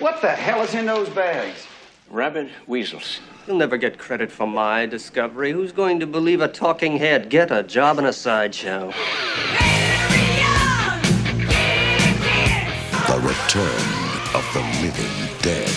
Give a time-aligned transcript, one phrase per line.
[0.00, 1.66] What the hell is in those bags?
[2.08, 3.20] Rabbit weasels.
[3.46, 5.52] You'll never get credit for my discovery.
[5.52, 7.28] Who's going to believe a talking head?
[7.28, 8.94] Get a job in a sideshow.
[13.08, 13.90] The return
[14.34, 15.68] of the living dead.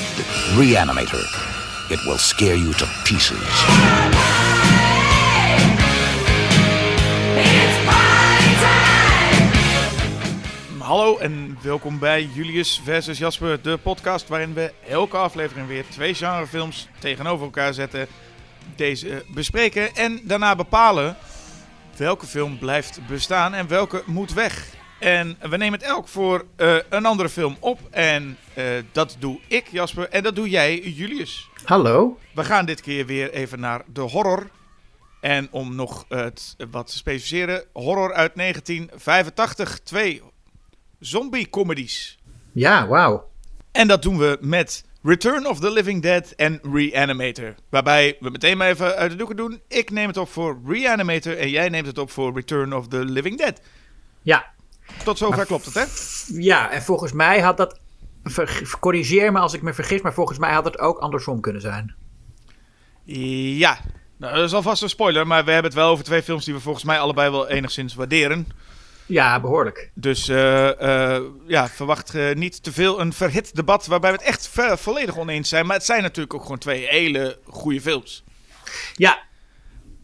[0.56, 1.92] Reanimator.
[1.92, 4.43] It will scare you to pieces.
[10.94, 16.14] Hallo en welkom bij Julius versus Jasper, de podcast waarin we elke aflevering weer twee
[16.14, 18.08] genrefilms tegenover elkaar zetten,
[18.76, 21.18] deze bespreken en daarna bepalen
[21.98, 24.68] welke film blijft bestaan en welke moet weg.
[25.00, 29.40] En we nemen het elk voor eh, een andere film op en eh, dat doe
[29.48, 31.50] ik Jasper en dat doe jij Julius.
[31.64, 32.18] Hallo.
[32.34, 34.50] We gaan dit keer weer even naar de horror.
[35.22, 39.80] En om nog het wat te specificeren, horror uit 1985.
[39.80, 40.22] Twee
[41.06, 42.18] zombie-comedies.
[42.52, 43.30] Ja, wauw.
[43.72, 47.56] En dat doen we met Return of the Living Dead en Reanimator.
[47.70, 49.62] Waarbij we meteen maar even uit de doeken doen.
[49.68, 53.06] Ik neem het op voor Reanimator en jij neemt het op voor Return of the
[53.06, 53.62] Living Dead.
[54.22, 54.52] Ja.
[55.04, 55.84] Tot zover klopt het, hè?
[56.42, 57.80] Ja, en volgens mij had dat...
[58.24, 61.62] ver- Corrigeer me als ik me vergis, maar volgens mij had het ook andersom kunnen
[61.62, 61.96] zijn.
[63.58, 63.78] Ja.
[64.18, 66.54] Nou, dat is alvast een spoiler, maar we hebben het wel over twee films die
[66.54, 68.48] we volgens mij allebei wel enigszins waarderen.
[69.06, 69.92] Ja, behoorlijk.
[69.94, 74.26] Dus eh, eh, ja, verwacht eh, niet te veel een verhit debat waarbij we het
[74.26, 75.66] echt volledig oneens zijn.
[75.66, 78.24] Maar het zijn natuurlijk ook gewoon twee hele goede films.
[78.96, 79.22] Ja,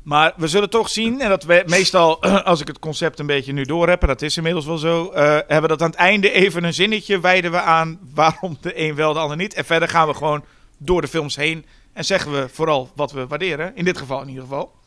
[0.03, 3.53] Maar we zullen toch zien, en dat we meestal, als ik het concept een beetje
[3.53, 6.31] nu door heb, en dat is inmiddels wel zo, hebben we dat aan het einde
[6.31, 9.53] even een zinnetje wijden we aan waarom de een wel, de ander niet.
[9.53, 10.43] En verder gaan we gewoon
[10.77, 13.75] door de films heen en zeggen we vooral wat we waarderen.
[13.75, 14.78] In dit geval in ieder geval.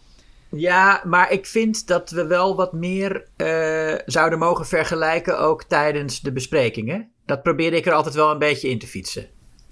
[0.56, 6.20] Ja, maar ik vind dat we wel wat meer eh, zouden mogen vergelijken ook tijdens
[6.20, 7.11] de besprekingen.
[7.27, 9.27] Dat probeerde ik er altijd wel een beetje in te fietsen.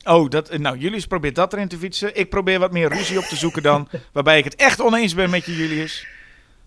[0.04, 2.16] Oh, dat, nou, Julius probeert dat erin te fietsen.
[2.16, 5.30] Ik probeer wat meer ruzie op te zoeken dan, waarbij ik het echt oneens ben
[5.30, 6.06] met je, Julius.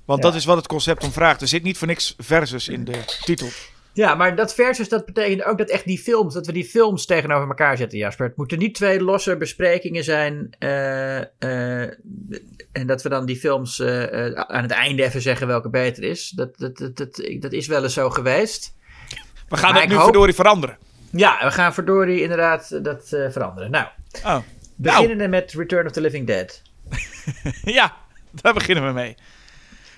[0.06, 0.30] Want Ja.
[0.30, 1.42] dat is wat het concept om vraagt.
[1.42, 3.48] Er zit niet voor niks versus in de titel.
[3.94, 7.06] Ja, maar dat versus, dat betekent ook dat echt die films, dat we die films
[7.06, 8.26] tegenover elkaar zetten, Jasper.
[8.28, 10.56] Het moeten niet twee losse besprekingen zijn.
[10.60, 11.92] eh, eh,
[12.72, 16.30] en dat we dan die films eh, aan het einde even zeggen welke beter is.
[16.30, 18.76] Dat, dat, dat, dat, dat is wel eens zo geweest.
[19.50, 20.78] We gaan Maar ik nu hoop- verdorie veranderen.
[21.12, 23.72] Ja, we gaan verdorie inderdaad dat veranderen.
[23.72, 23.88] Nou,
[24.26, 24.38] Oh.
[24.76, 26.62] beginnen met Return of the Living Dead.
[27.64, 27.96] Ja,
[28.32, 29.16] daar beginnen we mee.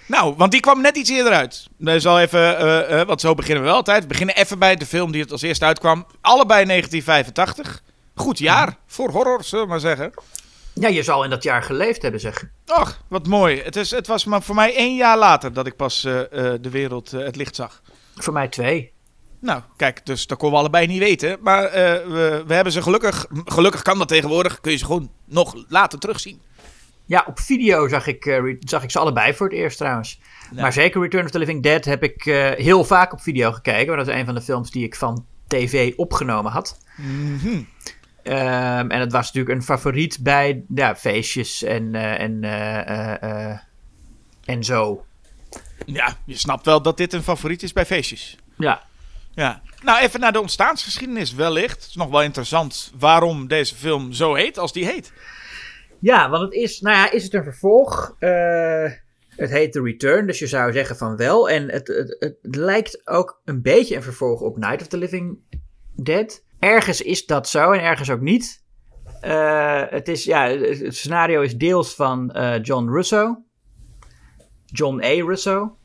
[0.07, 1.67] Nou, want die kwam net iets eerder uit.
[1.77, 2.57] Dus al even,
[2.87, 4.01] eh, want zo beginnen we wel altijd.
[4.01, 6.05] We beginnen even bij de film die het als eerste uitkwam.
[6.21, 7.81] Allebei 1985.
[8.15, 10.11] Goed jaar voor horror, zullen we maar zeggen.
[10.73, 12.43] Ja, je zal in dat jaar geleefd hebben, zeg.
[12.67, 13.61] Och, wat mooi.
[13.61, 16.21] Het, is, het was maar voor mij één jaar later dat ik pas eh,
[16.61, 17.81] de wereld het licht zag.
[18.15, 18.93] Voor mij twee.
[19.39, 21.37] Nou, kijk, dus dat konden we allebei niet weten.
[21.41, 25.55] Maar we, we hebben ze gelukkig, gelukkig kan dat tegenwoordig, kun je ze gewoon nog
[25.67, 26.41] later terugzien.
[27.05, 30.19] Ja, op video zag ik, eh, zag ik ze allebei voor het eerst trouwens.
[30.53, 33.85] Maar zeker Return of the Living Dead heb ik eh, heel vaak op video gekeken.
[33.85, 36.77] Want dat is een van de films die ik van tv opgenomen had.
[38.23, 42.43] Ehm, en het was natuurlijk een favoriet bij ja, feestjes en, eh, en,
[44.45, 45.05] en zo.
[45.85, 48.37] Ja, je snapt wel dat dit een favoriet is bij feestjes.
[48.57, 48.83] Ja,
[49.35, 49.61] Ja.
[49.83, 51.75] Nou, even naar de ontstaansgeschiedenis wellicht.
[51.75, 55.13] Het is nog wel interessant waarom deze film zo heet als die heet.
[55.99, 58.15] Ja, want het is, nou ja, is het een vervolg?
[58.19, 58.91] Eh,
[59.29, 61.49] het heet The Return, dus je zou zeggen van wel.
[61.49, 65.39] En het, het, het lijkt ook een beetje een vervolg op Night of the Living
[65.95, 66.43] Dead.
[66.59, 68.63] Ergens is dat zo en ergens ook niet.
[69.21, 73.43] Eh, het, is, ja, het scenario is deels van eh, John Russo.
[74.65, 75.25] John A.
[75.25, 75.77] Russo.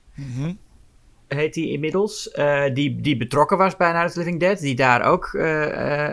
[1.29, 2.31] Heet hij inmiddels.
[2.73, 4.59] Die, die betrokken was bij Night of the Living Dead.
[4.59, 5.39] Die daar ook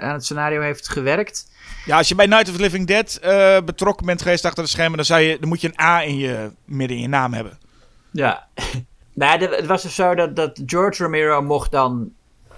[0.02, 1.48] aan het scenario heeft gewerkt.
[1.88, 4.70] Ja, als je bij Night of the Living Dead eh, betrokken bent geweest achter de
[4.70, 7.34] schermen, dan, zou je, dan moet je een A in je midden in je naam
[7.34, 7.60] hebben.
[8.12, 8.48] Ja.
[9.14, 12.12] nou, het was dus zo dat, dat George Romero mocht dan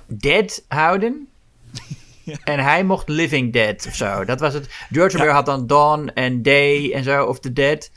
[0.08, 1.28] Dead houden.
[2.44, 4.26] En hij mocht Living Dead of zo.
[4.26, 4.70] Dat was het.
[4.92, 7.92] George Romero had dan Dawn en Day en zo, of The Dead.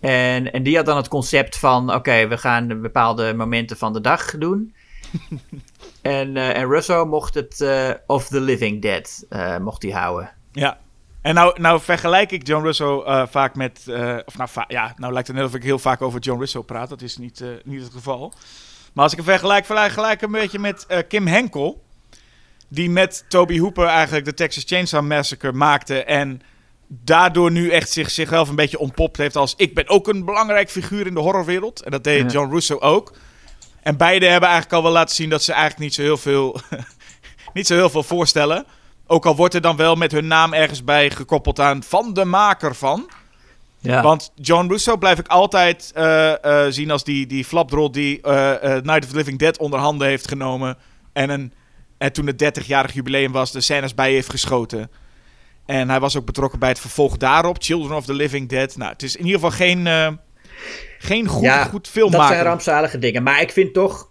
[0.00, 4.00] En, en die had dan het concept van: oké, we gaan bepaalde momenten van de
[4.00, 4.74] dag doen.
[6.02, 9.26] en, eh, en Russo mocht het eh, Of the Living Dead
[9.60, 10.30] mocht hij houden.
[10.60, 10.78] Ja.
[11.22, 13.80] En nou, nou vergelijk ik John Russo eh, vaak met...
[13.86, 16.38] eh, of nou, va- ja, nou lijkt het net of ik heel vaak over John
[16.40, 16.88] Russo praat.
[16.88, 18.32] Dat is niet, eh, niet het geval.
[18.92, 21.84] Maar als ik hem vergelijk, vergelijk een beetje met Kim Henkel.
[22.68, 26.04] Die met Toby Hooper eigenlijk de Texas Chainsaw Massacre maakte.
[26.04, 26.40] En
[26.86, 29.54] daardoor nu echt zich, zichzelf een beetje ontpopt heeft als...
[29.56, 31.80] Ik ben ook een belangrijk figuur in de horrorwereld.
[31.82, 32.38] En dat deed Ja.
[32.38, 33.12] John Russo ook.
[33.82, 36.60] En beide hebben eigenlijk al wel laten zien dat ze eigenlijk niet zo heel veel,
[37.54, 38.64] niet zo heel veel voorstellen.
[39.06, 42.24] Ook al wordt er dan wel met hun naam ergens bij gekoppeld aan van de
[42.24, 43.10] maker van.
[43.78, 44.02] Ja.
[44.02, 48.76] Want John Russo blijf ik altijd eh, eh, zien als die, die flapdrol die eh,
[48.76, 50.76] eh, Night of the Living Dead onder handen heeft genomen.
[51.12, 51.52] En, een,
[51.98, 54.90] en toen het 30-jarig jubileum was, de scènes bij heeft geschoten.
[55.66, 58.76] En hij was ook betrokken bij het vervolg daarop, Children of the Living Dead.
[58.76, 60.08] Nou, het is in ieder geval geen, eh,
[60.98, 63.22] geen goed, Ja, goed film dat zijn rampzalige dingen.
[63.22, 64.10] Maar ik vind toch...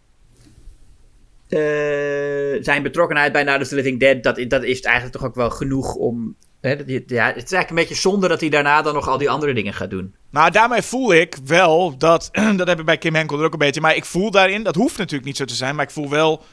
[1.55, 4.23] eh, zijn betrokkenheid bij Night of the Living Dead...
[4.23, 6.35] Dat, dat is eigenlijk toch ook wel genoeg om...
[6.61, 9.17] Hè, dat, ja, het is eigenlijk een beetje zonde dat hij daarna dan nog al
[9.17, 10.15] die andere dingen gaat doen.
[10.29, 12.29] Nou, daarmee voel ik wel dat.
[12.57, 13.81] Dat heb ik bij Kim Henkel er ook een beetje.
[13.81, 14.63] Maar ik voel daarin.
[14.63, 15.75] Dat hoeft natuurlijk niet zo te zijn.
[15.75, 16.43] Maar ik voel wel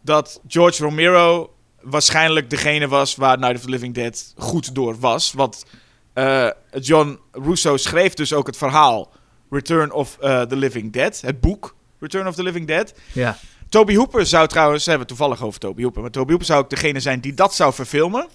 [0.00, 1.54] dat George Romero.
[1.80, 5.32] waarschijnlijk degene was waar Night of the Living Dead goed door was.
[5.32, 5.64] Want
[6.12, 6.50] eh,
[6.80, 9.12] John Russo schreef dus ook het verhaal.
[9.50, 11.20] Return of eh, the Living Dead.
[11.20, 12.94] Het boek Return of the Living Dead.
[13.12, 13.38] Ja.
[13.72, 14.86] Toby Hooper zou trouwens.
[14.86, 16.00] Hebben we toevallig over Toby Hooper.
[16.00, 18.28] Maar Toby Hooper zou ook degene zijn die dat zou verfilmen.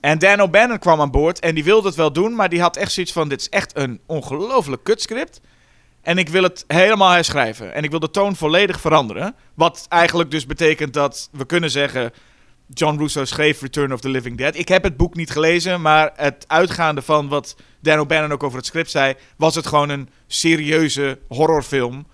[0.00, 2.76] En Dan O'Bannon kwam aan boord en die wilde het wel doen, maar die had
[2.76, 5.40] echt zoiets van: dit is echt een ongelooflijk kutscript.
[6.02, 7.74] En ik wil het helemaal herschrijven.
[7.74, 9.34] En ik wil de toon volledig veranderen.
[9.54, 12.12] Wat eigenlijk dus betekent dat we kunnen zeggen:
[12.66, 14.56] John Russo schreef Return of the Living Dead.
[14.56, 18.58] Ik heb het boek niet gelezen, maar het uitgaande van wat Dan O'Bannon ook over
[18.58, 22.06] het script zei, was het gewoon een serieuze horrorfilm.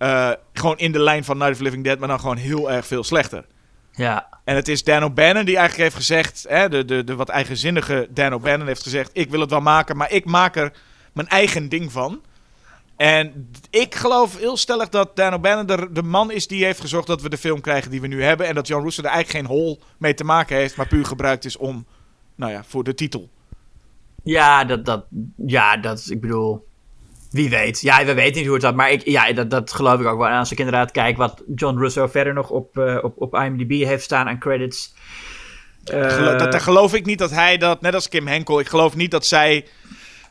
[0.00, 2.86] Eh, gewoon in de lijn van Night of Living Dead, maar dan gewoon heel erg
[2.86, 3.44] veel slechter.
[3.92, 4.28] Ja.
[4.44, 8.08] En het is Dan O'Bannon die eigenlijk heeft gezegd, hè, de, de, de wat eigenzinnige
[8.10, 10.72] Dan O'Bannon heeft gezegd, ik wil het wel maken, maar ik maak er
[11.12, 12.20] mijn eigen ding van.
[12.96, 17.06] En ik geloof heel stellig dat Dan O'Bannon de, de man is die heeft gezorgd
[17.06, 18.46] dat we de film krijgen die we nu hebben.
[18.46, 21.44] En dat John Russo er eigenlijk geen hol mee te maken heeft, maar puur gebruikt
[21.44, 21.86] is om,
[22.34, 23.28] nou ja, voor de titel.
[24.22, 25.04] Ja, dat, dat,
[25.36, 26.68] ja, dat, ik bedoel,
[27.30, 27.80] wie weet.
[27.80, 30.18] Ja, we weten niet hoe het zat, maar ik, ja, dat, dat geloof ik ook
[30.18, 30.28] wel.
[30.28, 33.70] En als ik inderdaad kijk wat John Russo verder nog op, eh, op, op IMDb
[33.84, 34.94] heeft staan aan credits.
[35.84, 38.96] Gelo- dat, daar geloof ik niet dat hij dat, net als Kim Henkel, ik geloof
[38.96, 39.66] niet dat zij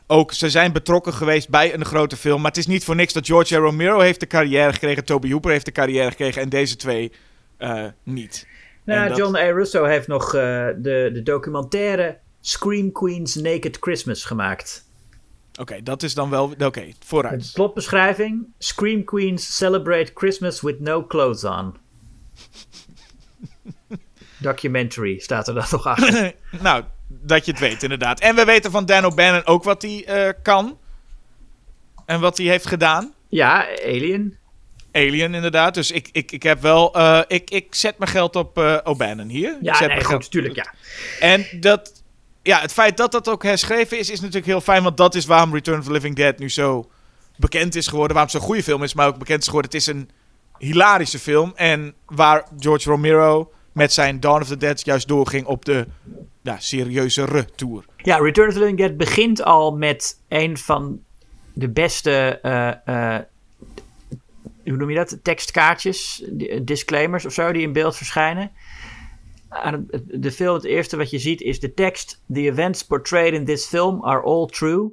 [0.06, 2.40] ook, ze zijn betrokken geweest bij een grote film.
[2.40, 3.58] Maar het is niet voor niks dat George A.
[3.58, 7.12] Romero heeft de carrière gekregen, Toby Hooper heeft de carrière gekregen en deze twee
[7.58, 8.46] eh, niet.
[8.84, 9.50] nou, dat- John A.
[9.50, 10.78] Russo heeft nog de,
[11.12, 14.88] de documentaire Scream Queens Naked Christmas gemaakt.
[15.60, 17.50] Oké, dat is dan wel, oké, De vooruit.
[17.54, 21.76] plotbeschrijving: Scream Queens celebrate Christmas with no clothes on.
[24.38, 26.32] Documentary staat er dan nog achter.
[26.62, 28.20] nou, dat je het weet inderdaad.
[28.20, 30.78] En we weten van Dan O'Bannon ook wat hij eh, kan.
[32.06, 33.12] En wat hij heeft gedaan.
[33.28, 34.38] ja, Alien.
[34.92, 35.74] Alien inderdaad.
[35.74, 39.28] Dus ik, ik, ik heb wel, eh, ik, ik zet mijn geld op eh O'Bannon
[39.28, 39.50] hier.
[39.50, 40.72] Ik Ja, zet nee, mijn goed, geld- tuurlijk, ja.
[41.20, 41.99] En dat,
[42.50, 44.82] ja, het feit dat dat ook herschreven is, is natuurlijk heel fijn.
[44.82, 46.90] Want dat is waarom Return of the Living Dead nu zo
[47.36, 48.16] bekend is geworden.
[48.16, 49.70] Waarom het zo'n goede film is, maar ook bekend is geworden.
[49.70, 50.10] Het is een
[50.58, 51.52] hilarische film.
[51.56, 55.86] En waar George Romero met zijn Dawn of the Dead juist doorging op de
[56.42, 57.84] ja, serieuzere tour.
[57.96, 61.00] Ja, Return of the Living Dead begint al met een van
[61.52, 63.22] de beste, eh, eh,
[64.64, 68.50] hoe noem je dat, tekstkaartjes, di- disclaimers of zo, die in beeld verschijnen.
[69.50, 72.22] Aan het- de film, het eerste wat je ziet is de tekst.
[72.32, 74.90] The events portrayed in this film are all true.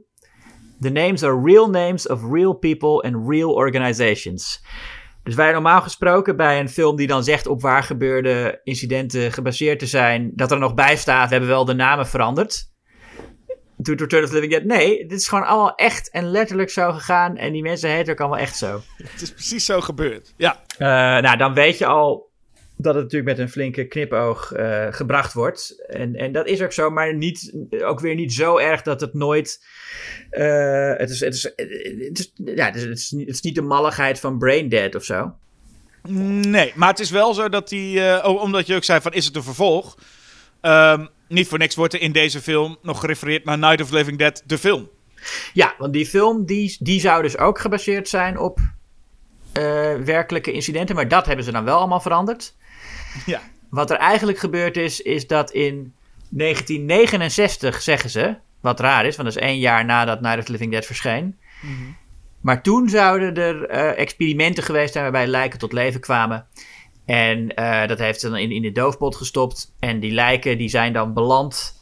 [0.81, 4.63] The names are real names of real people and real organizations.
[5.23, 9.79] Dus wij normaal gesproken bij een film die dan zegt op waar gebeurde incidenten gebaseerd
[9.79, 12.71] te zijn, dat er nog bij staat, we hebben wel de namen veranderd.
[13.77, 14.63] Doet Return of the Living Dead?
[14.63, 17.35] Nee, dit is gewoon allemaal echt en letterlijk zo gegaan.
[17.37, 18.81] En die mensen heten ook allemaal echt zo.
[19.11, 20.33] Het is precies zo gebeurd.
[20.37, 20.87] Ja, Eh,
[21.23, 22.26] nou, dan weet je al
[22.77, 25.85] dat het natuurlijk met een flinke knipoog eh, gebracht wordt.
[25.87, 27.53] En, en dat is ook zo, maar niet,
[27.83, 29.65] ook weer niet zo erg dat het nooit...
[30.29, 33.41] eh, het, is, het, is, het, is, ja, het, is, het, is, niet- het is
[33.41, 35.33] niet de malligheid van Braindead of zo.
[36.09, 39.13] Nee, maar het is wel zo dat hij, eh, oh, omdat je ook zei van
[39.13, 39.97] is het een vervolg?
[40.61, 44.17] Ehm, niet voor niks wordt er in deze film nog gerefereerd naar Night of Living
[44.17, 44.89] Dead, de film.
[45.53, 48.59] Ja, want die film die, die zou dus ook gebaseerd zijn op
[50.05, 50.95] werkelijke incidenten.
[50.95, 52.55] Maar dat hebben ze dan wel allemaal veranderd.
[53.25, 53.41] Ja.
[53.69, 55.93] Wat er eigenlijk gebeurd is, is dat in
[56.29, 60.51] 1969 zeggen ze, wat raar is, want dat is één jaar nadat Night of the
[60.51, 61.35] Living Dead verscheen.
[62.41, 66.45] Maar toen zouden er eh, experimenten geweest zijn waarbij lijken tot leven kwamen.
[67.05, 69.73] En eh, dat heeft ze dan in, in de doofpot gestopt.
[69.79, 71.81] En die lijken die zijn dan beland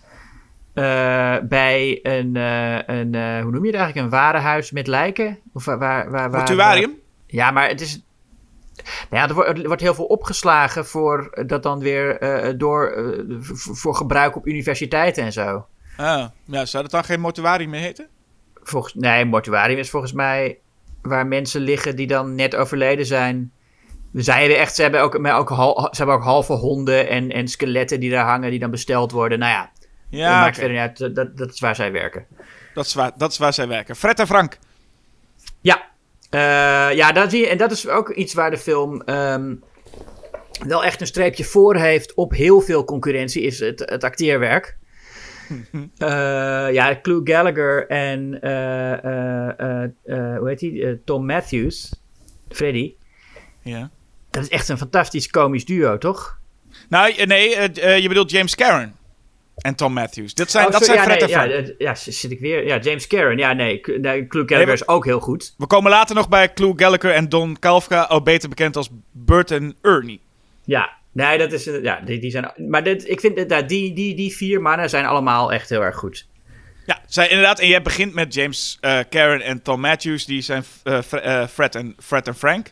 [0.73, 5.39] eh, bij een, een hoe noem je het eigenlijk, een warenhuis met lijken?
[5.53, 6.93] Of waar, waar, waar, waar- Mortuarium?
[7.27, 7.99] ja, maar het is.
[9.09, 12.87] Nou ja, er wordt, er wordt heel veel opgeslagen voor dat dan weer eh, door
[12.91, 15.65] eh, voor, gebruik op universiteiten en zo.
[15.97, 18.07] Ah, ja, zou dat dan geen mortuarium meer heten?
[18.63, 20.57] Volgens, nee, mortuarium is volgens mij
[21.01, 23.51] waar mensen liggen die dan net overleden zijn.
[24.13, 27.31] Zij hebben echt, ze hebben ook, maar ook, hal- ze hebben ook halve honden en,
[27.31, 29.39] en skeletten die daar hangen, die dan besteld worden.
[29.39, 30.55] Nou ja, dat Ja, maakt oké.
[30.67, 30.97] verder niet uit.
[30.97, 32.25] Dat, dat, dat is waar zij werken.
[32.73, 33.95] dat, is waar, dat is waar zij werken.
[33.95, 34.57] Fred en Frank.
[35.61, 35.83] Ja, Eh,
[36.95, 39.55] ja dat zie je, en dat is ook iets waar de film ehm,
[40.67, 44.77] wel echt een streepje voor heeft op heel veel concurrentie, is het, het acteerwerk.
[45.97, 46.07] Eh,
[46.71, 50.61] ja, Clue Gallagher en eh, eh, eh, eh, hoe heet?
[50.61, 52.01] Eh, Tom Matthews,
[52.49, 52.95] Freddy.
[53.61, 53.89] Ja.
[54.29, 56.39] Dat is echt een fantastisch komisch duo, toch?
[56.89, 58.94] Nou, eh, nee, eh, eh, je bedoelt James Karen
[59.65, 60.33] en Tom Matthews.
[60.33, 62.65] Dit zijn, Oh, dat sorry, zijn ja, Fred nee, en ja, ja, zit ik weer.
[62.65, 63.37] Ja, James Karen.
[63.37, 65.53] Ja, nee, nee Clue Gallagher is ook heel goed.
[65.57, 69.51] We komen later nog bij Clue Gallagher en Don Kalfka, ook beter bekend als Bert
[69.51, 70.21] en Ernie.
[70.63, 71.63] Ja, nee, dat is.
[71.63, 72.51] Ja, die, die zijn.
[72.57, 75.95] Maar dit, ik vind dat die, die, die vier mannen zijn allemaal echt heel erg
[75.95, 76.27] goed.
[76.85, 77.59] Ja, zij, inderdaad.
[77.59, 80.25] En jij begint met James eh Karen en Tom Matthews.
[80.25, 82.71] Die zijn eh, eh, Fred, en, Fred en Frank.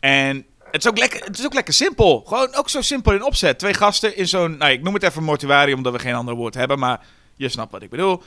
[0.00, 2.22] En het is, ook lekker, het is ook lekker simpel.
[2.26, 3.58] Gewoon ook zo simpel in opzet.
[3.58, 6.54] Twee gasten in zo'n, nou, ik noem het even mortuarium, omdat we geen ander woord
[6.54, 6.78] hebben.
[6.78, 7.00] Maar
[7.36, 8.22] je snapt wat ik bedoel.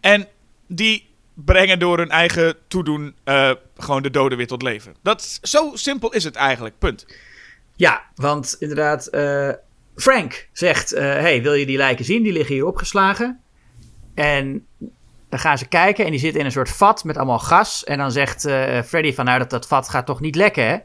[0.00, 0.28] En
[0.66, 4.94] die brengen door hun eigen toedoen eh, gewoon de doden weer tot leven.
[5.02, 6.78] Dat, zo simpel is het eigenlijk.
[6.78, 7.06] Punt.
[7.76, 9.50] Ja, want inderdaad, eh,
[9.96, 12.22] Frank zegt: eh, Hey, wil je die lijken zien?
[12.22, 13.40] Die liggen hier opgeslagen.
[14.14, 14.66] En
[15.28, 17.84] dan gaan ze kijken en die zitten in een soort vat met allemaal gas.
[17.84, 18.40] En dan zegt
[18.86, 20.76] Freddy van, nou, dat, dat vat gaat toch niet lekken, hè?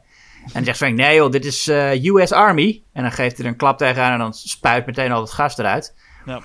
[0.46, 2.84] En dan zegt Frank, nee joh, dit is eh, US Army.
[2.94, 5.58] En dan geeft hij er een klap tegenaan en dan spuit meteen al het gas
[5.58, 5.96] eruit.
[6.26, 6.42] Ja.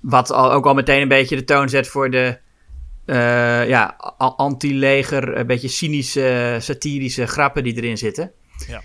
[0.00, 2.38] Wat al, ook al meteen een beetje de toon zet voor de
[3.06, 3.86] eh, ja,
[4.18, 8.32] anti-leger, een beetje cynische, satirische grappen die erin zitten.
[8.68, 8.82] Ja.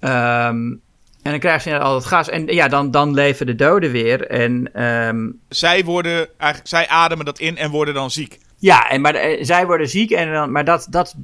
[0.00, 0.76] Ehm,
[1.22, 2.28] en dan krijgen ze al het gas.
[2.28, 4.26] En ja, dan, dan leven de doden weer.
[4.26, 8.38] En ehm, Zij, worden, eigenlijk, zij ademen dat in en worden dan ziek.
[8.58, 10.10] Ja, en, maar eh, zij worden ziek.
[10.10, 11.14] En dan, maar dat, dat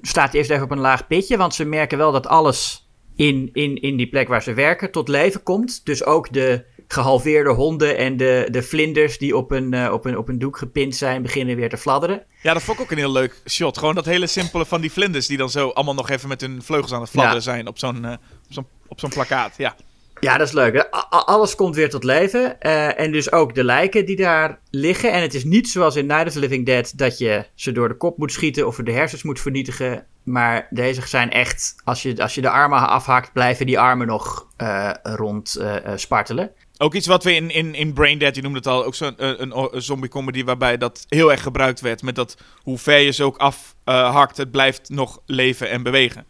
[0.00, 1.36] staat eerst even op een laag pitje.
[1.36, 5.08] Want ze merken wel dat alles in, in, in die plek waar ze werken tot
[5.08, 5.84] leven komt.
[5.84, 10.18] Dus ook de gehalveerde honden en de, de vlinders die op een, eh, op, een,
[10.18, 12.24] op een doek gepind zijn, beginnen weer te fladderen.
[12.42, 13.78] Ja, dat vond ik ook een heel leuk shot.
[13.78, 16.62] Gewoon dat hele simpele van die vlinders die dan zo allemaal nog even met hun
[16.62, 17.50] vleugels aan het fladderen Ja.
[17.52, 18.18] zijn op zo'n eh, op
[18.48, 19.54] zo'n op zo'n plakkaat.
[19.56, 19.76] Ja.
[20.20, 20.88] Ja, dat is leuk.
[21.10, 22.60] Alles komt weer tot leven.
[22.60, 25.12] eh, en dus ook de lijken die daar liggen.
[25.12, 27.88] En het is niet zoals in Night of the Living Dead dat je ze door
[27.88, 30.06] de kop moet schieten of de hersens moet vernietigen.
[30.22, 34.46] Maar deze zijn echt, als je, als je de armen afhakt, blijven die armen nog
[34.56, 36.50] eh, rond eh, spartelen.
[36.78, 39.14] Ook iets wat we in, in, in Brain Dead, je noemde het al, ook zo'n
[39.16, 42.02] een, een, een zombie comedy waarbij dat heel erg gebruikt werd.
[42.02, 46.26] Met dat hoe ver je ze ook afhakt, het blijft nog leven en bewegen.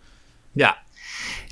[0.52, 0.78] Ja.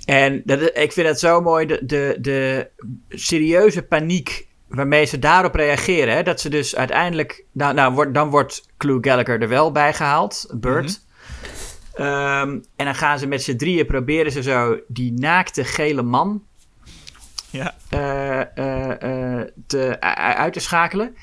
[0.08, 2.70] En dat, ik vind het zo mooi, de, de, de
[3.08, 6.14] serieuze paniek waarmee ze daarop reageren.
[6.14, 6.22] Hè?
[6.22, 10.46] Dat ze dus uiteindelijk, nou, nou wordt, dan wordt Clue Gallagher er wel bij gehaald,
[10.54, 11.00] Bert.
[11.94, 16.44] Ehm, en dan gaan ze met z'n drieën, proberen ze zo die naakte gele man
[17.50, 17.74] Ja.
[17.88, 20.00] eh, eh, eh, te,
[20.36, 21.16] uit te schakelen.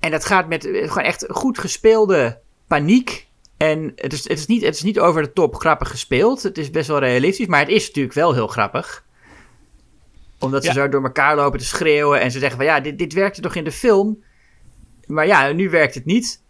[0.00, 3.27] En dat gaat met gewoon echt goed gespeelde paniek.
[3.58, 6.42] En het is, het, is niet, het is niet over de top grappig gespeeld.
[6.42, 9.04] Het is best wel realistisch, maar het is natuurlijk wel heel grappig.
[10.38, 10.74] Omdat ze Ja.
[10.74, 12.20] zo door elkaar lopen te schreeuwen.
[12.20, 14.24] En ze zeggen van ja, dit, dit werkte toch in de film.
[15.06, 16.42] Maar ja, nu werkt het niet.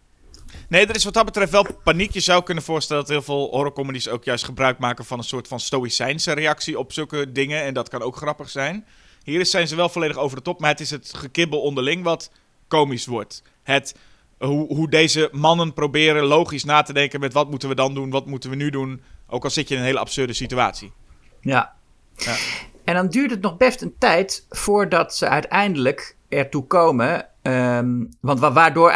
[0.67, 2.11] Nee, er is wat dat betreft wel paniek.
[2.11, 5.47] Je zou kunnen voorstellen dat heel veel horrorcomedies ook juist gebruik maken van een soort
[5.47, 7.63] van stoïcijnse reactie op zulke dingen.
[7.63, 8.85] En dat kan ook grappig zijn.
[9.23, 12.31] Hier zijn ze wel volledig over de top, maar het is het gekibbel onderling wat
[12.67, 13.43] komisch wordt.
[13.63, 13.95] Het,
[14.39, 18.09] hoe, hoe deze mannen proberen logisch na te denken met wat moeten we dan doen,
[18.09, 19.01] wat moeten we nu doen.
[19.27, 20.91] Ook al zit je in een hele absurde situatie.
[21.41, 21.73] Ja.
[22.15, 22.35] Ja.
[22.83, 27.27] En dan duurt het nog best een tijd voordat ze uiteindelijk ertoe komen.
[27.41, 28.91] ehm, want wa- waardoor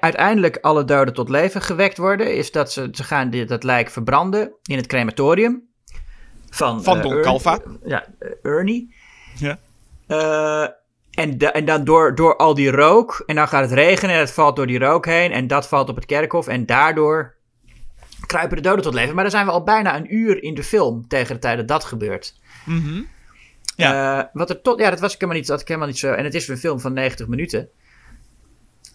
[0.00, 3.90] uiteindelijk alle doden tot leven gewekt worden, is dat ze, ze gaan dit, dat lijk
[3.90, 5.62] verbranden in het crematorium.
[6.50, 7.58] Van, Van eh, Don Calva.
[7.84, 8.94] Ja, eh, Ernie.
[9.38, 9.58] Ja.
[10.06, 10.68] Eh,
[11.14, 13.22] en, en dan door, door al die rook.
[13.26, 15.32] En dan gaat het regenen en het valt door die rook heen.
[15.32, 16.46] En dat valt op het kerkhof.
[16.46, 17.34] En daardoor
[18.26, 19.14] kruipen de doden tot leven.
[19.14, 21.68] Maar dan zijn we al bijna een uur in de film tegen de tijd dat
[21.68, 22.34] dat gebeurt.
[23.76, 24.18] Ja.
[24.18, 26.12] Eh, wat er tot, ja, dat was ik helemaal niet, dat ik helemaal niet zo.
[26.12, 27.68] En het is een film van 90 minuten.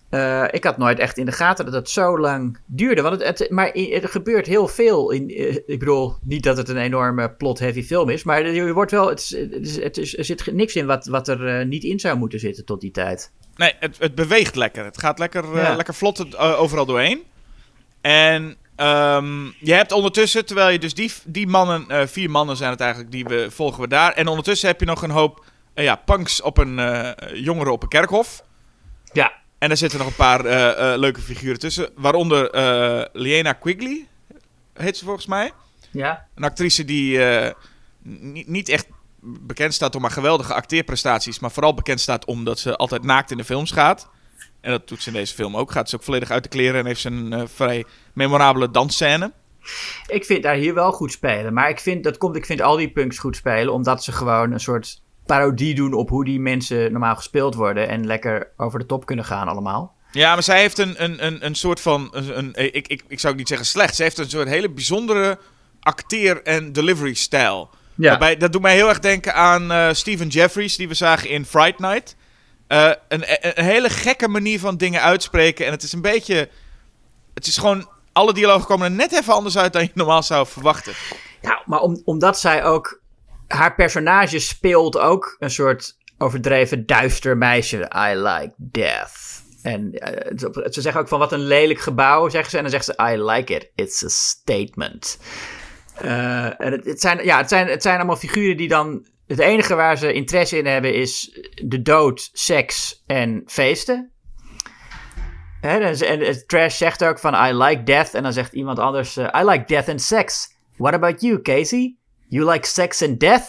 [0.10, 3.02] Eh, ik had nooit echt in de gaten dat het zo lang duurde.
[3.02, 5.12] Want het, het, maar er gebeurt heel veel.
[5.12, 8.24] In, eh, ik bedoel, niet dat het een enorme plot-heavy film is.
[8.24, 9.20] Maar je wordt wel, het,
[9.62, 12.40] is, het is, er zit niks in wat, wat er eh, niet in zou moeten
[12.40, 13.32] zitten tot die tijd.
[13.56, 14.86] Nee, het, het beweegt lekker.
[14.86, 15.76] Het gaat lekker, Ja.
[15.76, 17.24] lekker vlot overal doorheen.
[18.02, 22.80] En ehm, je hebt ondertussen, terwijl je dus die, die mannen, vier mannen zijn het
[22.80, 24.14] eigenlijk, die we, volgen we daar.
[24.14, 26.80] En ondertussen heb je nog een hoop ja, punks op een
[27.34, 28.44] jongeren op een kerkhof.
[29.14, 31.90] Ja, En daar zitten nog een paar eh, eh, leuke figuren tussen.
[31.96, 34.08] Waaronder eh Liena Quigley,
[34.74, 35.52] heet ze volgens mij.
[35.92, 36.26] Ja.
[36.36, 37.20] Een actrice die
[38.02, 38.88] niet, niet echt
[39.22, 43.38] bekend staat om haar geweldige acteerprestaties, maar vooral bekend staat omdat ze altijd naakt in
[43.38, 44.10] de films gaat.
[44.62, 45.72] En dat doet ze in deze film ook.
[45.72, 49.32] Gaat ze ook volledig uit de kleren en heeft ze een vrij memorabele dansscène.
[50.08, 51.54] Ik vind daar hier wel goed spelen.
[51.54, 53.74] Maar ik vind, dat komt, ik vind al die punks goed spelen.
[53.74, 57.88] Omdat ze gewoon een soort parodie doen op hoe die mensen normaal gespeeld worden.
[57.88, 59.96] En lekker over de top kunnen gaan allemaal.
[60.12, 62.08] Ja, maar zij heeft een, een, een, een soort van.
[62.12, 63.96] Een, een- ik, ik, ik zou ook niet zeggen slecht.
[63.96, 65.40] Ze heeft een soort hele bijzondere
[65.80, 67.70] acteer- en delivery-stijl.
[67.96, 68.10] Ja.
[68.10, 71.46] Waarbij, dat doet mij heel erg denken aan eh Stephen Jeffries, die we zagen in
[71.46, 72.16] Fright Night.
[72.68, 75.66] Eh, een, een, een hele gekke manier van dingen uitspreken.
[75.66, 76.50] En het is een beetje.
[77.34, 77.90] Het is gewoon.
[78.12, 80.94] Alle dialogen komen er net even anders uit dan je normaal zou verwachten.
[81.42, 83.00] Ja, maar om, omdat zij ook.
[83.48, 87.92] Haar personage speelt ook een soort overdreven duister meisje.
[87.96, 89.26] I like death.
[89.62, 92.56] En eh, het- ze zeggen ook van wat een lelijk gebouw, zeggen ze.
[92.58, 93.72] En dan zegt ze: I like it.
[93.76, 95.20] It's a statement.
[95.96, 99.06] Eh, en het, het, zijn, ja, het, zijn, het zijn allemaal figuren die dan.
[99.28, 104.12] Het enige waar ze interesse in hebben is de dood, seks en feesten.
[105.62, 108.14] En, en Trash zegt ook van I like death.
[108.14, 110.56] En dan zegt iemand anders eh, I like death and sex.
[110.78, 111.96] What about you, Casey?
[112.30, 113.46] You like sex and death?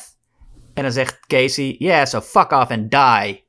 [0.74, 3.46] En dan zegt Casey, yeah, so fuck off and die.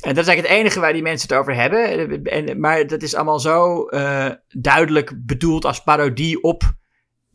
[0.00, 2.22] En dat is eigenlijk het enige waar die mensen het over hebben.
[2.24, 6.72] En, maar dat is allemaal zo eh, duidelijk bedoeld als parodie op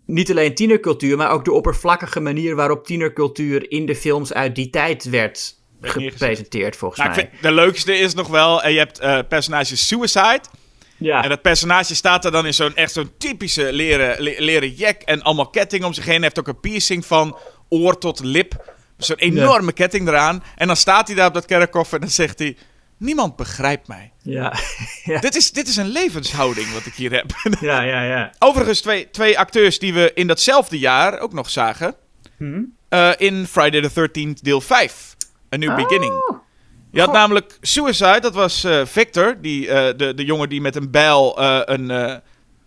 [0.05, 4.69] niet alleen tienercultuur, maar ook de oppervlakkige manier waarop tienercultuur in de films uit die
[4.69, 7.29] tijd werd gepresenteerd, volgens Nou, ik mij.
[7.31, 8.63] vind, de leukste is nog wel.
[8.63, 10.41] eh, je hebt eh personage Suicide.
[10.97, 11.23] Ja.
[11.23, 15.01] En dat personage staat er dan in zo'n echt zo'n typische leren, le- leren jack
[15.01, 16.13] en allemaal ketting om zich heen.
[16.13, 17.37] Hij heeft ook een piercing van
[17.69, 18.73] oor tot lip.
[18.97, 20.43] Zo'n enorme ketting eraan.
[20.55, 22.57] En dan staat hij daar op dat kerkhof en dan zegt hij...
[22.97, 24.11] Niemand begrijpt mij.
[24.21, 24.53] ja.
[25.03, 25.19] ja.
[25.19, 27.31] Dit is, dit is een levenshouding wat ik hier heb.
[27.59, 28.31] ja, ja, ja.
[28.39, 31.95] Overigens twee, twee acteurs die we in datzelfde jaar ook nog zagen.
[32.89, 35.15] Eh, in Friday the 13th deel 5.
[35.53, 36.32] A New Beginning.
[36.93, 39.35] Je had namelijk Suicide, dat was eh, Victor.
[39.41, 42.21] Die, eh, de, de jongen die met een bijl eh, een, een,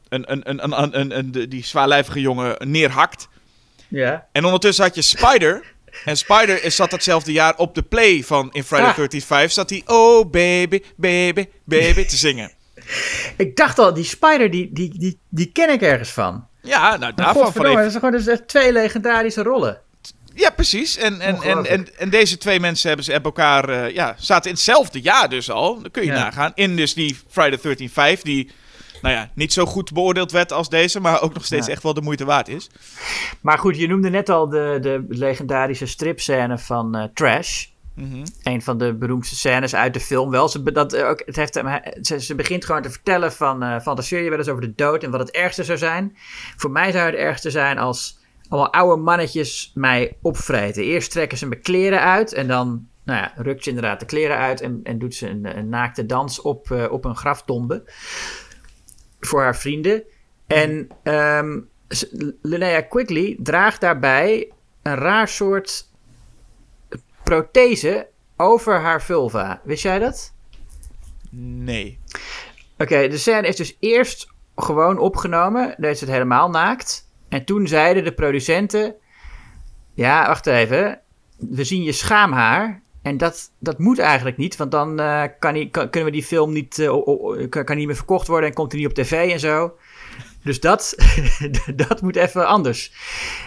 [0.08, 3.28] een, een, een, een, die zwaarlijvige jongen neerhakt.
[3.88, 4.26] Ja.
[4.32, 5.62] En ondertussen had je Spider.
[6.04, 8.94] En Spider is, zat datzelfde jaar op de play van in Friday Ah.
[8.94, 9.52] the 13th 5.
[9.52, 12.52] Zat hij Oh baby, baby, baby te zingen.
[13.36, 16.46] Ik dacht al, die Spider, die, die, die, die ken ik ergens van.
[16.62, 19.80] Ja, nou daarvan van dat zijn gewoon dus twee legendarische rollen.
[20.36, 20.96] Ja, precies.
[20.96, 24.50] En, en, en, en, en deze twee mensen hebben ze hebben elkaar, eh, ja, zaten
[24.50, 25.80] in hetzelfde jaar dus al.
[25.82, 26.14] Dan kun je Ja.
[26.18, 26.52] nagaan.
[26.54, 28.50] In dus die Friday 13 5, die,
[29.02, 31.72] nou ja, niet zo goed beoordeeld werd als deze, maar ook nog steeds Ja.
[31.72, 32.70] echt wel de moeite waard is.
[33.40, 37.64] Maar goed, je noemde net al de, de legendarische stripscène van eh, Trash.
[38.42, 40.48] Een van de beroemdste scènes uit de film wel.
[40.48, 41.60] Ze, dat, eh, ook, het heeft,
[42.02, 43.62] ze, ze begint gewoon te vertellen van...
[43.62, 46.16] eh fantaseer je wel eens over de dood en wat het ergste zou zijn.
[46.56, 48.18] Voor mij zou het ergste zijn als
[48.48, 50.82] allemaal oude mannetjes mij opvreten.
[50.82, 54.36] Eerst trekken ze mijn kleren uit en dan nou ja, rukt ze inderdaad de kleren
[54.36, 54.60] uit...
[54.60, 57.82] en, en doet ze een, een naakte dans op, eh, op een graftombe
[59.20, 60.02] voor haar vrienden.
[60.46, 62.06] En ehm, s-
[62.42, 65.90] Linnea Quigley draagt daarbij een raar soort
[67.22, 69.60] prothese over haar vulva.
[69.64, 70.32] Wist jij dat?
[71.40, 71.98] Nee.
[72.78, 75.74] Oké, de scène is dus eerst gewoon opgenomen.
[75.78, 77.05] Deed ze het helemaal naakt.
[77.28, 78.94] En toen zeiden de producenten...
[79.94, 81.00] Ja, wacht even.
[81.36, 82.82] We zien je schaamhaar.
[83.02, 84.56] En dat, dat moet eigenlijk niet.
[84.56, 87.86] Want dan eh, kan die, kan- kunnen we die film niet, eh, kan, kan niet
[87.86, 88.48] meer verkocht worden.
[88.48, 89.76] En komt hij niet op tv en zo.
[90.42, 90.94] Dus dat,
[91.86, 92.92] dat moet even anders.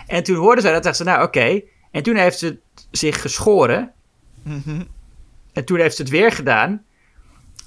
[0.08, 0.84] En toen hoorden zij dat.
[0.84, 1.62] dachten ze, nou oké.
[1.92, 2.58] En toen heeft ze
[2.92, 3.92] zich geschoren.
[5.54, 6.84] En toen heeft ze het weer gedaan.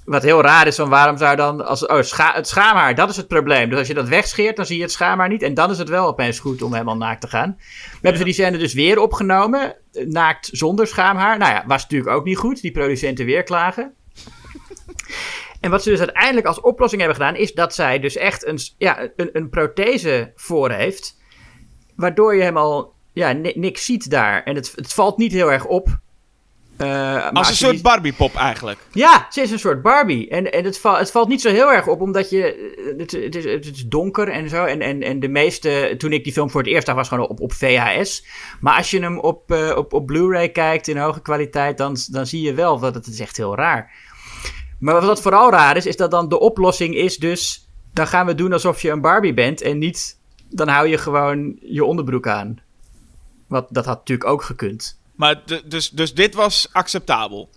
[0.04, 1.66] Wat heel raar is, van waarom zou dan...
[1.66, 3.68] Als, oh, scha het schaamhaar, dat is het probleem.
[3.68, 5.42] Dus als je dat wegscheert, dan zie je het schaamhaar niet.
[5.42, 7.56] En dan is het wel opeens goed om helemaal naakt te gaan.
[7.58, 9.76] We hebben ze die scène dus weer opgenomen.
[9.92, 11.38] eh, Naakt zonder schaamhaar.
[11.38, 12.60] Nou ja, was natuurlijk ook niet goed.
[12.60, 13.94] Die producenten weer klagen.
[15.60, 17.36] En wat ze dus uiteindelijk als oplossing hebben gedaan...
[17.36, 21.18] is dat zij dus echt een, ja, een, een prothese voor heeft...
[21.96, 24.42] waardoor je helemaal ja, ni- niks ziet daar.
[24.42, 25.98] En het, het valt niet heel erg op...
[26.82, 28.78] Eh, Als een soort die- Barbie-pop eigenlijk.
[28.92, 30.28] ja, ze is een soort Barbie.
[30.28, 32.54] En, en het, val- het valt niet zo heel erg op, omdat je.
[32.54, 34.64] eh, Het, het, is, het is donker en zo.
[34.64, 35.94] En, en, en de meeste.
[35.98, 38.26] Toen ik die film voor het eerst zag, was gewoon op, op VHS.
[38.60, 42.26] Maar als je hem op, eh, op, op Blu-ray kijkt in hoge kwaliteit, dan, dan
[42.26, 43.90] zie je wel dat het is echt heel raar.
[44.78, 47.68] Maar wat vooral raar is, is dat dan de oplossing is dus.
[47.92, 50.18] Dan gaan we doen alsof je een Barbie bent en niet.
[50.50, 52.58] Dan hou je gewoon je onderbroek aan.
[53.46, 55.00] Wat, dat had natuurlijk ook gekund.
[55.14, 57.50] Maar dus, dus dit was acceptabel.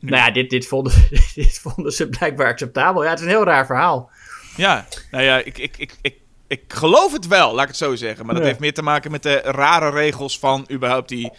[0.00, 0.92] Nou ja, dit, dit, vonden,
[1.34, 3.02] dit vonden ze blijkbaar acceptabel.
[3.04, 4.10] Ja, het is een heel raar verhaal.
[4.56, 6.14] Ja, nou ja, ik, ik, ik, ik
[6.48, 8.24] ik geloof het wel, laat ik het zo zeggen.
[8.26, 8.48] Maar dat Ja.
[8.48, 11.32] heeft meer te maken met de rare regels van überhaupt die...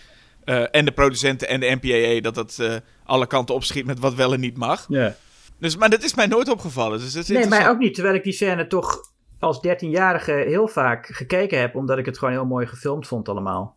[0.43, 4.13] eh, en de producenten en de MPAA, dat dat eh, alle kanten opschiet met wat
[4.13, 4.86] wel en niet mag.
[4.89, 5.15] Ja.
[5.60, 6.99] Dus, maar dat is mij nooit opgevallen.
[6.99, 7.93] Dus dat Nee, mij ook niet.
[7.93, 8.99] Terwijl ik die scène toch
[9.39, 11.75] als 13-jarige heel vaak gekeken heb.
[11.75, 13.75] Omdat ik het gewoon heel mooi gefilmd vond allemaal.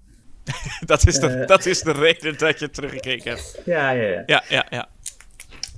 [0.87, 1.47] Dat is, de, Eh.
[1.47, 3.61] dat is de reden dat je teruggekeken hebt.
[3.65, 4.23] Ja, ja, ja.
[4.27, 4.89] Ja, ja, ja.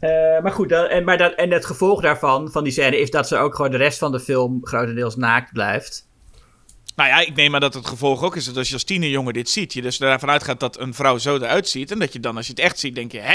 [0.00, 3.10] Eh, maar goed, dat, en, maar dat, en het gevolg daarvan, van die scène, is
[3.10, 6.10] dat ze ook gewoon de rest van de film grotendeels naakt blijft.
[6.96, 9.32] Nou ja, ik neem aan dat het gevolg ook is dat als je als tienerjongen
[9.32, 11.90] dit ziet, je dus ervan uitgaat dat een vrouw zo eruit ziet.
[11.90, 13.34] En dat je dan, als je het echt ziet, denk je, hè?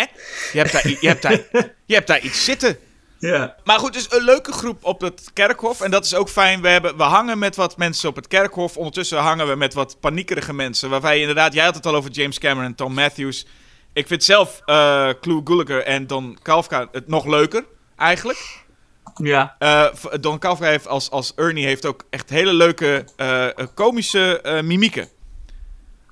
[0.54, 1.41] Je hebt daar, je hebt daar,
[1.86, 2.78] je hebt daar iets zitten.
[3.19, 3.56] Ja.
[3.63, 5.82] Maar goed, dus een leuke groep op het kerkhof.
[5.82, 6.62] En dat is ook fijn.
[6.62, 8.77] We, hebben, we hangen met wat mensen op het kerkhof.
[8.77, 10.89] Ondertussen hangen we met wat paniekerige mensen.
[10.89, 13.45] Waarbij je inderdaad, jij had het al over James Cameron en Tom Matthews.
[13.93, 18.65] Ik vind zelf eh Clu Gulager en Don Kalfka het nog leuker, eigenlijk.
[19.15, 19.56] Ja.
[19.60, 19.86] Eh,
[20.19, 25.10] Don Kalfka heeft als, als Ernie heeft ook echt hele leuke eh, komische mimieken.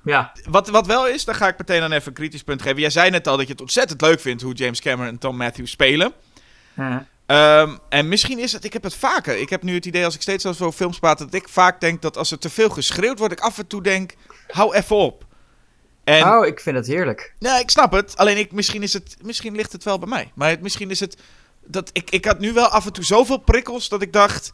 [0.04, 0.32] Ja.
[0.48, 2.80] Wat, wat wel is, daar ga ik meteen dan even een kritisch punt geven.
[2.80, 5.36] Jij zei net al dat je het ontzettend leuk vindt hoe James Cameron en Tom
[5.36, 6.12] Matthews spelen.
[7.26, 9.36] Ehm, en misschien is het, ik heb het vaker.
[9.36, 12.02] Ik heb nu het idee als ik steeds over films praat, dat ik vaak denk
[12.02, 14.14] dat als er te veel geschreeuwd wordt, ik af en toe denk,
[14.48, 15.24] hou even op.
[16.04, 17.34] En, Oh, ik vind het heerlijk.
[17.38, 18.16] ja, ik snap het.
[18.16, 20.32] Alleen ik, misschien, is het, misschien ligt het wel bij mij.
[20.34, 21.16] Maar het, misschien is het,
[21.64, 24.52] dat ik, ik had nu wel af en toe zoveel prikkels dat ik dacht,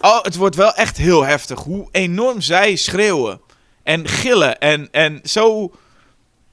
[0.00, 1.60] oh, het wordt wel echt heel heftig.
[1.60, 3.40] Hoe enorm zij schreeuwen
[3.82, 5.74] en gillen en, en zo...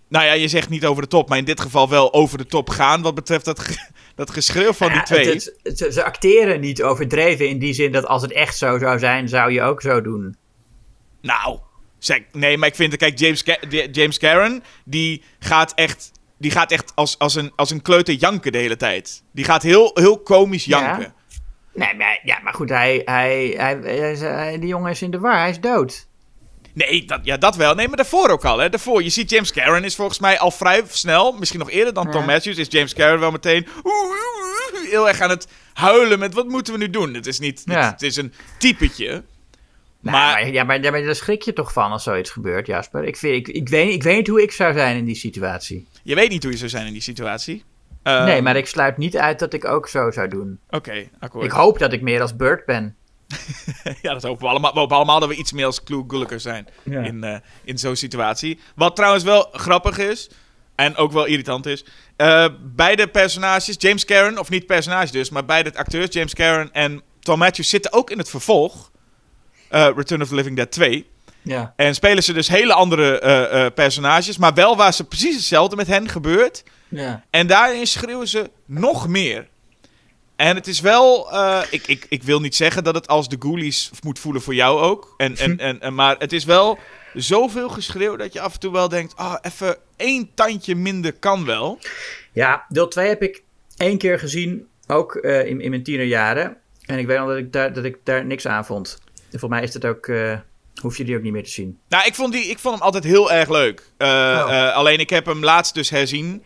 [0.08, 2.46] Nou ja, je zegt niet over de top, maar in dit geval wel over de
[2.46, 3.02] top gaan.
[3.02, 3.78] Wat betreft dat,
[4.26, 5.26] dat geschreeuw van die Ja, twee.
[5.30, 8.78] het- het- ze, ze acteren niet overdreven in die zin dat als het echt zo
[8.80, 10.36] zou zijn, zou je ook zo doen.
[11.22, 11.60] Nou,
[11.98, 13.44] zeg, nee, maar ik vind, kijk, James,
[13.92, 18.52] James Cameron, die gaat echt, die gaat echt als, als, een, als een kleuter janken
[18.52, 19.24] de hele tijd.
[19.32, 20.80] Die gaat heel, heel komisch Ja?
[20.82, 21.14] janken.
[21.74, 25.20] Nee, maar, ja, maar goed, hij, hij, hij, hij- hij- die jongen is in de
[25.20, 26.08] war, hij is dood.
[26.74, 27.76] Nee, dat, ja, dat wel.
[27.76, 28.70] Nee, maar daarvoor ook al, hè.
[28.70, 32.12] Daarvoor, je ziet James Cameron is volgens mij al vrij snel, misschien nog eerder dan
[32.12, 32.26] Tom.
[32.26, 33.68] Matthews, is James Cameron wel meteen
[34.90, 37.14] heel erg aan het huilen met wat moeten we nu doen.
[37.14, 37.82] Het is niet, Ja.
[37.84, 39.08] het, het is een typetje.
[39.08, 39.24] Nou,
[40.02, 43.04] Maar- maar, ja, maar, ja, maar daar schrik je toch van als zoiets gebeurt, Jasper?
[43.04, 45.88] Ik, vind, ik, ik, weet, ik weet niet hoe ik zou zijn in die situatie.
[46.04, 47.64] Je weet niet hoe je zou zijn in die situatie.
[48.04, 50.60] Eh, nee, maar ik sluit niet uit dat ik ook zo zou doen.
[50.70, 51.46] Oké, akkoord.
[51.46, 52.96] Ik hoop dat ik meer als Bird ben.
[54.02, 54.74] Ja, dat hopen we allemaal.
[54.74, 57.02] We hopen allemaal dat we iets meer als Clue Gulliker zijn Ja.
[57.02, 58.60] in, eh, in zo'n situatie.
[58.76, 60.30] Wat trouwens wel grappig is,
[60.76, 61.86] en ook wel irritant is.
[62.16, 67.02] eh, beide personages, James Cameron, of niet personage dus, maar beide acteurs, James Cameron en
[67.20, 68.92] Tom Matthews, zitten ook in het vervolg.
[69.70, 71.10] eh, Return of the Living Dead 2.
[71.42, 71.74] Ja.
[71.76, 76.10] En spelen ze dus hele andere personages, maar wel waar ze precies hetzelfde met hen
[76.10, 76.64] gebeurt.
[76.90, 77.24] ja.
[77.30, 79.48] En daarin schreeuwen ze nog meer.
[80.42, 83.36] En het is wel, eh, ik, ik, ik wil niet zeggen dat het als de
[83.40, 85.14] Ghoulies moet voelen voor jou ook.
[85.18, 86.80] En, en, en, en, maar het is wel
[87.14, 91.46] zoveel geschreeuw dat je af en toe wel denkt, ah, even één tandje minder kan
[91.46, 91.80] wel.
[92.32, 93.44] Ja, deel 2 heb ik
[93.78, 96.58] één keer gezien, ook eh, in, in mijn tienerjaren.
[96.86, 99.00] En ik weet nog dat ik daar, dat ik daar niks aan vond.
[99.32, 100.38] En voor mij is dat ook, eh,
[100.82, 101.80] hoef je die ook niet meer te zien.
[101.88, 103.92] Nou, ik vond, die, ik vond hem altijd heel erg leuk.
[103.98, 104.76] Oh.
[104.76, 106.44] alleen ik heb hem laatst dus herzien.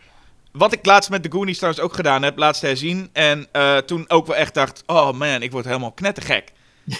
[0.56, 3.10] Wat ik laatst met de Goonies trouwens ook gedaan heb, laatst herzien.
[3.12, 6.52] En eh, toen ook wel echt dacht, oh man, ik word helemaal knettergek.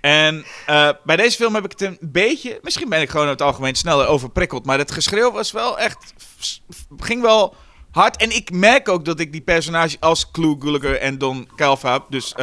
[0.00, 3.32] en eh, bij deze film heb ik het een beetje, misschien ben ik gewoon in
[3.32, 4.66] het algemeen sneller overprikkeld.
[4.66, 6.14] Maar het geschreeuw was wel echt,
[6.98, 7.54] ging wel
[7.90, 8.16] hard.
[8.16, 12.34] En ik merk ook dat ik die personage als Clue Gulliger en Don Calva, dus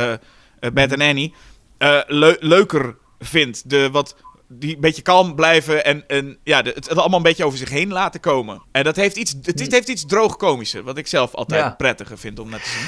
[0.74, 1.34] Beth en Annie,
[2.08, 3.70] leu- leuker vind.
[3.70, 4.16] De wat
[4.48, 7.70] die een beetje kalm blijven en, en ja, het, het allemaal een beetje over zich
[7.70, 8.62] heen laten komen.
[8.72, 11.70] En dat heeft iets, het, het heeft iets droog komischer, wat ik zelf altijd Ja.
[11.70, 12.88] prettiger vind om naar te zien.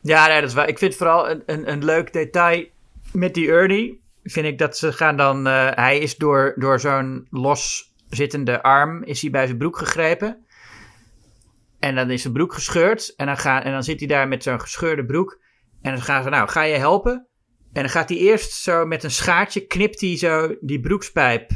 [0.00, 0.68] Ja, nee, dat is waar.
[0.68, 2.64] Ik vind vooral een, een, een leuk detail
[3.12, 4.02] met die Ernie.
[4.22, 5.46] Vind ik dat ze gaan dan.
[5.46, 9.02] eh, hij is door, door zo'n loszittende arm.
[9.02, 10.44] Is hij bij zijn broek gegrepen.
[11.78, 13.14] En dan is zijn broek gescheurd.
[13.16, 15.38] En dan, gaan, en dan zit hij daar met zo'n gescheurde broek.
[15.82, 16.28] En dan gaan ze.
[16.28, 17.26] Nou, ga je helpen?
[17.74, 19.60] En dan gaat hij eerst zo met een schaartje.
[19.66, 21.50] Knipt hij zo die broekspijp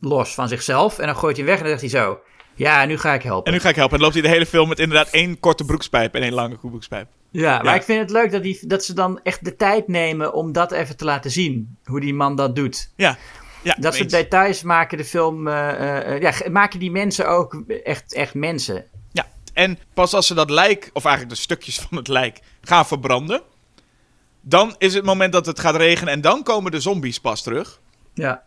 [0.00, 0.98] los van zichzelf.
[0.98, 1.56] En dan gooit hij weg.
[1.56, 2.18] En dan zegt hij zo.
[2.54, 3.46] Ja, nu ga ik helpen.
[3.46, 3.96] En nu ga ik helpen.
[3.96, 7.08] En loopt hij de hele film met inderdaad één korte broekspijp en één lange broekspijp.
[7.30, 7.74] Ja, maar Ja.
[7.74, 10.72] ik vind het leuk dat, die, dat ze dan echt de tijd nemen om dat
[10.72, 11.76] even te laten zien.
[11.84, 12.92] Hoe die man dat doet.
[12.96, 13.16] Ja.
[13.62, 14.22] ja Dat soort eens.
[14.22, 15.48] details maken de film.
[15.48, 18.84] eh, eh, eh, ja, maken die mensen ook echt, echt mensen.
[19.12, 22.86] Ja, en pas als ze dat lijk, of eigenlijk de stukjes van het lijk, gaan
[22.86, 23.42] verbranden.
[24.42, 27.80] Dan is het moment dat het gaat regenen en dan komen de zombies pas terug.
[28.14, 28.42] Ja.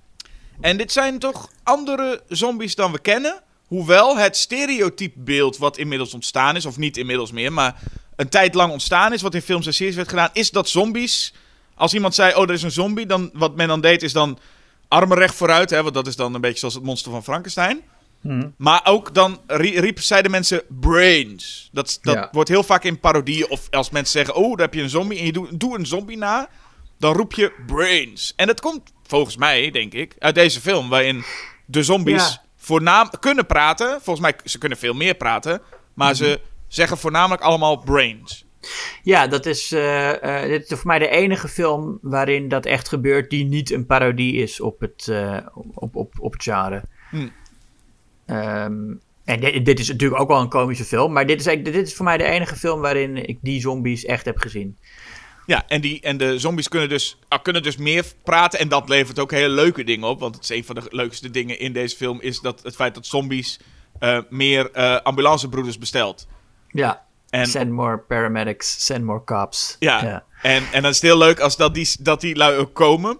[0.62, 3.42] En dit zijn toch andere zombies dan we kennen.
[3.68, 7.82] Hoewel het stereotypebeeld wat inmiddels ontstaan is, of niet inmiddels meer, maar
[8.16, 11.34] een tijd lang ontstaan is, wat in films en series werd gedaan, is dat zombies
[11.76, 14.40] Als iemand zei, oh, er is een zombie, dan wat men dan deed is dan
[14.88, 17.82] armen recht vooruit, hè, want dat is dan een beetje zoals het monster van Frankenstein.
[18.26, 18.50] Mhm.
[18.58, 21.70] Maar ook dan rie- riep, zeiden mensen brains.
[21.72, 22.30] Dat, dat Ja.
[22.32, 25.20] wordt heel vaak in parodieën of als mensen zeggen, oh, daar heb je een zombie
[25.20, 26.50] en je doet doe een zombie na,
[27.00, 28.34] dan roep je brains.
[28.36, 31.24] En dat komt volgens mij, denk ik, uit deze film, waarin
[31.66, 32.42] de zombies Ja.
[32.58, 33.88] voornaam kunnen praten.
[34.02, 35.62] Volgens mij, ze kunnen veel meer praten,
[35.94, 36.16] maar Mhm.
[36.24, 38.44] ze zeggen voornamelijk allemaal brains.
[39.04, 42.88] Ja, dat is, eh, eh, dit is voor mij de enige film waarin dat echt
[42.88, 45.38] gebeurt die niet een parodie is op het, eh,
[45.74, 46.84] op, op, op het genre.
[47.10, 47.28] Hm.
[48.26, 48.94] Ehm,
[49.26, 51.88] en dit, dit is natuurlijk ook wel een komische film, maar dit is, eigenlijk- dit
[51.88, 54.78] is voor mij de enige film waarin ik die zombies echt heb gezien.
[55.46, 58.60] Ja, en, die, en de zombies kunnen dus, ah, kunnen dus meer praten.
[58.60, 60.20] En dat levert ook hele leuke dingen op.
[60.20, 62.22] Want het is een van de leukste dingen in deze film...
[62.22, 63.60] is dat het feit dat zombies
[64.00, 66.28] eh, meer eh, ambulancebroeders bestelt.
[66.68, 69.76] Ja, En, send more paramedics, send more cops.
[69.80, 72.74] ja, En, en dan is het heel leuk als dat die, dat die lui ook
[72.74, 73.18] komen.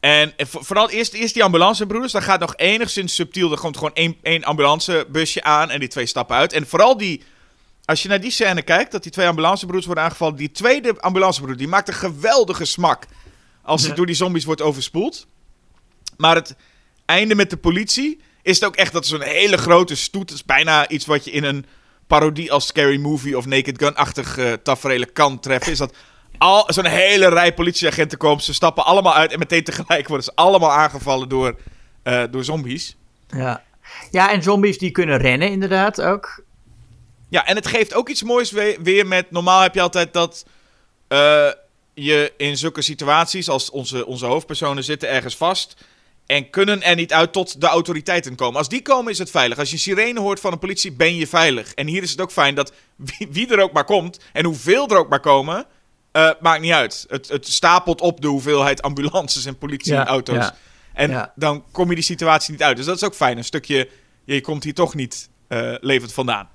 [0.00, 2.12] En, en voor- vooral eerst, eerst die ambulancebroeders.
[2.12, 3.50] Dan gaat nog enigszins subtiel.
[3.52, 6.52] Er komt gewoon één, één ambulancebusje aan en die twee stappen uit.
[6.52, 7.22] En vooral die...
[7.84, 10.36] Als je naar die scène kijkt, dat die twee ambulancebroeders worden aangevallen.
[10.36, 13.04] Die tweede ambulancebroeder, die maakt een geweldige smak.
[13.62, 13.96] Als hij Ja.
[13.96, 15.26] door die zombies wordt overspoeld.
[16.16, 16.54] Maar het
[17.04, 20.28] einde met de politie is het ook echt dat zo'n hele grote stoet.
[20.30, 21.66] Het is bijna iets wat je in een
[22.06, 25.72] parodie als Scary Movie of Naked Gun-achtig eh tafereelen kan treffen.
[25.72, 25.94] Is dat
[26.38, 28.42] al zo'n hele rij politieagenten komen.
[28.42, 31.56] Ze stappen allemaal uit en meteen tegelijk worden ze allemaal aangevallen door,
[32.02, 32.96] eh, door zombies.
[33.28, 33.62] Ja.
[34.10, 36.44] ja, en zombies die kunnen rennen inderdaad ook.
[37.28, 39.30] Ja, en het geeft ook iets moois we- weer met...
[39.30, 40.46] Normaal heb je altijd dat
[41.08, 41.48] eh,
[41.94, 43.48] je in zulke situaties...
[43.48, 45.74] als onze, onze hoofdpersonen zitten ergens vast...
[46.26, 48.58] en kunnen er niet uit tot de autoriteiten komen.
[48.58, 49.58] Als die komen is het veilig.
[49.58, 51.74] Als je sirene hoort van een politie ben je veilig.
[51.74, 54.20] En hier is het ook fijn dat wie, wie er ook maar komt...
[54.32, 55.66] en hoeveel er ook maar komen...
[56.16, 57.04] eh, maakt niet uit.
[57.08, 60.34] Het, het stapelt op de hoeveelheid ambulances en politieauto's.
[60.36, 60.54] Ja, ja.
[60.92, 61.32] En Ja.
[61.34, 62.76] dan kom je die situatie niet uit.
[62.76, 63.36] Dus dat is ook fijn.
[63.36, 63.88] Een stukje...
[64.24, 66.48] Je komt hier toch niet eh levend vandaan.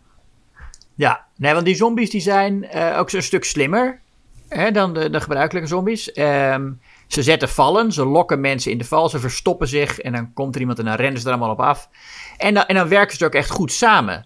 [0.95, 3.99] Ja, nee, want die zombies die zijn eh, ook zo'n stuk slimmer
[4.47, 6.11] hè, dan de, de gebruikelijke zombies.
[6.11, 6.71] Ehm,
[7.07, 10.55] ze zetten vallen, ze lokken mensen in de val, ze verstoppen zich en dan komt
[10.55, 11.89] er iemand en dan rennen ze er allemaal op af.
[12.37, 14.25] En dan, en dan werken ze ook echt goed samen.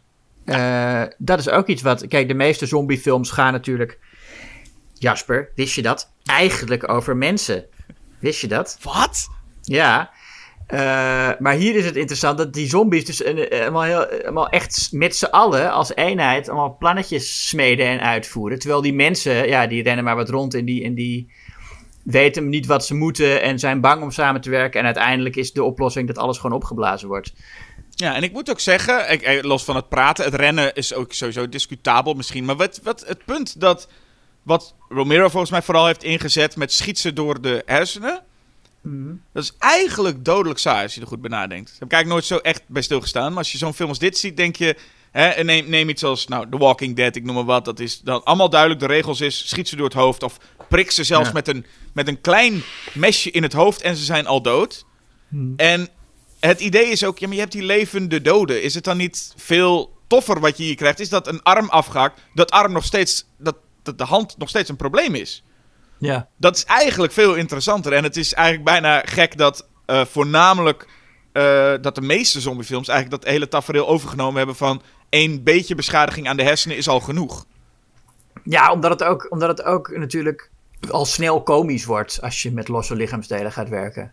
[1.18, 4.00] Dat is ook iets wat, kijk, de meeste zombiefilms gaan natuurlijk,
[5.00, 6.12] Jasper, wist je dat?
[6.26, 7.66] Eigenlijk over mensen.
[8.20, 8.78] Wist je dat?
[8.82, 9.28] Wat?
[9.62, 10.12] Ja.
[10.68, 10.78] Eh,
[11.40, 14.88] maar hier is het interessant dat die zombies dus een- eh, allemaal, heel, allemaal echt
[14.92, 18.60] met z'n allen als eenheid allemaal plannetjes smeden en uitvoeren.
[18.60, 21.32] Terwijl die mensen, ja, die rennen maar wat rond en die, en die
[22.04, 24.80] weten niet wat ze moeten en zijn bang om samen te werken.
[24.80, 27.34] En uiteindelijk is de oplossing dat alles gewoon opgeblazen wordt.
[27.90, 30.94] Ja, en ik moet ook zeggen, ik, eh, los van het praten, het rennen is
[30.94, 32.46] ook sowieso discutabel misschien.
[32.46, 33.88] Maar wat, wat het punt dat,
[34.46, 38.24] wat Romero volgens mij vooral heeft ingezet met schietsen door de hersenen,
[39.34, 41.66] dat is eigenlijk dodelijk saai als je er goed bij nadenkt.
[41.70, 43.30] Daar heb ik eigenlijk nooit zo echt bij stilgestaan.
[43.30, 44.76] Maar als je zo'n film als dit ziet, denk je,
[45.12, 47.66] hè, neem, neem iets als nou, The Walking Dead, ik noem maar wat.
[47.66, 50.38] Dat is dan allemaal duidelijk, de regels is, schiet ze door het hoofd of
[50.70, 51.34] prik ze zelfs Ja.
[51.34, 54.86] met, een, met een klein mesje in het hoofd en ze zijn al dood.
[55.58, 55.90] En
[56.40, 58.64] het idee is ook, ja, maar je hebt die levende doden.
[58.64, 61.00] Is het dan niet veel toffer wat je hier krijgt?
[61.00, 63.56] Is dat een arm afgehakt, dat arm nog steeds, dat,
[63.86, 65.44] dat de hand nog steeds een probleem is?
[65.98, 66.28] Ja.
[66.38, 67.94] Dat is eigenlijk veel interessanter.
[67.94, 70.88] En het is eigenlijk bijna gek dat eh, voornamelijk
[71.32, 76.28] eh, dat de meeste zombiefilms eigenlijk dat hele tafereel overgenomen hebben van één beetje beschadiging
[76.28, 77.46] aan de hersenen is al genoeg.
[78.44, 80.50] Ja, omdat het, ook, omdat het ook natuurlijk
[80.90, 84.12] al snel komisch wordt als je met losse lichaamsdelen gaat werken.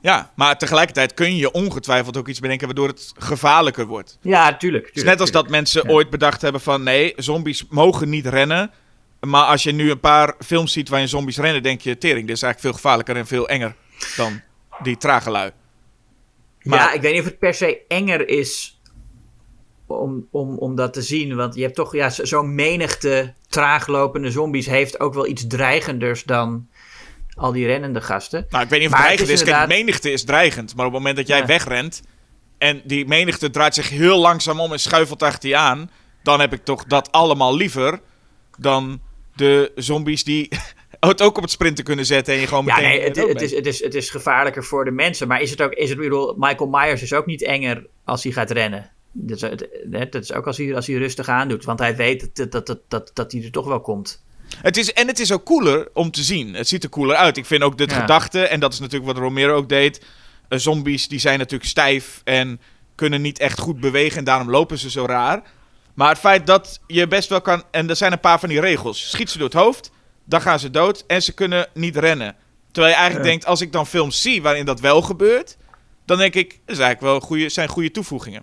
[0.00, 4.18] Ja, maar tegelijkertijd kun je ongetwijfeld ook iets bedenken waardoor het gevaarlijker wordt.
[4.20, 4.90] Ja, tuurlijk.
[4.92, 8.70] Is net als dat mensen ooit bedacht hebben van nee, zombies mogen niet rennen.
[9.26, 12.36] Maar als je nu een paar films ziet waarin zombies rennen, denk je, tering, dit
[12.36, 13.74] is eigenlijk veel gevaarlijker en veel enger
[14.16, 14.40] dan
[14.82, 15.50] die trage lui.
[16.62, 18.80] Maar- Ja, ik weet niet of het per se enger is
[19.86, 21.36] om, om, om dat te zien.
[21.36, 26.22] Want je hebt toch, ja, zo- zo'n menigte traaglopende zombies heeft ook wel iets dreigenders
[26.24, 26.68] dan
[27.34, 28.46] al die rennende gasten.
[28.50, 29.34] Nou, ik weet niet of het dreigend is.
[29.42, 30.74] Kijk, inderdaad- menigte is dreigend.
[30.76, 31.46] Maar op het moment dat jij Ja.
[31.46, 32.02] wegrent
[32.58, 35.90] en die menigte draait zich heel langzaam om en schuifelt achter je aan,
[36.22, 38.00] dan heb ik toch dat allemaal liever
[38.58, 39.00] dan
[39.34, 40.48] de zombies die
[41.00, 42.90] het ook op het sprinten kunnen zetten en je gewoon Ja, meteen...
[42.90, 45.28] nee, het, is, het, is, het is gevaarlijker voor de mensen.
[45.28, 48.32] Maar is het ook, is het, bedoel, Michael Myers is ook niet enger als hij
[48.32, 48.90] gaat rennen.
[49.12, 49.68] Dat is, het-
[50.12, 51.64] dat is ook als hij, als hij rustig aandoet.
[51.64, 54.22] Want hij weet dat, dat, dat, dat, dat hij er toch wel komt.
[54.56, 56.54] Het is, en het is ook cooler om te zien.
[56.54, 57.36] Het ziet er cooler uit.
[57.36, 58.00] Ik vind ook de Ja.
[58.00, 60.04] gedachte, en dat is natuurlijk wat Romero ook deed.
[60.48, 62.60] eh, zombies die zijn natuurlijk stijf en
[62.94, 65.42] kunnen niet echt goed bewegen en daarom lopen ze zo raar.
[65.94, 68.60] Maar het feit dat je best wel kan, en er zijn een paar van die
[68.60, 69.10] regels.
[69.10, 69.90] Schiet ze door het hoofd,
[70.24, 72.36] dan gaan ze dood en ze kunnen niet rennen.
[72.72, 75.56] Terwijl je eigenlijk denkt, als ik dan films zie waarin dat wel gebeurt,
[76.06, 78.42] dan denk ik, dat is eigenlijk wel goede, zijn goede toevoegingen.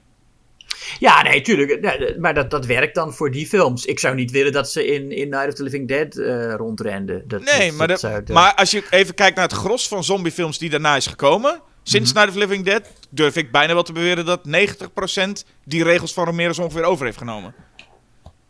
[1.00, 1.82] Ja, nee, tuurlijk.
[1.82, 3.86] Nee, maar dat, dat werkt dan voor die films.
[3.86, 7.24] Ik zou niet willen dat ze in, in Night of the Living Dead eh, rondrenden.
[7.28, 10.04] Dat, Nee, dat- maar, dat zou maar als je even kijkt naar het gros van
[10.04, 13.84] zombiefilms die daarna is gekomen, sinds Night of the Living Dead, durf ik bijna wel
[13.84, 17.54] te beweren dat 90% die regels van Romero zo ongeveer over heeft genomen.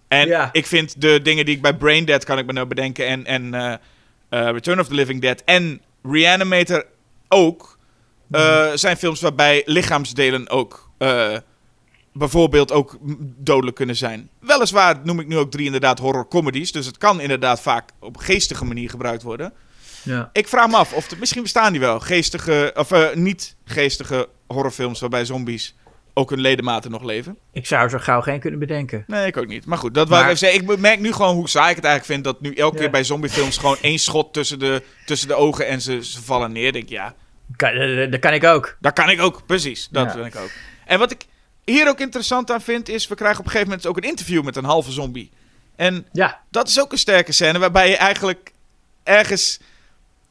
[0.07, 0.49] En Ja.
[0.51, 3.25] ik vind de dingen die ik bij Brain Dead kan ik me nou bedenken en,
[3.25, 3.73] en eh,
[4.29, 6.85] eh, Return of the Living Dead en Reanimator
[7.27, 7.77] ook,
[8.31, 10.89] eh, zijn films waarbij lichaamsdelen ook
[12.13, 12.97] bijvoorbeeld ook
[13.37, 14.29] dodelijk kunnen zijn.
[14.39, 18.17] Weliswaar noem ik nu ook drie inderdaad horror comedies, dus het kan inderdaad vaak op
[18.17, 19.53] geestige manier gebruikt worden.
[20.03, 20.29] Ja.
[20.33, 24.29] Ik vraag me af of er, misschien bestaan die wel geestige of eh, niet geestige
[24.47, 25.75] horrorfilms waarbij zombies
[26.13, 27.37] ook hun ledematen nog leven.
[27.51, 29.03] Ik zou er zo gauw geen kunnen bedenken.
[29.07, 29.65] Nee, ik ook niet.
[29.65, 30.61] Maar goed, dat wou ik even zeggen.
[30.71, 32.81] Ik merk nu gewoon hoe saai ik het eigenlijk vind dat nu elke Ja.
[32.81, 36.51] keer bij zombiefilms gewoon één schot tussen de, tussen de ogen en ze, ze vallen
[36.51, 36.65] neer.
[36.67, 37.13] Ik denk ja,
[37.55, 38.77] Kan, eh, dat kan ik ook.
[38.79, 39.45] dat kan ik ook.
[39.45, 40.25] Precies, dat Ja.
[40.25, 40.51] ik ook.
[40.85, 41.25] En wat ik
[41.65, 44.43] hier ook interessant aan vind is, we krijgen op een gegeven moment ook een interview
[44.43, 45.31] met een halve zombie.
[45.75, 48.51] En Ja, dat is ook een sterke scène waarbij je eigenlijk
[49.03, 49.59] ergens...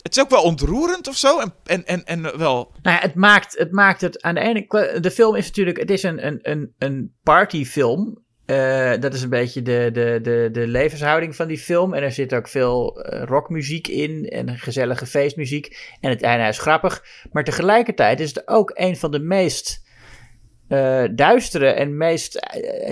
[0.09, 1.39] Het is ook wel ontroerend of zo.
[1.41, 2.73] En, en, en, en wel...
[2.83, 5.03] Nou ja, het maakt, het maakt het aan de ene kant.
[5.03, 5.77] De film is natuurlijk.
[5.79, 8.25] Het is een, een, een, een partyfilm.
[8.47, 11.95] Eh, dat is een beetje de, de, de, de levenshouding van die film.
[11.95, 14.25] En er zit ook veel eh, rockmuziek in.
[14.29, 15.97] En gezellige feestmuziek.
[16.01, 17.05] En het einde is grappig.
[17.33, 19.87] Maar tegelijkertijd is het ook een van de meest.
[20.69, 22.41] eh, duistere en meest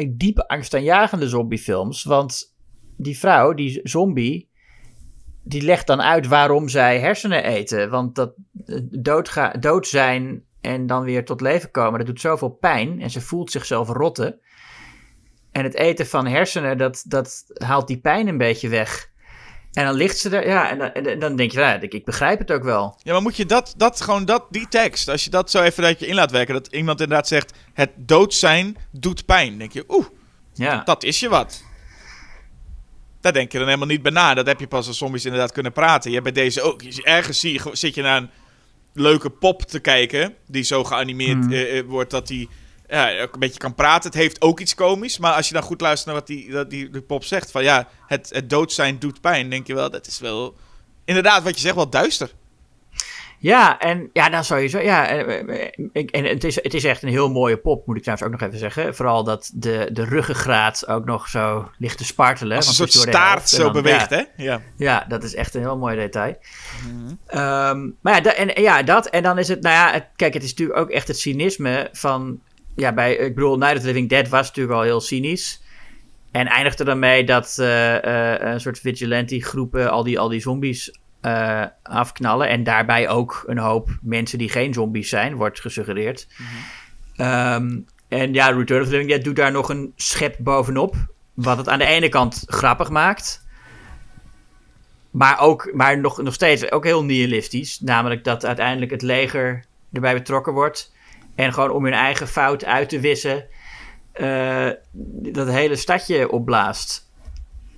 [0.09, 2.05] diepe angstaanjagende zombiefilms.
[2.05, 2.55] Want
[2.97, 4.55] die vrouw, die zombie,
[5.49, 7.91] die legt dan uit waarom zij hersenen eten.
[7.91, 8.33] Want dat
[8.67, 13.01] eh, doodga, dood zijn en dan weer tot leven komen, dat doet zoveel pijn.
[13.01, 14.41] En ze voelt zichzelf rotten.
[15.53, 19.11] En het eten van hersenen, dat, dat haalt die pijn een beetje weg.
[19.73, 22.05] En dan ligt ze er, ja, en dan, en dan denk je, nou, ik, ik
[22.05, 22.99] begrijp het ook wel.
[23.03, 25.83] Ja, maar moet je dat, dat gewoon dat, die tekst, als je dat zo even
[25.83, 29.49] dat je in laat werken, dat iemand inderdaad zegt, het dood zijn doet pijn.
[29.49, 30.07] Dan denk je, oeh,
[30.53, 31.65] Ja, dat is je wat.
[33.27, 34.35] Daar denk je dan helemaal niet bij na.
[34.35, 36.11] Dat heb je pas als zombies inderdaad kunnen praten.
[36.11, 36.83] Je hebt bij deze ook.
[36.83, 38.31] Ergens zie je, zit je naar een
[38.93, 40.35] leuke pop te kijken.
[40.47, 41.53] Die zo geanimeerd Hmm.
[41.53, 42.49] eh, eh, wordt dat die
[42.89, 44.11] ja, ook een beetje kan praten.
[44.11, 45.19] Het heeft ook iets komisch.
[45.19, 47.51] Maar als je dan goed luistert naar wat die, dat die, die pop zegt.
[47.51, 49.51] Van ja, het, het dood zijn doet pijn.
[49.51, 50.57] denk je wel, dat is wel...
[51.05, 52.31] Inderdaad, wat je zegt, wel duister.
[53.39, 54.79] Ja en ja, dan sowieso.
[54.79, 57.97] Ja, en, eh, ik- en het, is, het is echt een heel mooie pop, moet
[57.97, 58.95] ik trouwens ook nog even zeggen.
[58.95, 62.57] Vooral dat de, de ruggengraat ook nog zo ligt te spartelen.
[62.57, 64.17] Als een soort staart en zo dan- beweegt, ja.
[64.37, 64.43] hè?
[64.45, 64.61] Ja.
[64.77, 66.37] Ja, dat is echt een heel mooi detail.
[67.27, 69.07] Ehm, maar ja, da- en, ja, dat.
[69.07, 71.89] En dan is het, nou ja, het- kijk, het is natuurlijk ook echt het cynisme
[71.93, 72.41] van.
[72.77, 75.63] Ja, bij, ik bedoel, Night of the Living Dead was natuurlijk al heel cynisch.
[76.33, 80.41] En eindigde dan mee dat eh, eh, een soort vigilante groepen al die, al die
[80.41, 82.49] zombies eh, afknallen.
[82.49, 86.29] En daarbij ook een hoop mensen die geen zombies zijn, wordt gesuggereerd.
[87.17, 90.95] Ehm, en ja, Return of the Living Dead doet daar nog een schep bovenop.
[91.35, 93.45] Wat het aan de ene kant grappig maakt.
[95.11, 97.81] Maar, ook, maar nog, nog steeds ook heel nihilistisch.
[97.81, 100.95] Namelijk dat uiteindelijk het leger erbij betrokken wordt.
[101.35, 103.45] En gewoon om hun eigen fout uit te wissen.
[104.13, 104.71] eh,
[105.33, 107.06] dat hele stadje opblaast.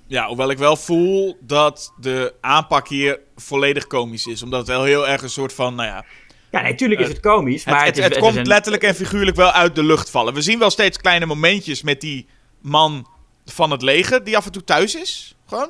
[0.09, 4.43] Ja, hoewel ik wel voel dat de aanpak hier volledig komisch is.
[4.43, 6.05] Omdat het wel heel erg een soort van, nou ja...
[6.51, 7.65] Ja, natuurlijk is het komisch.
[7.65, 9.83] Maar het, het, het, is, het is komt een- letterlijk en figuurlijk wel uit de
[9.83, 10.33] lucht vallen.
[10.33, 12.27] We zien wel steeds kleine momentjes met die
[12.61, 13.07] man
[13.45, 14.23] van het leger...
[14.23, 15.69] die af en toe thuis is, gewoon.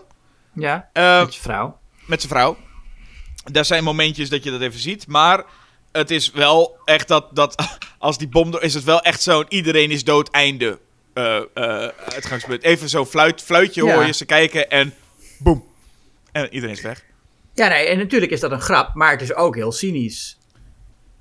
[0.54, 1.80] Ja, Eh, met je vrouw.
[2.06, 2.58] met zijn vrouw.
[3.44, 5.08] Daar zijn momentjes dat je dat even ziet.
[5.08, 5.44] Maar
[5.92, 9.46] het is wel echt dat, dat als die bom er is het wel echt zo'n
[9.50, 10.80] iedereen is dood einde
[12.14, 12.64] uitgangspunt.
[12.64, 13.94] Even zo'n fluit, fluitje Ja.
[13.96, 14.94] hoor je ze kijken en
[15.40, 15.64] boem.
[16.32, 17.04] En iedereen is weg.
[17.54, 18.94] Ja, nee, en natuurlijk is dat een grap.
[18.94, 20.38] Maar het is ook heel cynisch.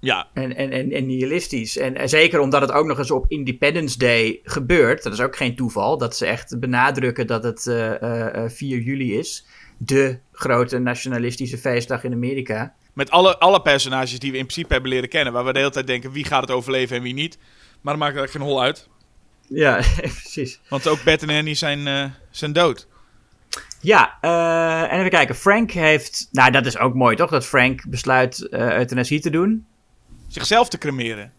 [0.00, 1.76] Ja, En, en, en, en nihilistisch.
[1.76, 5.02] En, en zeker omdat het ook nog eens op Independence Day gebeurt.
[5.02, 5.98] Dat is ook geen toeval.
[5.98, 9.46] Dat ze echt benadrukken dat het eh, eh, 4 juli is.
[9.78, 12.74] De grote nationalistische feestdag in Amerika.
[12.92, 15.32] met alle, alle personages die we in principe hebben leren kennen.
[15.32, 17.38] Waar we de hele tijd denken wie gaat het overleven en wie niet.
[17.80, 18.88] Maar dat maakt eigenlijk geen hol uit.
[19.48, 19.80] Ja,
[20.20, 20.60] precies.
[20.68, 22.86] Want ook Beth en Annie zijn, eh, zijn dood.
[23.80, 25.34] Ja, eh, en even kijken.
[25.34, 26.28] Frank heeft...
[26.32, 27.30] Nou, dat is ook mooi, toch?
[27.30, 29.66] Dat Frank besluit eh euthanasie te doen.
[30.28, 31.32] Zichzelf te cremeren.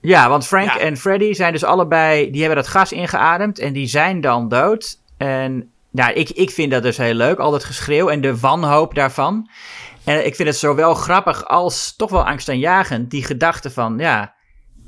[0.00, 0.78] Ja, want Frank Ja.
[0.78, 2.30] en Freddy zijn dus allebei...
[2.30, 4.98] Die hebben dat gas ingeademd en die zijn dan dood.
[5.16, 7.38] En nou, ik, ik vind dat dus heel leuk.
[7.38, 9.50] Al dat geschreeuw en de wanhoop daarvan.
[10.04, 13.10] En ik vind het zowel grappig als toch wel angstaanjagend.
[13.10, 14.33] Die gedachte van, ja...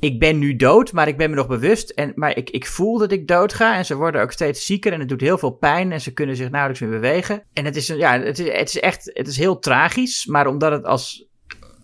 [0.07, 1.91] ik ben nu dood, maar ik ben me nog bewust.
[1.91, 3.77] En, maar ik, ik voel dat ik dood ga.
[3.77, 5.93] En ze worden ook steeds zieker en het doet heel veel pijn.
[5.93, 7.43] En ze kunnen zich nauwelijks meer bewegen.
[7.53, 10.27] En het is, ja, het is, het is echt het is heel tragisch.
[10.27, 11.27] Maar omdat het als,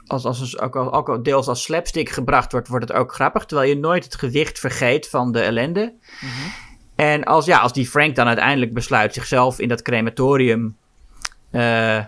[0.07, 3.45] als, als, ook, ook deels als slapstick gebracht wordt, wordt het ook grappig.
[3.45, 5.95] Terwijl je nooit het gewicht vergeet van de ellende.
[6.97, 10.77] En als, ja, als die Frank dan uiteindelijk besluit zichzelf in dat crematorium
[11.51, 11.99] eh,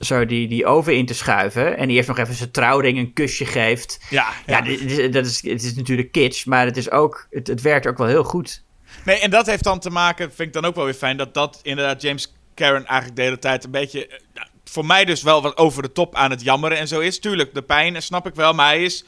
[0.00, 1.76] zo die, die oven in te schuiven.
[1.76, 4.00] En eerst nog even zijn trouwring een kusje geeft.
[4.10, 4.60] Ja, Ja,
[5.08, 8.06] dat is, het is natuurlijk kitsch, maar het, is ook, het, het werkt ook wel
[8.06, 8.62] heel goed.
[9.04, 11.34] Nee, en dat heeft dan te maken, vind ik dan ook wel weer fijn, dat
[11.34, 15.42] dat inderdaad James Karen eigenlijk de hele tijd een beetje, eh, voor mij dus wel
[15.42, 17.20] wat over de top aan het jammeren en zo is.
[17.20, 19.04] Tuurlijk, de pijn, snap ik wel, maar hij is,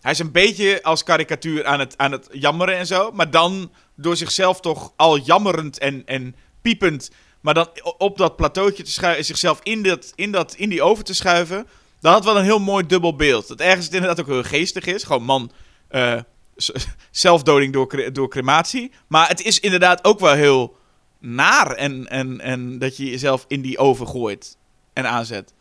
[0.00, 3.10] hij is een beetje als karikatuur aan het, aan het jammeren en zo.
[3.12, 7.10] Maar dan door zichzelf toch al jammerend en, en piepend,
[7.40, 7.68] maar dan
[7.98, 11.66] op dat plateautje te schuiven, zichzelf in, dat, in, dat, in die oven te schuiven.
[12.00, 13.48] Dat had wel een heel mooi dubbel beeld.
[13.48, 15.02] Dat ergens het inderdaad ook heel geestig is.
[15.04, 15.50] Gewoon man,
[15.88, 16.20] eh,
[17.10, 18.90] zelfdoding door, cre- door crematie.
[19.06, 20.76] Maar het is inderdaad ook wel heel
[21.20, 24.56] naar en, en, en dat je jezelf in die oven gooit
[24.92, 25.52] en aanzet.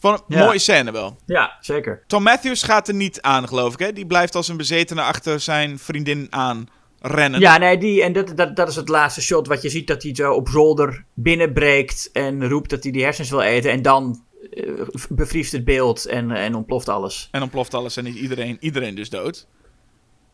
[0.00, 0.44] Van een Ja.
[0.44, 1.16] mooie scène wel.
[1.26, 2.02] Ja, zeker.
[2.06, 3.78] Tom Matthews gaat er niet aan, geloof ik.
[3.78, 3.92] Hè?
[3.92, 6.68] Die blijft als een bezetene achter zijn vriendin aan
[7.00, 7.40] rennen.
[7.40, 10.02] Ja, nee, die, en dat, dat, dat is het laatste shot wat je ziet dat
[10.02, 13.70] hij zo op zolder binnenbreekt en roept dat hij die hersens wil eten.
[13.70, 14.64] En dan eh,
[15.08, 17.28] bevriest het beeld en, en ontploft alles.
[17.30, 19.46] En dan ploft alles en is iedereen, iedereen dus dood.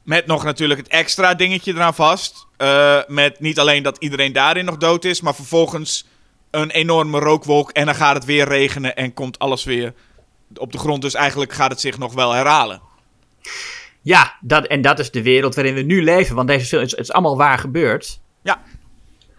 [0.02, 2.46] Met nog natuurlijk het extra dingetje eraan vast.
[2.56, 6.06] Eh, met niet alleen dat iedereen daarin nog dood is, maar vervolgens
[6.50, 7.70] een enorme rookwolk.
[7.70, 9.94] En dan gaat het weer regenen en komt alles weer
[10.56, 11.02] op de grond.
[11.02, 12.80] Dus eigenlijk gaat het zich nog wel herhalen.
[14.04, 16.90] Ja, dat, en dat is de wereld waarin we nu leven, want deze film is,
[16.90, 18.20] het is allemaal waar gebeurd.
[18.42, 18.62] Ja.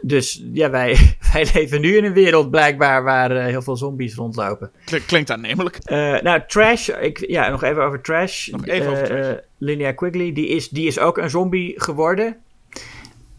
[0.01, 0.97] Dus ja, wij,
[1.33, 4.71] wij leven nu in een wereld blijkbaar waar eh, heel veel zombies rondlopen.
[4.85, 5.75] Klink- Klinkt aannemelijk.
[5.83, 8.47] Eh, nou, Trash, ik, ja, nog even over Trash.
[8.47, 9.27] Nog even over Trash.
[9.27, 12.37] eh, Linnea Quigley, die is, die is ook een zombie geworden.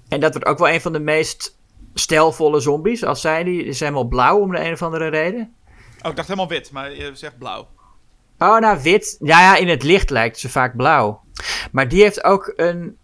[0.09, 1.57] En dat wordt ook wel een van de meest
[1.95, 3.05] stijlvolle zombies.
[3.05, 5.53] Als zij die is helemaal blauw om de een of andere reden.
[6.03, 7.69] Oh, ik dacht helemaal wit, maar je zegt blauw.
[8.39, 9.17] Oh, nou, wit.
[9.21, 11.25] Ja, ja, in het licht lijkt ze vaak blauw.
[11.73, 12.97] Maar die heeft ook een.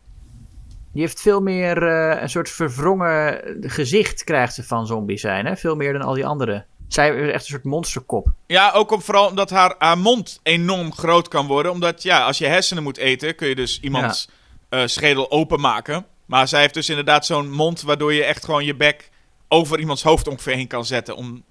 [0.92, 5.46] Die heeft veel meer eh, een soort verwrongen gezicht, krijgt ze van zombies zijn.
[5.46, 5.56] Hè?
[5.56, 6.66] Veel meer dan al die anderen.
[6.88, 8.32] Zij is echt een soort monsterkop.
[8.46, 11.72] Ja, ook om, vooral omdat haar, haar mond enorm groot kan worden.
[11.72, 14.28] Omdat, ja, als je hersenen moet eten, kun je dus iemands
[14.68, 16.06] eh, schedel openmaken.
[16.26, 19.10] Maar zij heeft dus inderdaad zo'n mond waardoor je echt gewoon je bek
[19.48, 21.44] over iemands hoofd ongeveer heen kan zetten om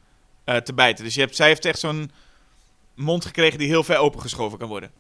[0.44, 1.04] eh, te bijten.
[1.04, 2.12] Dus je hebt, zij heeft echt zo'n
[3.02, 4.92] mond gekregen die heel ver opengeschoven kan worden.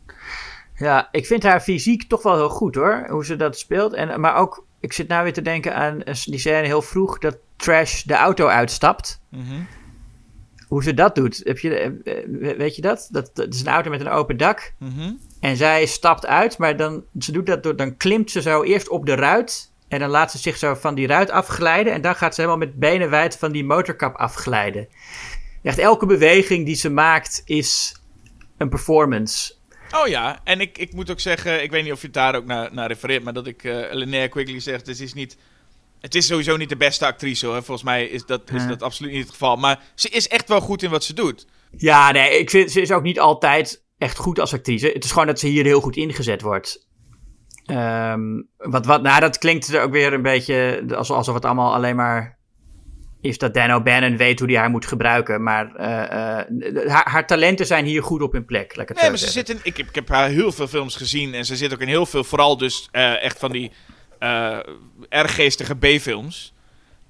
[0.75, 3.05] Ja, ik vind haar fysiek toch wel heel goed hoor.
[3.09, 3.93] Hoe ze dat speelt.
[3.93, 7.17] En, maar ook, ik zit nou weer te denken aan eh, die scène heel vroeg
[7.17, 9.21] dat Trash de auto uitstapt.
[9.29, 9.61] Mhm.
[10.67, 11.41] Hoe ze dat doet.
[11.43, 13.07] Heb je, eh, eh, weet je dat?
[13.11, 13.31] dat?
[13.33, 14.73] Dat is een auto met een open dak.
[14.79, 15.13] Mhm.
[15.39, 18.89] En zij stapt uit, maar dan, ze doet dat door, dan klimt ze zo eerst
[18.89, 19.71] op de ruit.
[19.87, 21.93] En dan laat ze zich zo van die ruit afglijden.
[21.93, 24.87] En dan gaat ze helemaal met benen wijd van die motorkap afglijden.
[25.63, 27.95] Echt elke beweging die ze maakt is
[28.57, 29.53] een performance.
[29.95, 32.35] Oh ja, en ik, ik moet ook zeggen, ik weet niet of je het daar
[32.35, 35.37] ook naar, naar refereert, maar dat ik eh Linnea Quigley zegt, het is niet...
[35.99, 37.55] Het is sowieso niet de beste actrice hoor.
[37.55, 38.67] Volgens mij is dat, is Ja.
[38.67, 39.55] dat absoluut niet het geval.
[39.55, 41.47] Maar ze is echt wel goed in wat ze doet.
[41.77, 44.87] Ja, nee, ik vind ze is ook niet altijd echt goed als actrice.
[44.87, 46.87] Het is gewoon dat ze hier heel goed ingezet wordt.
[47.65, 51.73] Ehm, wat, wat, nou, dat klinkt er ook weer een beetje alsof, alsof het allemaal
[51.73, 52.37] alleen maar
[53.21, 55.43] is dat Dan O'Bannon weet hoe hij haar moet gebruiken.
[55.43, 58.75] Maar eh, eh, haar, haar talenten zijn hier goed op hun plek.
[58.75, 59.45] Laat ik het Nee, maar ze zeggen.
[59.45, 61.33] zit in, ik, heb, ik heb haar heel veel films gezien.
[61.33, 63.71] En ze zit ook in heel veel, vooral dus eh, echt van die
[65.09, 66.53] erg geestige B-films.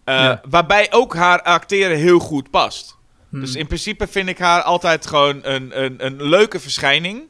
[0.06, 0.42] Ja.
[0.50, 2.98] Waarbij ook haar acteren heel goed past.
[3.30, 3.40] Hmm.
[3.40, 7.22] Dus in principe vind ik haar altijd gewoon een, een, een leuke verschijning.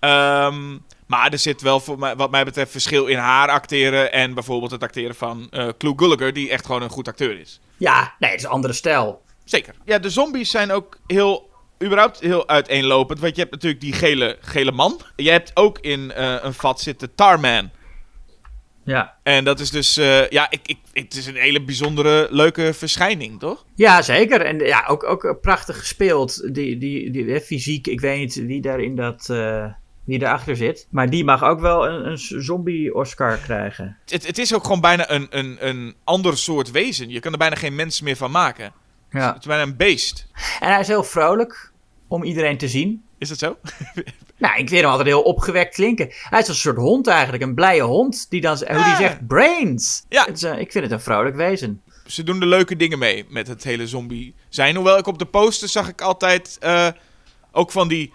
[0.00, 0.76] Ehm,
[1.06, 4.12] maar er zit wel, voor mij, wat mij betreft, verschil in haar acteren.
[4.12, 7.60] En bijvoorbeeld het acteren van eh Clu Gulager, die echt gewoon een goed acteur is.
[7.76, 9.22] Ja, nee, het is een andere stijl.
[9.44, 9.74] Zeker.
[9.84, 11.50] Ja, de zombies zijn ook heel,
[11.84, 13.20] überhaupt heel uiteenlopend.
[13.20, 15.00] Want je hebt natuurlijk die gele, gele man.
[15.16, 17.70] Je hebt ook in eh, een vat zitten Tarman.
[18.84, 19.16] Ja.
[19.22, 23.40] En dat is dus, eh, ja, ik, ik, het is een hele bijzondere, leuke verschijning,
[23.40, 23.64] toch?
[23.74, 24.40] Ja, zeker.
[24.40, 26.54] En ja, ook, ook prachtig gespeeld.
[26.54, 29.28] Die, die, die, hè, fysiek, ik weet niet wie daar in dat...
[29.30, 29.66] eh,
[30.06, 30.86] wie daarachter zit.
[30.90, 33.96] Maar die mag ook wel een, een zombie-Oscar krijgen.
[34.06, 37.08] Het, het is ook gewoon bijna een, een, een ander soort wezen.
[37.10, 38.72] Je kan er bijna geen mens meer van maken.
[39.10, 39.26] Ja.
[39.32, 40.26] Het is bijna een beest.
[40.60, 41.72] En hij is heel vrolijk
[42.08, 43.02] om iedereen te zien.
[43.18, 43.56] Is dat zo?
[44.38, 46.08] Nou, ik vind hem altijd heel opgewekt klinken.
[46.10, 48.26] Hij is een soort hond eigenlijk, een blije hond.
[48.30, 48.96] Die dan, hoe die Ja.
[48.96, 50.04] zegt, brains.
[50.08, 50.24] Ja.
[50.24, 51.82] Het is, eh, ik vind het een vrolijk wezen.
[52.06, 54.74] Ze doen de leuke dingen mee met het hele zombie zijn.
[54.74, 56.88] Hoewel ik op de poster zag ik altijd eh,
[57.52, 58.12] ook van die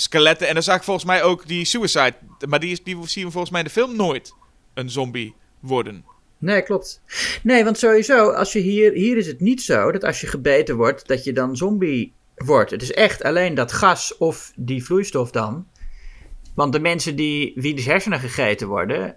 [0.00, 0.48] skeletten.
[0.48, 2.14] En dan zag ik volgens mij ook die suicide.
[2.48, 4.34] Maar die, zien we volgens mij in de film nooit
[4.74, 6.04] een zombie worden.
[6.38, 7.00] Nee, klopt.
[7.42, 10.76] Nee, want sowieso, als je hier, hier is het niet zo dat als je gebeten
[10.76, 12.70] wordt, dat je dan zombie wordt.
[12.70, 15.66] Het is echt alleen dat gas of die vloeistof dan.
[16.54, 19.16] Want de mensen die wie de hersenen gegeten worden,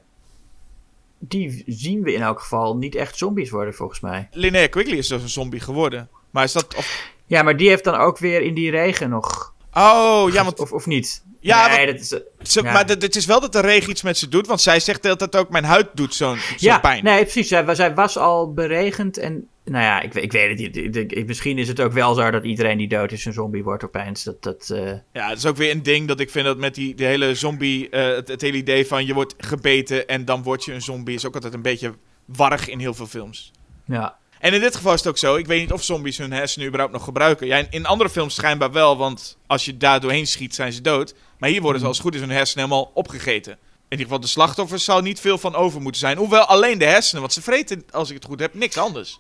[1.20, 4.28] die zien we in elk geval niet echt zombies worden, volgens mij.
[4.32, 6.10] Linnea Quigley is dus een zombie geworden.
[6.30, 6.76] Maar is dat...
[6.76, 7.12] Of...
[7.26, 9.54] Ja, maar die heeft dan ook weer in die regen nog.
[9.74, 10.60] Oh, ja, want...
[10.60, 11.24] Of, of niet?
[11.40, 12.52] Ja, nee, want- dat is.
[12.54, 12.72] Zo, ja.
[12.72, 14.48] Maar het is wel dat de regen iets met ze doet.
[14.48, 17.04] Want zij zegt hele tijd ook, mijn huid doet zo'n zo'n ja, pijn.
[17.04, 17.48] nee, precies.
[17.48, 19.48] Zij, zij was al beregend en.
[19.64, 20.76] Nou ja, ik, weet- ik weet het
[21.12, 21.28] niet.
[21.28, 24.24] Misschien is het ook wel zo dat iedereen die dood is een zombie wordt opeens.
[24.24, 26.76] Dat, dat, eh, Ja, dat is ook weer een ding dat ik vind dat met
[26.76, 27.90] die, die hele zombie...
[27.90, 31.16] eh, het, het hele idee van je wordt gebeten en dan word je een zombie...
[31.16, 31.94] is ook altijd een beetje
[32.26, 33.52] warrig in heel veel films.
[33.86, 34.18] ja.
[34.40, 35.36] En in dit geval is het ook zo.
[35.36, 37.48] Ik weet niet of zombies hun hersenen überhaupt nog gebruiken.
[37.48, 41.16] Ja, in, andere films schijnbaar wel, want als je daar doorheen schiet, zijn ze dood.
[41.38, 43.52] Maar hier worden ze als het goed is hun hersenen helemaal opgegeten.
[43.52, 46.18] In ieder geval, de slachtoffers zou niet veel van over moeten zijn.
[46.18, 49.20] Hoewel alleen de hersenen, want ze vreten, als ik het goed heb, niks anders.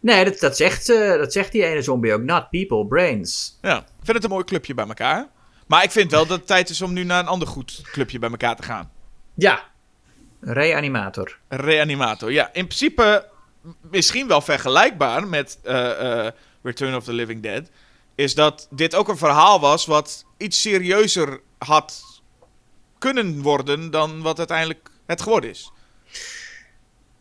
[0.00, 0.86] Nee, dat, dat, zegt,
[1.18, 2.22] dat zegt die ene zombie ook.
[2.22, 3.58] Not people, brains.
[3.62, 5.28] Ja, ik vind het een mooi clubje bij elkaar.
[5.66, 8.18] Maar ik vind wel dat het tijd is om nu naar een ander goed clubje
[8.18, 8.90] bij elkaar te gaan.
[9.34, 9.62] Ja.
[10.40, 11.38] Reanimator.
[11.48, 12.32] Reanimator.
[12.32, 13.28] Ja, in principe
[13.90, 17.70] misschien wel vergelijkbaar met eh, eh, Return of the Living Dead.
[18.14, 22.02] Is dat dit ook een verhaal was wat iets serieuzer had
[22.98, 25.72] kunnen worden dan wat uiteindelijk het geworden is.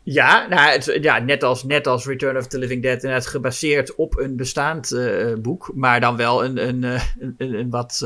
[0.04, 3.04] Ja, nou, ja net, als, net als Return of the Living Dead.
[3.04, 5.72] Inderdaad gebaseerd op een bestaand eh, boek.
[5.74, 8.06] Maar dan wel een, een, een, een, een wat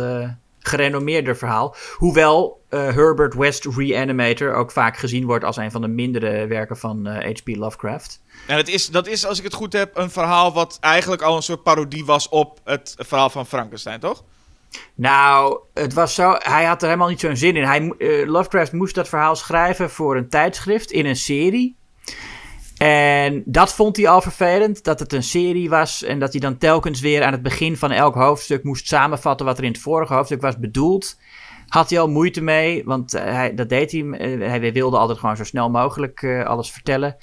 [0.60, 1.76] gerenommeerder verhaal.
[1.96, 6.78] Hoewel eh, Herbert West Reanimator ook vaak gezien wordt als een van de mindere werken
[6.78, 7.48] van H.P.
[7.56, 8.22] Lovecraft.
[8.48, 11.36] En het is, dat is, als ik het goed heb, een verhaal wat eigenlijk al
[11.36, 14.24] een soort parodie was op het verhaal van Frankenstein, toch?
[14.96, 16.36] Nou, het was zo.
[16.38, 17.64] Hij had er helemaal niet zo'n zin in.
[17.64, 21.78] Hij, eh, Lovecraft moest dat verhaal schrijven voor een tijdschrift in een serie.
[22.80, 26.04] En dat vond hij al vervelend, dat het een serie was.
[26.04, 29.58] En dat hij dan telkens weer aan het begin van elk hoofdstuk moest samenvatten wat
[29.58, 31.18] er in het vorige hoofdstuk was bedoeld.
[31.68, 34.02] Had hij al moeite mee, want eh, hij, dat deed hij.
[34.02, 37.16] eh, hij wilde altijd gewoon zo snel mogelijk eh, alles vertellen.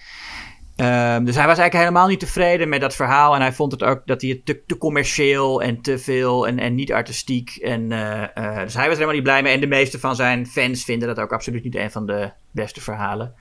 [0.77, 3.35] Ehm, dus hij was eigenlijk helemaal niet tevreden met dat verhaal.
[3.35, 6.75] En hij vond het ook dat hij het te, commercieel en te veel en, en
[6.75, 7.57] niet artistiek.
[7.57, 7.95] En, dus
[8.35, 9.53] hij was er helemaal niet blij mee.
[9.53, 12.81] En de meeste van zijn fans vinden dat ook absoluut niet een van de beste
[12.81, 13.35] verhalen.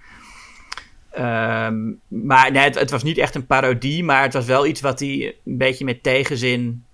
[1.15, 4.81] Ehm, maar nee, het, het was niet echt een parodie, maar het was wel iets
[4.81, 6.85] wat hij een beetje met tegenzin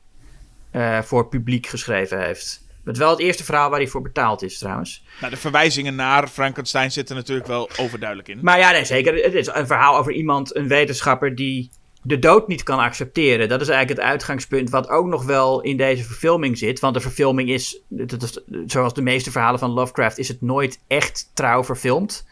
[0.71, 2.65] eh, voor publiek geschreven heeft.
[2.83, 5.03] Het wel het eerste verhaal waar hij voor betaald is, trouwens.
[5.19, 8.39] Nou, de verwijzingen naar Frankenstein zitten natuurlijk wel overduidelijk in.
[8.41, 9.23] Maar ja, nee, zeker.
[9.23, 11.69] Het is een verhaal over iemand, een wetenschapper, die
[12.01, 13.49] de dood niet kan accepteren.
[13.49, 16.79] Dat is eigenlijk het uitgangspunt wat ook nog wel in deze verfilming zit.
[16.79, 20.79] Want de verfilming is, dat is zoals de meeste verhalen van Lovecraft, is het nooit
[20.87, 22.27] echt trouw verfilmd.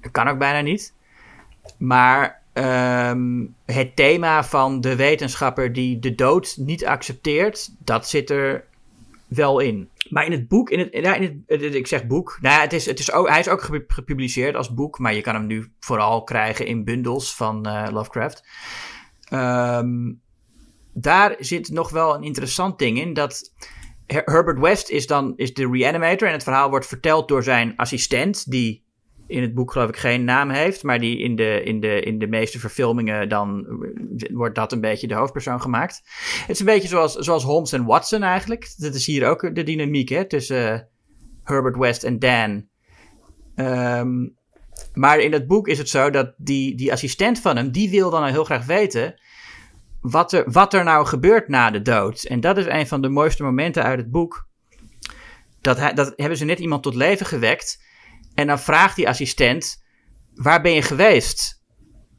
[0.00, 0.94] Dat kan ook bijna niet.
[1.78, 8.64] Maar ehm, het thema van de wetenschapper die de dood niet accepteert, dat zit er
[9.26, 9.88] wel in.
[10.08, 12.72] Maar in het boek, in het, ja, in het, ik zeg boek, nou ja, het
[12.72, 15.46] is, het is ook, hij is ook gepu- gepubliceerd als boek, maar je kan hem
[15.46, 18.44] nu vooral krijgen in bundels van eh, Lovecraft.
[19.28, 20.12] Ehm,
[20.92, 23.52] daar zit nog wel een interessant ding in, dat
[24.06, 27.76] Her- Herbert West is dan is de reanimator en het verhaal wordt verteld door zijn
[27.76, 28.84] assistent, die
[29.30, 32.18] in het boek geloof ik geen naam heeft, maar die in de, in de, in
[32.18, 33.66] de meeste verfilmingen dan
[34.32, 36.02] wordt dat een beetje de hoofdpersoon gemaakt.
[36.40, 38.74] Het is een beetje zoals, zoals Holmes en Watson eigenlijk.
[38.76, 40.80] Dat is hier ook de dynamiek hè, tussen eh,
[41.44, 42.68] Herbert West en Dan.
[43.54, 44.28] Ehm,
[44.94, 48.10] maar in het boek is het zo dat die, die assistent van hem, die wil
[48.10, 49.20] dan heel graag weten
[50.00, 52.22] wat er, wat er nou gebeurt na de dood.
[52.22, 54.48] En dat is een van de mooiste momenten uit het boek.
[55.60, 57.88] Dat, hij, dat hebben ze net iemand tot leven gewekt.
[58.34, 59.84] En dan vraagt die assistent:
[60.34, 61.62] Waar ben je geweest?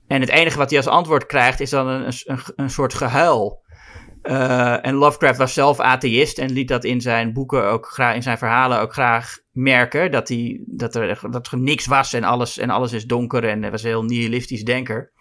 [0.07, 3.61] En het enige wat hij als antwoord krijgt is dan een, een, een soort gehuil.
[4.21, 8.23] Eh, en Lovecraft was zelf atheïst en liet dat in zijn boeken ook graag, in
[8.23, 10.11] zijn verhalen ook graag merken.
[10.11, 13.61] Dat, hij, dat, er, dat er niks was en alles, en alles is donker en
[13.61, 15.11] hij was een heel nihilistisch denker.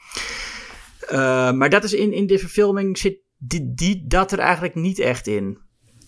[1.09, 4.99] Eh, maar dat is in, in de verfilming zit die, die, dat er eigenlijk niet
[4.99, 5.59] echt in.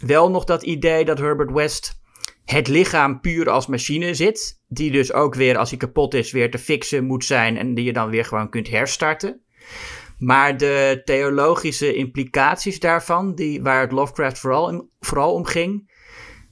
[0.06, 2.01] Wel nog dat idee dat Herbert West
[2.44, 4.60] het lichaam puur als machine zit.
[4.68, 7.56] Die dus ook weer, als hij kapot is, weer te fixen moet zijn.
[7.56, 9.40] En die je dan weer gewoon kunt herstarten.
[10.18, 15.90] Maar de theologische implicaties daarvan, die, waar het Lovecraft vooral, vooral om ging,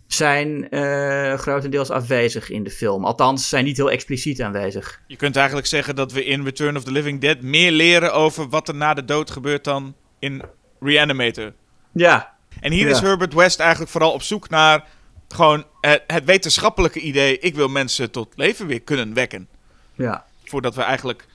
[0.06, 3.04] zijn eh, grotendeels afwezig in de film.
[3.04, 5.00] Althans, zijn niet heel expliciet aanwezig.
[5.06, 8.48] Je kunt eigenlijk zeggen dat we in Return of the Living Dead meer leren over
[8.48, 10.42] wat er na de dood gebeurt dan in
[10.80, 11.52] Reanimator.
[11.92, 12.90] Ja, En hier Ja.
[12.90, 14.88] is Herbert West eigenlijk vooral op zoek naar
[15.34, 17.38] gewoon het, het wetenschappelijke idee...
[17.38, 19.48] ik wil mensen tot leven weer kunnen wekken.
[19.94, 20.24] Ja.
[20.44, 21.26] Voordat we eigenlijk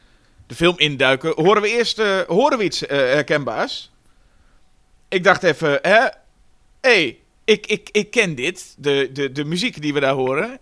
[0.47, 1.33] de film induiken.
[1.35, 3.91] Horen we eerst eh, horen we iets eh, herkenbaars?
[5.09, 5.99] Ik dacht even, hè?
[5.99, 6.09] Hé,
[6.81, 8.75] hey, ik, ik, ik ken dit.
[8.77, 10.59] De, de, de muziek die we daar horen.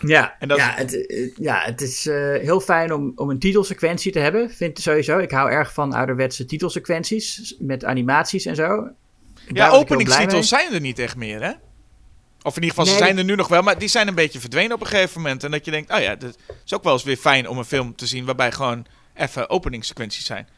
[0.00, 2.04] Ja, En dat- ja, het, eh, ja, het is
[2.40, 5.18] heel fijn om, om een titelsequentie te hebben, vind ik sowieso.
[5.18, 8.64] Ik hou erg van ouderwetse titelsequenties met animaties en zo.
[8.64, 11.52] Ja, Daar openingstitels zijn er niet echt meer, hè?
[12.42, 14.40] Of in ieder geval, ze zijn er nu nog wel, maar die zijn een beetje
[14.40, 15.44] verdwenen op een gegeven moment.
[15.44, 17.64] En dat je denkt, oh ja, het is ook wel eens weer fijn om een
[17.64, 20.48] film te zien waarbij gewoon even openingssequenties zijn.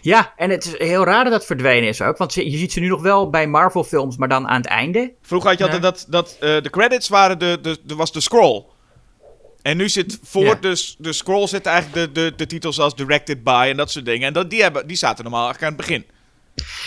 [0.00, 2.16] Ja, en het is heel raar dat dat verdwenen is ook.
[2.16, 5.12] Want je ziet ze nu nog wel bij Marvel-films, maar dan aan het einde.
[5.22, 8.20] Vroeger had je altijd dat, dat eh, de credits waren de, de, de, was de
[8.20, 8.64] scroll.
[9.62, 10.54] En nu zit voor Ja.
[10.98, 14.26] de, scroll zitten eigenlijk de, de, de titels als directed by en dat soort dingen.
[14.26, 16.18] En dat, die, hebben, die zaten normaal eigenlijk aan het begin.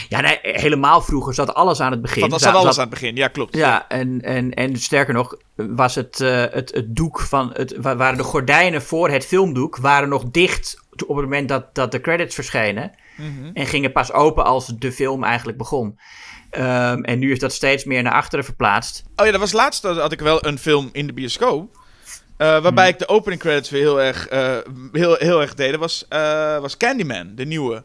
[0.09, 2.21] Ja, nee, helemaal vroeger zat alles aan het begin.
[2.29, 3.55] Dat Zat- zat alles aan het begin, ja klopt.
[3.55, 7.49] Ja, en, en, en sterker nog, was het, eh, het, het doek van.
[7.53, 11.75] Het, wa- waren de gordijnen voor het filmdoek waren nog dicht op het moment dat,
[11.75, 12.91] dat de credits verschenen.
[13.17, 13.49] Mhm.
[13.53, 15.99] En gingen pas open als de film eigenlijk begon.
[16.49, 19.03] Ehm, en nu is dat steeds meer naar achteren verplaatst.
[19.15, 21.77] Oh ja, dat was laatst had ik wel een film in de bioscoop.
[22.37, 24.57] eh, waarbij ik de opening credits weer heel erg, eh,
[24.91, 25.71] heel, heel erg deed.
[25.71, 26.05] Dat was,
[26.61, 27.83] was Candyman, de nieuwe.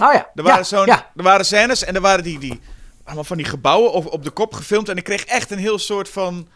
[0.00, 1.10] Oh ja, Er waren, ja, zo'n, ja.
[1.16, 2.60] er waren scènes en er waren die, die
[3.04, 4.88] allemaal van die gebouwen op, op de kop gefilmd.
[4.88, 6.48] En ik kreeg echt een heel soort van.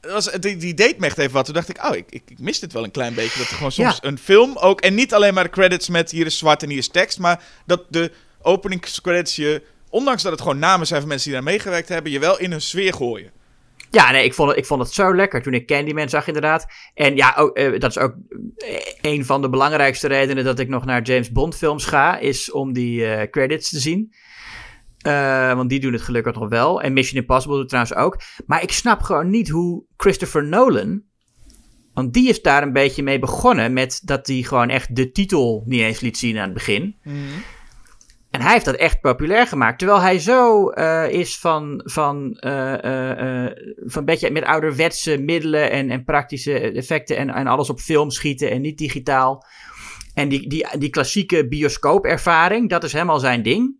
[0.00, 1.44] Was, die, die deed me echt even wat.
[1.44, 3.38] Toen dacht ik, oh, ik, ik, ik mis dit wel een klein beetje.
[3.38, 4.08] Dat er gewoon soms Ja.
[4.08, 4.80] een film ook.
[4.80, 7.18] En niet alleen maar de credits met hier is zwart en hier is tekst.
[7.18, 8.12] Maar dat de
[8.42, 9.62] openingscredits je.
[9.90, 12.12] Ondanks dat het gewoon namen zijn van mensen die daar meegewerkt hebben.
[12.12, 13.30] Je wel in een sfeer gooien.
[13.90, 16.66] Ja, nee, ik vond, het, ik vond het zo lekker toen ik Candyman zag, inderdaad.
[16.94, 18.14] En ja, ook, eh, dat is ook
[18.56, 22.50] eh, een van de belangrijkste redenen dat ik nog naar James Bond films ga, is
[22.50, 24.14] om die eh, credits te zien.
[25.54, 26.82] Want die doen het gelukkig nog wel.
[26.82, 28.20] En Mission Impossible doet trouwens ook.
[28.46, 31.02] Maar ik snap gewoon niet hoe Christopher Nolan.
[31.94, 35.62] Want die is daar een beetje mee begonnen met dat hij gewoon echt de titel
[35.66, 36.96] niet eens liet zien aan het begin.
[38.30, 39.78] En hij heeft dat echt populair gemaakt.
[39.78, 45.70] Terwijl hij zo eh, is van, van, eh, eh, van een beetje met ouderwetse middelen
[45.70, 49.44] en, en praktische effecten en, en alles op film schieten en niet digitaal.
[50.14, 53.78] En die, die, die klassieke bioscoopervaring, dat is helemaal zijn ding.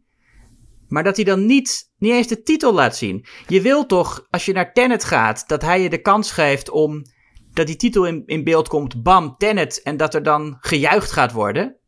[0.89, 3.27] Maar dat hij dan niet, niet eens de titel laat zien.
[3.47, 7.05] Je wil toch, als je naar Tenet gaat, dat hij je de kans geeft om
[7.53, 11.33] dat die titel in, in beeld komt, bam, Tenet, en dat er dan gejuicht gaat
[11.33, 11.80] worden.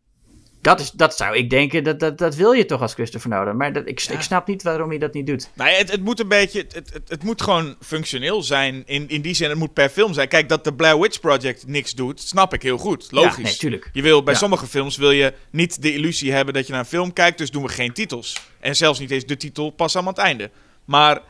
[0.62, 3.56] Dat, is, dat zou ik denken, dat, dat, dat wil je toch als Christopher Nolan.
[3.56, 5.50] Maar dat, ik, ik snap niet waarom hij dat niet doet.
[5.54, 6.58] Nee, het, het moet een beetje.
[6.58, 8.82] Het, het, het moet gewoon functioneel zijn.
[8.86, 10.28] In, in die zin, het moet per film zijn.
[10.28, 13.06] Kijk, dat de Blair Witch Project niks doet, snap ik heel goed.
[13.10, 13.36] Logisch.
[13.36, 13.90] Ja, nee, tuurlijk.
[13.92, 14.38] Je wil bij Ja.
[14.38, 17.50] sommige films wil je niet de illusie hebben dat je naar een film kijkt, dus
[17.50, 18.36] doen we geen titels.
[18.60, 20.50] En zelfs niet eens de titel pas aan het einde.
[20.84, 21.20] Maar.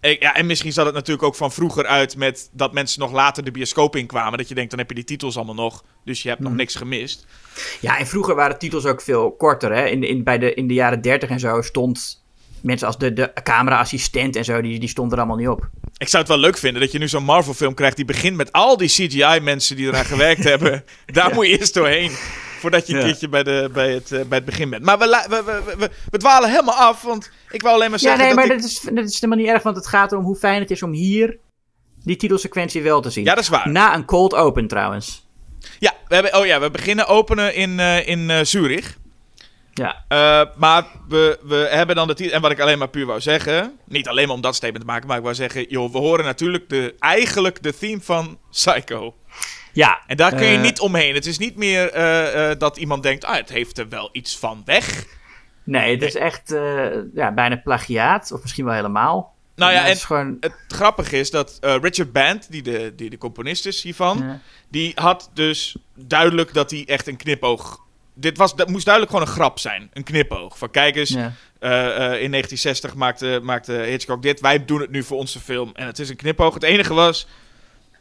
[0.00, 3.12] Ik- Ja, en misschien zat het natuurlijk ook van vroeger uit met dat mensen nog
[3.12, 4.38] later de bioscoop inkwamen.
[4.38, 5.84] Dat je denkt, dan heb je die titels allemaal nog.
[6.04, 6.48] Dus je hebt Mhm.
[6.48, 7.26] nog niks gemist.
[7.80, 9.72] Ja, en vroeger waren titels ook veel korter.
[9.74, 9.86] Hè?
[9.86, 12.24] In, in, bij de, in de jaren 30 en zo stond
[12.62, 15.68] mensen als de, de cameraassistent en zo, die, die stonden er allemaal niet op.
[15.96, 18.52] Ik zou het wel leuk vinden dat je nu zo'n Marvel-film krijgt die begint met
[18.52, 20.84] al die CGI-mensen die eraan gewerkt hebben.
[21.06, 22.10] Daar moet je eerst doorheen.
[22.60, 23.04] Voordat je een Ja.
[23.06, 24.82] keertje bij, de, bij, het, eh, bij het begin bent.
[24.84, 27.02] Maar we, we, we, we, we dwalen helemaal af.
[27.02, 28.18] Want ik wou alleen maar Ja, zeggen.
[28.26, 30.24] nee, dat maar ik- dat, is, dat is helemaal niet erg, want het gaat erom
[30.24, 31.38] hoe fijn het is om hier
[32.04, 33.24] die titelsequentie wel te zien.
[33.24, 33.68] Ja, dat is waar.
[33.70, 35.28] Na een cold open trouwens.
[35.78, 38.98] Ja, we hebben, oh ja, we beginnen openen in, eh, in eh, Zurich.
[39.74, 42.34] Ja, Eh, maar we, we hebben dan de titel.
[42.34, 43.78] En wat ik alleen maar puur wou zeggen.
[43.86, 45.06] Niet alleen maar om dat statement te maken.
[45.08, 45.66] Maar ik wou zeggen.
[45.68, 49.14] Joh, we horen natuurlijk de, eigenlijk de theme van Psycho.
[49.72, 50.00] Ja.
[50.06, 51.14] En daar kun je eh, niet omheen.
[51.14, 53.24] Het is niet meer eh, eh, dat iemand denkt.
[53.24, 55.04] Ah, het heeft er wel iets van weg.
[55.64, 56.54] Nee, het is echt
[57.14, 59.34] ja, bijna plagiaat, of misschien wel helemaal.
[59.56, 60.36] Nou ja, en gewoon...
[60.40, 64.40] het grappige is dat Richard Band, die de, die de componist is hiervan, Ja.
[64.68, 67.78] die had dus duidelijk dat hij echt een knipoog.
[68.14, 69.90] Dit was, dat moest duidelijk gewoon een grap zijn.
[69.92, 70.58] Een knipoog.
[70.58, 71.32] Van kijk eens, Ja.
[71.60, 74.40] in 1960 maakte, maakte Hitchcock dit.
[74.40, 75.70] Wij doen het nu voor onze film.
[75.74, 76.54] En het is een knipoog.
[76.54, 77.26] Het enige was,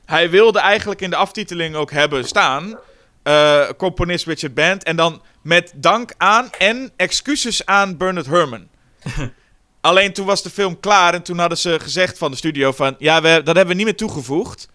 [0.10, 2.80] hij wilde eigenlijk in de aftiteling ook hebben staan.
[3.24, 4.84] eh, componist Richard Band.
[4.84, 8.70] En dan met dank aan en excuses aan Bernard Herrmann.
[9.82, 12.96] Alleen toen was de film klaar en toen hadden ze gezegd van de studio van...
[12.98, 14.70] Ja, we, dat hebben we niet meer toegevoegd.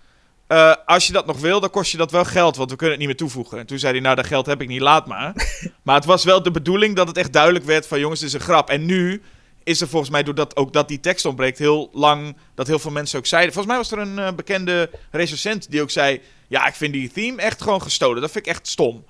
[0.47, 2.99] Eh, als je dat nog wil, dan kost je dat wel geld, want we kunnen
[2.99, 3.59] het niet meer toevoegen.
[3.59, 5.33] En toen zei hij, nou, dat geld heb ik niet, laat maar.
[5.85, 7.99] maar het was wel de bedoeling dat het echt duidelijk werd van...
[7.99, 8.71] Jongens, dit is een grap.
[8.71, 9.23] En nu
[9.65, 12.37] is er volgens mij, doordat ook dat die tekst ontbreekt, heel lang...
[12.55, 13.53] Dat heel veel mensen ook zeiden...
[13.53, 16.21] Volgens mij was er een eh, bekende recensent die ook zei...
[16.49, 18.21] Ja, ik vind die theme echt gewoon gestolen.
[18.21, 19.05] Dat vind ik echt stom.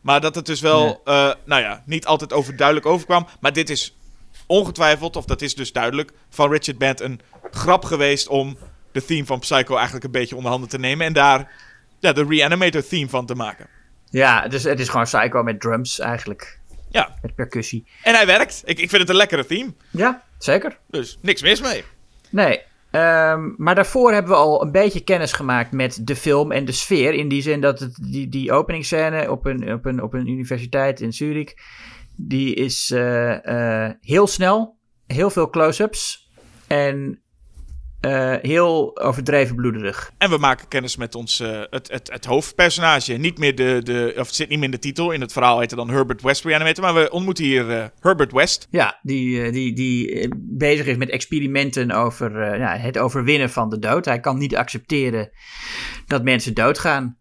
[0.00, 3.26] Maar dat het dus wel, eh, nou ja, niet altijd overduidelijk overkwam.
[3.40, 3.96] Maar dit is
[4.46, 7.20] ongetwijfeld, of dat is dus duidelijk, van Richard Band een
[7.50, 8.56] grap geweest om
[8.92, 11.06] de theme van Psycho eigenlijk een beetje onder handen te nemen.
[11.06, 11.52] En daar
[11.98, 13.66] ja, de Reanimator theme van te maken.
[14.10, 16.58] Ja, dus het is gewoon Psycho met drums eigenlijk.
[16.96, 17.86] Ja, Met percussie.
[18.02, 18.62] en hij werkt.
[18.64, 19.74] Ik, ik vind het een lekkere theme.
[19.90, 20.78] Ja, zeker.
[20.90, 21.84] Dus niks mis mee.
[22.30, 22.60] Nee.
[22.90, 26.72] ehm, maar daarvoor hebben we al een beetje kennis gemaakt met de film en de
[26.72, 27.14] sfeer.
[27.14, 31.00] In die zin dat het, die, die openingsscène op een, op, een, op een universiteit
[31.00, 31.54] in Zurich.
[32.16, 34.76] Die is eh, eh, heel snel.
[35.06, 36.30] Heel veel close-ups.
[36.66, 37.22] En
[38.00, 40.10] eh, heel overdreven bloederig.
[40.18, 43.12] En we maken kennis met ons, eh, het, het, het hoofdpersonage.
[43.12, 45.10] Niet meer de, de, of het zit niet meer in de titel.
[45.10, 46.84] In het verhaal heet het dan Herbert West Reanimator.
[46.84, 48.66] Maar we ontmoeten hier eh, Herbert West.
[48.70, 54.04] Ja, die, die, die bezig is met experimenten over ja, het overwinnen van de dood.
[54.04, 55.30] Hij kan niet accepteren
[56.06, 57.18] dat mensen doodgaan.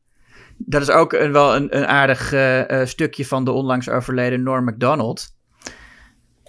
[0.57, 2.33] Dat is ook een, wel een, een aardig
[2.87, 5.35] stukje van de onlangs overleden Norm MacDonald.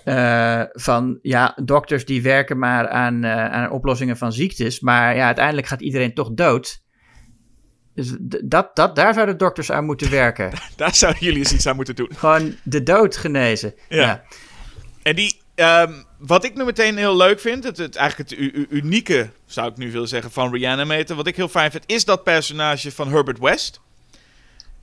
[0.07, 4.81] Eh, van ja, dokters die werken maar aan, eh, aan oplossingen van ziektes.
[4.81, 6.83] Maar ja, uiteindelijk gaat iedereen toch dood.
[7.95, 10.51] Dus dat, dat, daar zouden dokters aan moeten werken.
[10.77, 12.09] Daar zouden jullie eens iets aan moeten doen.
[12.15, 13.75] Gewoon de dood genezen.
[13.89, 14.01] Ja.
[14.01, 14.23] ja.
[15.03, 18.39] En die, ehm, wat ik nu meteen heel leuk vind, het, het, eigenlijk het
[18.71, 22.25] unieke, zou ik nu willen zeggen, van Reanimator, wat ik heel fijn vind, is dat
[22.25, 23.81] personage van Herbert West.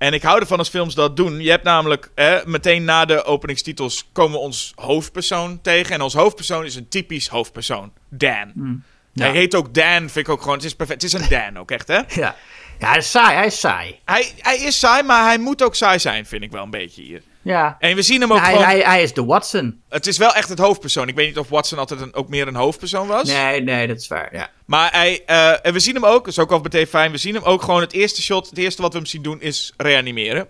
[0.03, 1.41] En ik hou ervan als films dat doen.
[1.41, 5.95] Je hebt namelijk, eh, meteen na de openingstitels komen we ons hoofdpersoon tegen.
[5.95, 7.91] En ons hoofdpersoon is een typisch hoofdpersoon.
[8.09, 8.81] Dan.
[9.13, 9.25] Ja.
[9.25, 11.01] Hij heet ook Dan, vind ik ook gewoon, het is perfect.
[11.01, 12.01] Het is een Dan ook echt, hè?
[12.21, 12.35] Ja,
[12.79, 13.35] ja hij is saai.
[13.35, 13.99] Hij is saai.
[14.05, 17.01] Hij, hij is saai, maar hij moet ook saai zijn, vind ik wel een beetje
[17.01, 17.21] hier.
[17.41, 17.75] Ja.
[17.79, 18.65] En we zien hem ook hij, gewoon...
[18.65, 19.81] hij, hij is de Watson.
[19.89, 21.07] Het is wel echt het hoofdpersoon.
[21.07, 23.27] Ik weet niet of Watson altijd een, ook meer een hoofdpersoon was.
[23.27, 24.35] Nee, nee, dat is waar.
[24.35, 24.49] Ja.
[24.65, 27.17] Maar hij, eh, en we zien hem ook, dat is ook al meteen fijn, we
[27.17, 29.73] zien hem ook gewoon het eerste shot, het eerste wat we hem zien doen is
[29.77, 30.47] reanimeren.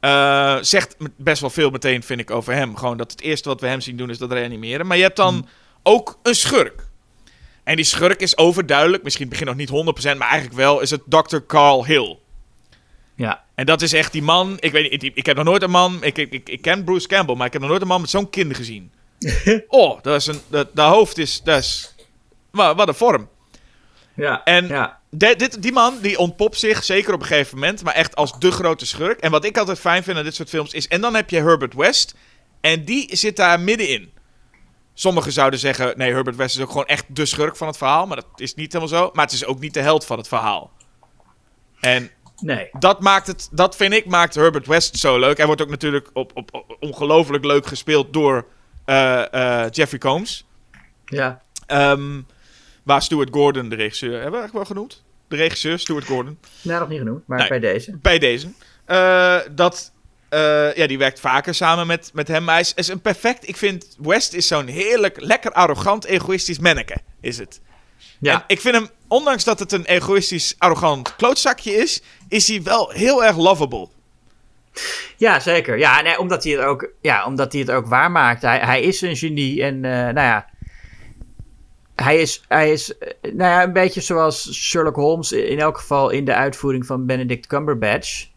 [0.00, 2.76] Eh, zegt best wel veel meteen, vind ik, over hem.
[2.76, 4.86] Gewoon dat het eerste wat we hem zien doen is dat reanimeren.
[4.86, 5.48] Maar je hebt dan
[5.82, 6.86] ook een schurk.
[7.64, 9.72] En die schurk is overduidelijk, misschien begin nog niet 100%,
[10.16, 11.36] maar eigenlijk wel, is het Dr.
[11.46, 12.18] Carl Hill.
[13.14, 13.42] ja.
[13.54, 15.70] En dat is echt die man, ik weet niet, ik, ik heb nog nooit een
[15.70, 18.10] man, ik, ik, ik, ken Bruce Campbell, maar ik heb nog nooit een man met
[18.10, 18.92] zo'n kin gezien.
[19.68, 21.94] oh, dat is een, dat, dat hoofd is, dat is,
[22.50, 23.28] wat, wat een vorm.
[24.14, 24.44] Ja.
[24.44, 25.00] En ja.
[25.10, 28.38] de- dit, die man die ontpopt zich zeker op een gegeven moment, maar echt als
[28.38, 29.20] de grote schurk.
[29.20, 30.88] En wat ik altijd fijn vind aan dit soort films is.
[30.88, 32.14] En dan heb je Herbert West.
[32.60, 34.12] En die zit daar middenin.
[34.94, 38.06] Sommigen zouden zeggen: nee, Herbert West is ook gewoon echt de schurk van het verhaal.
[38.06, 39.10] Maar dat is niet helemaal zo.
[39.12, 40.70] Maar het is ook niet de held van het verhaal.
[41.80, 42.68] En Nee.
[42.78, 45.36] dat maakt het, dat vind ik, maakt Herbert West zo leuk.
[45.36, 48.46] Hij wordt ook natuurlijk op, op, op- ongelooflijk leuk gespeeld door
[48.84, 50.46] eh, eh, Jeffrey Combs.
[51.04, 51.42] Ja.
[51.66, 52.20] Ehm,
[52.82, 55.04] waar Stuart Gordon, de regisseur, hebben we eigenlijk wel genoemd?
[55.28, 56.38] De regisseur, Stuart Gordon.
[56.62, 57.48] Nou, nog niet genoemd, maar Nee.
[57.48, 57.96] bij deze.
[58.02, 58.48] Bij deze.
[58.84, 59.92] Eh, dat,
[60.34, 62.48] eh, ja, die werkt vaker samen met, met hem.
[62.48, 66.96] Hij is, is een perfect, ik vind, West is zo'n heerlijk, lekker arrogant, egoïstisch manneke,
[67.20, 67.60] is het.
[68.20, 68.32] Ja.
[68.32, 72.90] En ik vind hem, ondanks dat het een egoïstisch, arrogant klootzakje is, is hij wel
[72.90, 73.88] heel erg lovable.
[75.16, 75.78] Ja, zeker.
[75.78, 78.42] Ja, nee, omdat hij het ook, ja, omdat hij het ook waarmaakt.
[78.42, 80.52] Hij, hij is een genie en, eh, nou ja.
[81.94, 86.10] Hij is, hij is eh, nou ja, een beetje zoals Sherlock Holmes, in elk geval
[86.10, 88.32] in de uitvoering van Benedict Cumberbatch.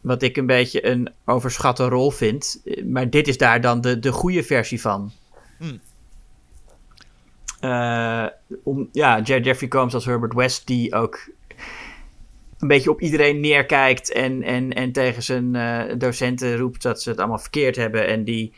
[0.00, 2.60] Wat ik een beetje een overschatte rol vind.
[2.64, 5.12] Eh, Maar dit is daar dan de, de goede versie van.
[5.58, 5.80] Hmm.
[7.60, 8.26] Eh,
[8.62, 9.20] om, ja.
[9.20, 11.30] Jeffrey Combs als Herbert West, die ook
[12.58, 17.10] een beetje op iedereen neerkijkt en, en, en tegen zijn eh, docenten roept dat ze
[17.10, 18.06] het allemaal verkeerd hebben.
[18.06, 18.52] En die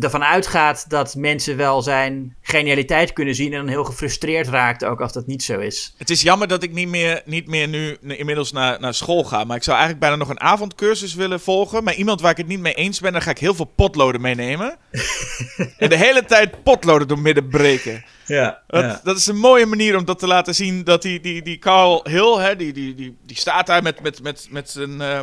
[0.00, 5.00] ervan uitgaat dat mensen wel zijn genialiteit kunnen zien en dan heel gefrustreerd raakt, ook
[5.00, 5.94] als dat niet zo is.
[5.98, 9.44] Het is jammer dat ik niet meer, niet meer nu inmiddels naar, naar school ga.
[9.44, 11.84] Maar ik zou eigenlijk bijna nog een avondcursus willen volgen.
[11.84, 14.20] Maar iemand waar ik het niet mee eens ben, dan ga ik heel veel potloden
[14.20, 14.76] meenemen.
[15.78, 18.04] en de hele tijd potloden door midden breken.
[18.26, 20.84] Ja, Dat, dat is een mooie manier om dat te laten zien.
[20.84, 24.22] Dat die, die, die Carl Hill, hè, die, die, die, die staat daar met, met,
[24.22, 25.00] met, met zijn.
[25.00, 25.20] eh,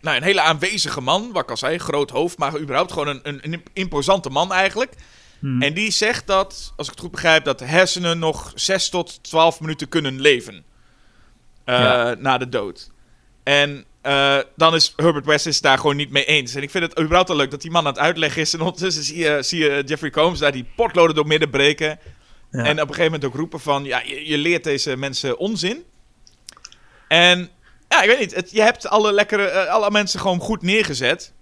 [0.00, 3.20] nou, een hele aanwezige man, wat ik al zei, groot hoofd, maar überhaupt gewoon een,
[3.22, 4.92] een, een imposante man eigenlijk.
[5.60, 9.22] En die zegt dat, als ik het goed begrijp, dat de hersenen nog 6 tot
[9.22, 10.64] 12 minuten kunnen leven.
[11.64, 12.14] eh, Ja.
[12.18, 12.90] Na de dood.
[13.42, 16.54] En eh, dan is Herbert West is daar gewoon niet mee eens.
[16.54, 18.54] En ik vind het überhaupt al leuk dat die man aan het uitleggen is.
[18.54, 21.98] En ondertussen zie je, zie je Jeffrey Combs daar die potloden door midden breken.
[22.50, 22.64] Ja.
[22.64, 23.84] En op een gegeven moment ook roepen van...
[23.84, 25.84] Ja, je, je leert deze mensen onzin.
[27.08, 27.50] En
[27.90, 28.50] ja, ik weet niet.
[28.50, 31.32] Je hebt alle, lekkere, eh, alle mensen gewoon goed neergezet.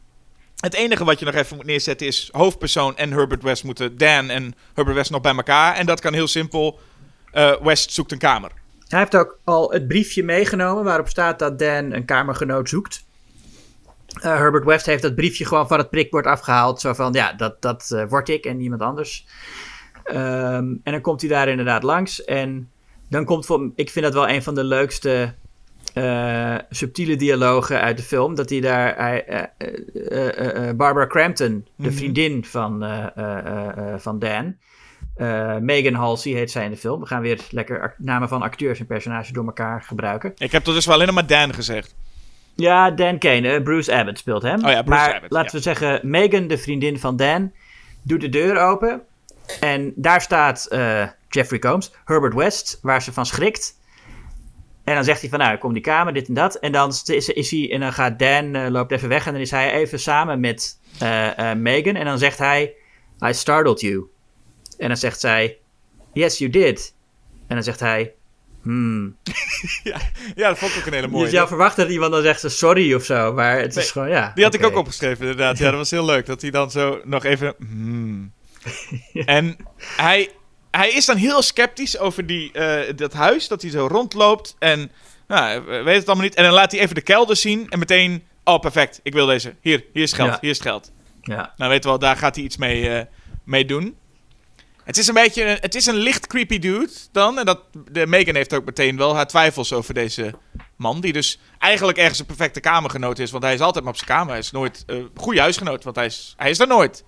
[0.57, 2.28] Het enige wat je nog even moet neerzetten is...
[2.32, 5.74] hoofdpersoon en Herbert West moeten Dan en Herbert West nog bij elkaar.
[5.74, 6.78] En dat kan heel simpel.
[7.32, 8.51] Eh, West zoekt een kamer.
[8.88, 13.05] Hij heeft ook al het briefje meegenomen waarop staat dat Dan een kamergenoot zoekt.
[14.07, 16.80] Eh, Herbert West heeft dat briefje gewoon van het prikbord afgehaald.
[16.80, 19.26] Zo van, ja, dat, dat word ik en niemand anders.
[20.05, 22.24] Ehm, en dan komt hij daar inderdaad langs.
[22.24, 22.70] En
[23.09, 25.34] dan komt voor, ik vind dat wel een van de leukste
[25.95, 28.34] eh, subtiele dialogen uit de film.
[28.34, 29.45] Dat hij daar, eh,
[30.68, 31.97] eh, Barbara Crampton, de Mhm.
[31.97, 32.84] vriendin van,
[33.99, 34.57] van Dan.
[35.61, 37.01] Megan Halsey heet zij in de film.
[37.01, 40.32] We gaan weer lekker namen van acteurs en personages door elkaar gebruiken.
[40.36, 41.95] Ik heb tot dus wel alleen nog maar Dan gezegd.
[42.55, 44.64] Ja, Dan Kane, Bruce Abbott speelt hem.
[44.64, 45.57] Oh ja, Bruce maar Abbott, laten ja.
[45.57, 47.53] we zeggen, Megan, de vriendin van Dan,
[48.03, 49.03] doet de deur open.
[49.61, 50.68] En daar staat
[51.28, 53.78] Jeffrey Combs, Herbert West, waar ze van schrikt.
[54.89, 56.55] En dan zegt hij van, nou, kom die kamer, dit en dat.
[56.55, 59.26] En dan is, is hij, en dan gaat Dan, eh, loopt even weg.
[59.26, 61.95] En dan is hij even samen met eh, eh, Megan.
[61.95, 62.74] En dan zegt hij,
[63.26, 64.07] I startled you.
[64.78, 65.59] En dan zegt zij,
[66.12, 66.95] yes, you did.
[67.47, 68.14] En dan zegt hij,
[68.62, 69.16] hmm.
[70.34, 71.24] Ja, dat vond ik ook een hele mooie.
[71.24, 73.32] je zou verwachten dat iemand dan zegt sorry of zo.
[73.32, 74.32] Maar het Nee, is gewoon, ja.
[74.34, 75.59] Die had ik ook opgeschreven, inderdaad.
[75.59, 76.26] Ja, dat was heel leuk.
[76.26, 77.55] Dat hij dan zo nog even...
[77.59, 78.32] hmm.
[79.12, 79.57] En
[79.97, 80.30] hij,
[80.79, 83.49] hij is dan heel sceptisch over die, eh, dat huis.
[83.49, 84.57] Dat hij zo rondloopt.
[84.59, 84.91] En
[85.26, 86.35] nou, we weet het allemaal niet.
[86.35, 87.68] En dan laat hij even de kelder zien.
[87.70, 88.24] En meteen...
[88.45, 89.01] Oh, perfect.
[89.03, 89.55] Ik wil deze.
[89.61, 90.31] Hier, hier is geld.
[90.31, 90.39] Ja.
[90.41, 90.91] Hier is geld.
[91.22, 91.53] Ja.
[91.57, 93.05] Nou, weet wel, daar gaat hij iets mee, eh,
[93.45, 93.97] mee doen.
[94.85, 95.45] Het is een beetje...
[95.45, 97.39] een- Het is een licht creepy dude dan.
[97.39, 97.61] En dat,
[97.91, 100.35] de Megan heeft ook meteen wel haar twijfels over deze
[100.76, 101.01] man.
[101.01, 103.31] Die dus eigenlijk ergens een perfecte kamergenoot is.
[103.31, 104.31] Want hij is altijd maar op zijn kamer.
[104.31, 105.85] Hij is nooit een goede huisgenoot.
[105.85, 107.05] Want hij is, hij is er nooit.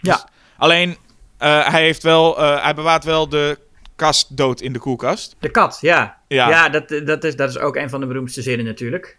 [0.00, 0.12] Ja.
[0.14, 0.24] Dus-
[0.56, 0.96] alleen,
[1.38, 3.58] eh, hij, heeft wel, eh, hij bewaart wel de
[3.96, 5.36] kast dood in de koelkast.
[5.38, 6.18] De kat, ja.
[6.28, 6.48] Ja.
[6.48, 9.18] Ja, dat, dat, is, dat is ook een van de beroemdste zinnen natuurlijk.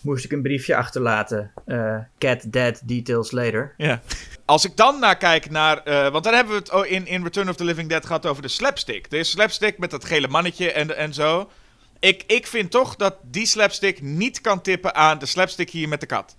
[0.00, 1.52] Moest ik een briefje achterlaten.
[1.66, 3.74] Eh, cat dead, details later.
[3.76, 4.00] Ja.
[4.44, 5.82] Als ik dan naar kijk naar...
[6.10, 8.48] want dan hebben we het in, in Return of the Living Dead gehad over de
[8.48, 9.06] slapstick.
[9.10, 11.50] Er is slapstick met dat gele mannetje en, en zo.
[11.98, 16.00] Ik, ik vind toch dat die slapstick niet kan tippen aan de slapstick hier met
[16.00, 16.36] de kat.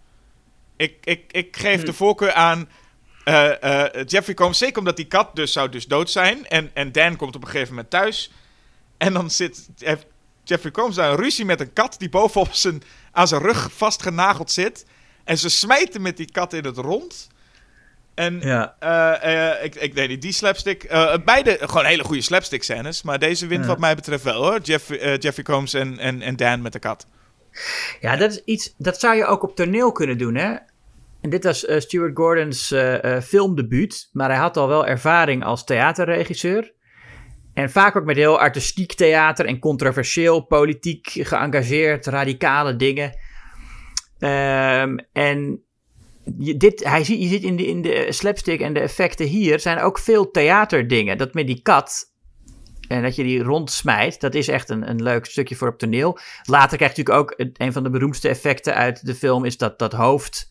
[0.78, 2.69] Ik, ik, ik geef de voorkeur aan
[3.24, 4.57] eh, eh, Jeffrey Combs.
[4.57, 6.47] Zeker omdat die kat dus zou dus dood zijn.
[6.47, 8.32] En, en Dan komt op een gegeven moment thuis.
[8.97, 10.05] En dan zit heeft
[10.43, 14.51] Jeffrey Combs daar een ruzie met een kat die bovenop zijn, aan zijn rug vastgenageld
[14.51, 14.86] zit.
[15.24, 17.28] En ze smijten met die kat in het rond.
[18.13, 18.76] En Ja.
[18.80, 20.88] eh, ik, ik weet niet, die slapstick.
[21.26, 23.01] beide gewoon hele goede slapstick scènes.
[23.01, 23.67] Maar deze wint Ja.
[23.67, 24.59] wat mij betreft wel hoor.
[24.59, 27.05] Jeff, Jeffrey Combs en, en, en Dan met de kat.
[27.99, 28.74] Ja, dat is iets...
[28.78, 30.55] Dat zou je ook op toneel kunnen doen, hè?
[31.22, 34.09] En dit was eh, Stuart Gordon's eh, eh, filmdebuut.
[34.11, 36.74] Maar hij had al wel ervaring als theaterregisseur.
[37.53, 43.17] En vaak ook met heel artistiek theater en controversieel, politiek geëngageerd, radicale dingen.
[44.19, 45.63] Ehm, en
[46.38, 49.80] je, dit, hij je ziet in de, in de slapstick en de effecten hier zijn
[49.80, 51.17] ook veel theaterdingen.
[51.17, 52.13] Dat met die kat
[52.88, 56.17] en dat je die rondsmijt, dat is echt een, een leuk stukje voor op toneel.
[56.43, 59.80] Later krijg je natuurlijk ook een van de beroemdste effecten uit de film, is dat,
[59.80, 60.51] dat hoofd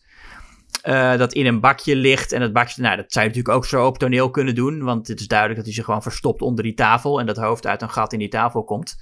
[0.81, 2.31] eh, dat in een bakje ligt.
[2.31, 5.07] En dat bakje, nou, dat zou je natuurlijk ook zo op toneel kunnen doen, want
[5.07, 7.81] het is duidelijk dat hij zich gewoon verstopt onder die tafel en dat hoofd uit
[7.81, 9.01] een gat in die tafel komt.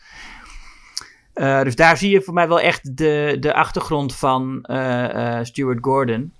[1.33, 5.77] Eh, dus daar zie je voor mij wel echt de, de achtergrond van eh, Stuart
[5.81, 6.33] Gordon.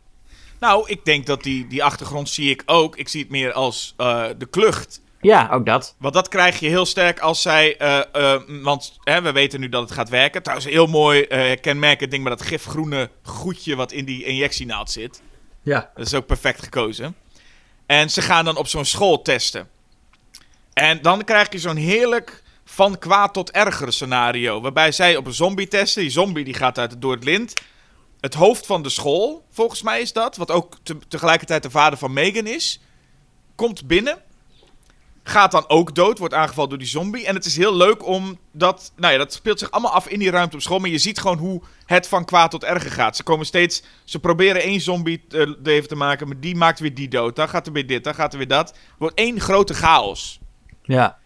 [0.59, 2.97] Nou, ik denk dat die, die achtergrond zie ik ook.
[2.97, 3.95] Ik zie het meer als
[4.37, 5.01] de klucht.
[5.21, 5.95] Ja, ook dat.
[5.99, 7.77] Want dat krijg je heel sterk als zij.
[8.61, 10.43] want hè, we weten nu dat het gaat werken.
[10.43, 15.21] Trouwens, heel mooi uh, kenmerkend ding met dat gifgroene goedje wat in die injectienaald zit.
[15.61, 15.91] Ja.
[15.95, 17.15] Dat is ook perfect gekozen.
[17.85, 19.69] En ze gaan dan op zo'n school testen.
[20.73, 24.61] En dan krijg je zo'n heerlijk van kwaad tot erger scenario.
[24.61, 26.01] Waarbij zij op een zombie testen.
[26.01, 27.53] Die zombie die gaat uit, door het lint.
[28.19, 30.35] Het hoofd van de school, volgens mij is dat.
[30.37, 32.79] Wat ook te- tegelijkertijd de vader van Megan is.
[33.55, 34.21] Komt binnen.
[35.29, 37.25] Gaat dan ook dood, wordt aangevallen door die zombie.
[37.25, 38.91] En het is heel leuk om dat.
[38.95, 40.79] Nou ja, dat speelt zich allemaal af in die ruimte op school.
[40.79, 43.15] Maar je ziet gewoon hoe het van kwaad tot erger gaat.
[43.15, 43.83] Ze komen steeds.
[44.03, 46.27] Ze proberen één zombie te, leven te maken.
[46.27, 47.35] Maar die maakt weer die dood.
[47.35, 48.67] Dan gaat er weer dit, dan gaat er weer dat.
[48.69, 50.39] Het wordt één grote chaos.
[50.83, 51.17] Ja.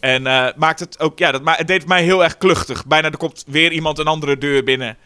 [0.00, 1.18] En eh, maakt het ook.
[1.18, 2.86] Ja, dat ma het deed mij heel erg kluchtig.
[2.86, 4.96] Bijna er komt weer iemand een andere deur binnen.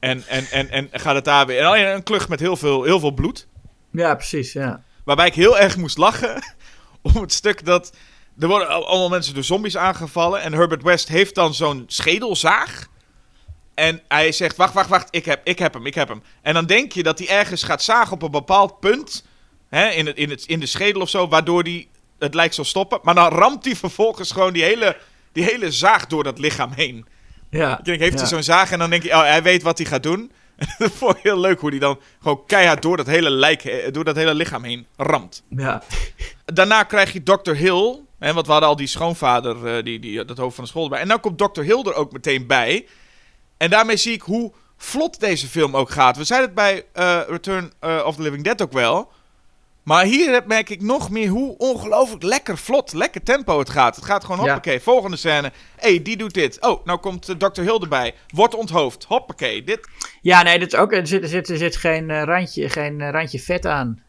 [0.00, 1.60] En, en, en, en gaat het daar weer.
[1.60, 3.46] En alleen een klucht met heel veel, heel veel bloed.
[3.90, 4.82] Ja, precies, ja.
[5.04, 6.42] Waarbij ik heel erg moest lachen.
[7.14, 7.92] Om het stuk dat.
[8.38, 10.40] Er worden al- allemaal mensen door zombies aangevallen.
[10.40, 12.86] En Herbert West heeft dan zo'n schedelzaag.
[13.74, 15.08] En hij zegt: Wacht, wacht, wacht.
[15.10, 16.22] Ik heb, ik heb hem, ik heb hem.
[16.42, 19.24] En dan denk je dat hij ergens gaat zagen op een bepaald punt.
[19.68, 21.28] Hè, in, het, in, het, in de schedel of zo.
[21.28, 21.88] Waardoor hij
[22.18, 22.98] het lijkt zal stoppen.
[23.02, 24.96] Maar dan ramt hij vervolgens gewoon die hele,
[25.32, 27.06] die hele zaag door dat lichaam heen.
[27.50, 27.78] Ja.
[27.78, 29.86] Ik denk, heeft hij zo'n zaag en dan denk je, oh, hij weet wat hij
[29.86, 30.32] gaat doen.
[30.78, 33.92] dat vond ik heel leuk hoe hij dan gewoon keihard door dat hele, lijk, eh,
[33.92, 35.42] door dat hele lichaam heen ramt.
[35.48, 35.82] Ja.
[36.44, 37.52] Daarna krijg je Dr.
[37.52, 38.02] Hill.
[38.18, 40.84] Hè, want we hadden al die schoonvader, eh, die, die, dat hoofd van de school
[40.84, 41.00] erbij.
[41.00, 41.60] En dan komt Dr.
[41.60, 42.86] Hill er ook meteen bij.
[43.56, 46.16] En daarmee zie ik hoe vlot deze film ook gaat.
[46.16, 49.10] We zeiden het bij eh, Return of the Living Dead ook wel.
[49.84, 53.96] Maar hier merk ik nog meer hoe ongelooflijk lekker vlot, lekker tempo het gaat.
[53.96, 54.52] Het gaat gewoon, Ja.
[54.52, 55.52] hoppakee, volgende scène.
[55.76, 56.60] Hé, hey, die doet dit.
[56.60, 57.60] Oh, nou komt eh, Dr.
[57.60, 58.14] Hill erbij.
[58.28, 59.04] Wordt onthoofd.
[59.04, 59.88] Hoppakee, dit.
[60.22, 63.00] Ja, nee, dat is ook, er, zit, er, zit, er zit geen, eh, randje, geen
[63.00, 64.02] eh, randje vet aan.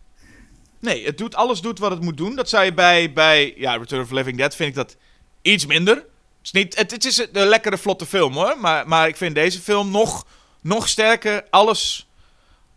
[0.80, 2.36] Nee, het doet, alles doet wat het moet doen.
[2.36, 4.96] Dat zou je bij, bij ja, Return of Living Dead vind ik dat
[5.42, 5.96] iets minder.
[5.96, 6.06] Het
[6.44, 8.58] is, niet, het, het is een lekkere, vlotte film hoor.
[8.60, 10.26] Maar, maar ik vind deze film nog,
[10.62, 11.44] nog sterker.
[11.50, 12.05] Alles,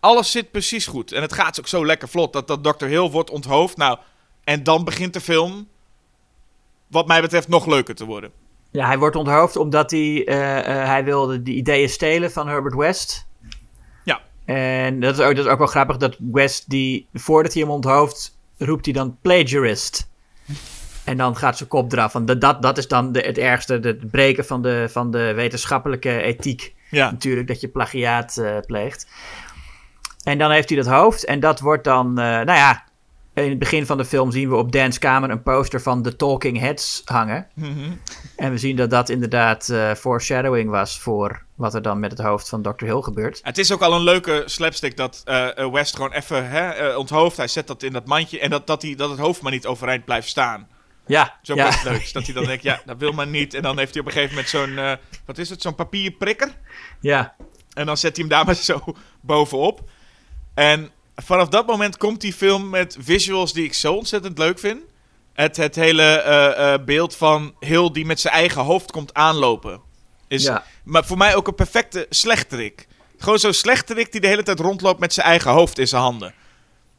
[0.01, 1.13] alles zit precies goed.
[1.13, 2.85] En het gaat ook zo lekker vlot dat, dat Dr.
[2.85, 3.77] Hill wordt onthoofd.
[3.77, 3.99] Nou,
[4.45, 5.69] en dan begint de film,
[6.87, 8.31] wat mij betreft, nog leuker te worden.
[8.71, 12.75] Ja, hij wordt onthoofd omdat hij, eh, eh, hij wilde die ideeën stelen van Herbert
[12.75, 13.27] West.
[14.05, 14.21] Ja.
[14.45, 17.71] En dat is, ook, dat is ook wel grappig dat West, die, voordat hij hem
[17.71, 20.09] onthoofd, roept hij dan plagiarist.
[21.05, 22.13] En dan gaat zijn kop eraf.
[22.13, 26.21] Want dat, dat, is dan de, het ergste, het breken van de, van de wetenschappelijke
[26.21, 26.75] ethiek.
[26.91, 29.07] Ja, Natuurlijk, dat je plagiaat eh, pleegt.
[30.29, 31.25] En dan heeft hij dat hoofd.
[31.25, 32.85] En dat wordt dan, eh, nou ja,
[33.35, 36.17] in het begin van de film zien we op Dan's kamer een poster van The
[36.17, 37.47] Talking Heads hangen.
[37.55, 37.91] Mhm.
[38.37, 42.21] En we zien dat dat inderdaad eh, foreshadowing was voor wat er dan met het
[42.21, 42.85] hoofd van Dr.
[42.85, 43.41] Hill gebeurt.
[43.43, 47.37] Het is ook al een leuke slapstick dat eh, West gewoon even hè, onthoofd.
[47.37, 49.67] Hij zet dat in dat mandje en dat, dat, hij, dat het hoofd maar niet
[49.67, 50.69] overeind blijft staan.
[51.07, 51.65] Ja, Zo ja.
[51.65, 52.13] wat leuks.
[52.13, 53.55] Dat hij dan denkt, ja, dat wil maar niet.
[53.55, 56.57] En dan heeft hij op een gegeven moment zo'n, wat is het, zo'n papierprikker.
[57.01, 57.35] ja.
[57.75, 58.83] En dan zet hij hem daar maar zo
[59.21, 59.91] bovenop.
[60.59, 64.81] En vanaf dat moment komt die film met visuals die ik zo ontzettend leuk vind.
[65.33, 69.81] Het, het hele eh, eh, beeld van Hill die met zijn eigen hoofd komt aanlopen.
[70.29, 70.65] Is, Ja.
[70.85, 72.87] Maar voor mij ook een perfecte slechterik.
[73.19, 76.35] Gewoon zo'n slechterik die de hele tijd rondloopt met zijn eigen hoofd in zijn handen.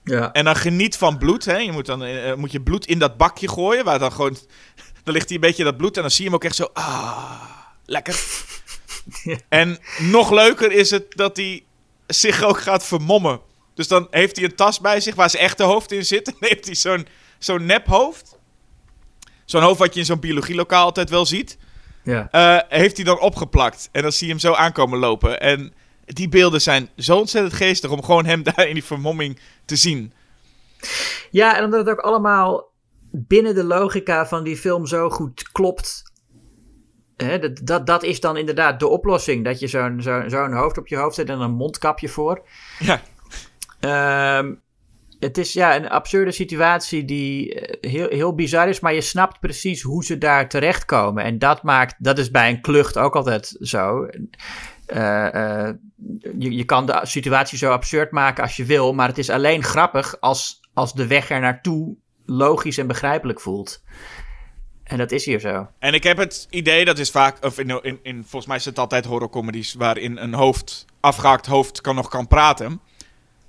[0.03, 0.31] ja.
[0.31, 1.45] En dan geniet van bloed.
[1.45, 1.57] Hè?
[1.57, 3.85] Je moet dan eh, moet je bloed in dat bakje gooien.
[3.85, 4.37] Waar dan gewoon.
[5.03, 5.95] Dan ligt hij een beetje dat bloed.
[5.95, 6.69] En dan zie je hem ook echt zo.
[6.73, 7.41] Ah,
[7.85, 8.19] lekker.
[9.49, 11.63] En nog leuker is het dat hij
[12.07, 13.47] zich ook gaat vermommen.
[13.79, 16.27] Dus dan heeft hij een tas bij zich waar zijn echte hoofd in zit.
[16.27, 17.07] En dan heeft hij zo'n
[17.37, 18.37] zo'n nephoofd.
[19.45, 21.57] Zo'n hoofd wat je in zo'n biologielokaal altijd wel ziet.
[22.03, 22.27] ja.
[22.31, 23.89] eh, heeft hij dan opgeplakt.
[23.91, 25.39] En dan zie je hem zo aankomen lopen.
[25.39, 25.73] En
[26.05, 30.13] die beelden zijn zo ontzettend geestig om gewoon hem daar in die vermomming te zien.
[31.31, 32.71] Ja, en omdat het ook allemaal
[33.11, 36.03] binnen de logica van die film zo goed klopt.
[37.17, 39.45] Hè, dat, dat, dat is dan inderdaad de oplossing.
[39.45, 42.47] Dat je zo'n zo'n zo'n hoofd op je hoofd zet en een mondkapje voor.
[42.79, 43.01] Ja,
[43.79, 44.53] Ehm,
[45.19, 49.39] het is ja, een absurde situatie die eh, heel, heel bizar is, maar je snapt
[49.39, 51.23] precies hoe ze daar terechtkomen.
[51.23, 54.07] En dat maakt, dat is bij een klucht ook altijd zo.
[54.85, 55.75] Eh, eh,
[56.37, 59.63] je, je kan de situatie zo absurd maken als je wil, maar het is alleen
[59.63, 63.83] grappig als, als de weg er naartoe logisch en begrijpelijk voelt.
[64.83, 65.67] En dat is hier zo.
[65.79, 68.65] En ik heb het idee, dat is vaak, of in, in, in, volgens mij is
[68.65, 72.81] het altijd horrorcomedies waarin een hoofd, afgehaakt hoofd, kan nog kan praten.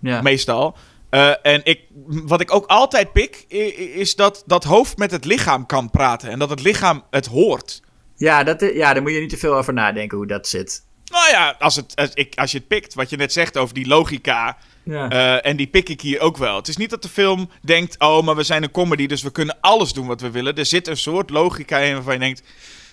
[0.01, 0.23] Ja.
[0.23, 0.77] Meestal.
[1.11, 3.45] Eh, en ik, wat ik ook altijd pik,
[3.95, 6.31] is dat dat hoofd met het lichaam kan praten.
[6.31, 7.83] En dat het lichaam het hoort.
[8.17, 10.85] Ja, dat, ja, daar moet je niet te veel over nadenken hoe dat zit.
[11.13, 13.75] Nou ja, als, het, als, ik, als je het pikt, wat je net zegt over
[13.75, 14.57] die logica.
[14.83, 15.09] Ja.
[15.09, 16.57] eh, en die pik ik hier ook wel.
[16.57, 19.31] Het is niet dat de film denkt, oh, maar we zijn een comedy, dus we
[19.31, 20.57] kunnen alles doen wat we willen.
[20.57, 22.43] Er zit een soort logica in waarvan je denkt,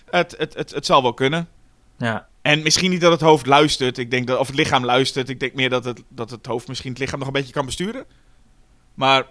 [0.10, 1.48] het, het, het, het zal wel kunnen.
[1.98, 2.28] ja.
[2.48, 5.30] En misschien niet dat het hoofd luistert, ik denk dat, of het lichaam luistert.
[5.30, 7.66] Ik denk meer dat het, dat het hoofd misschien het lichaam nog een beetje kan
[7.66, 8.06] besturen.
[8.94, 9.26] Maar,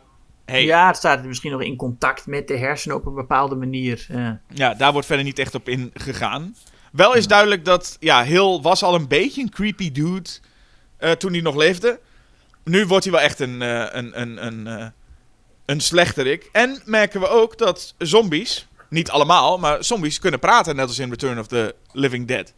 [0.44, 0.66] hey, ja.
[0.66, 4.06] Ja, het staat misschien nog in contact met de hersenen op een bepaalde manier.
[4.48, 4.74] Ja.
[4.74, 6.56] daar wordt verder niet echt op ingegaan.
[6.92, 10.30] Wel is duidelijk dat, ja, Hill was al een beetje een creepy dude
[10.96, 12.00] eh, toen hij nog leefde.
[12.64, 14.86] Nu wordt hij wel echt een, eh, een, een, een, eh,
[15.66, 16.48] een slechterik.
[16.52, 21.10] En merken we ook dat zombies, niet allemaal, maar zombies kunnen praten, net als in
[21.10, 22.54] Return of the Living Dead.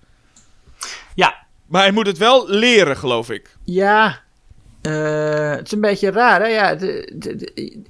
[1.15, 3.57] Ja, Maar hij moet het wel leren, geloof ik.
[3.65, 4.21] Ja,
[4.83, 6.47] eh, het is een beetje raar, hè?
[6.47, 7.87] Ja, de, de- de-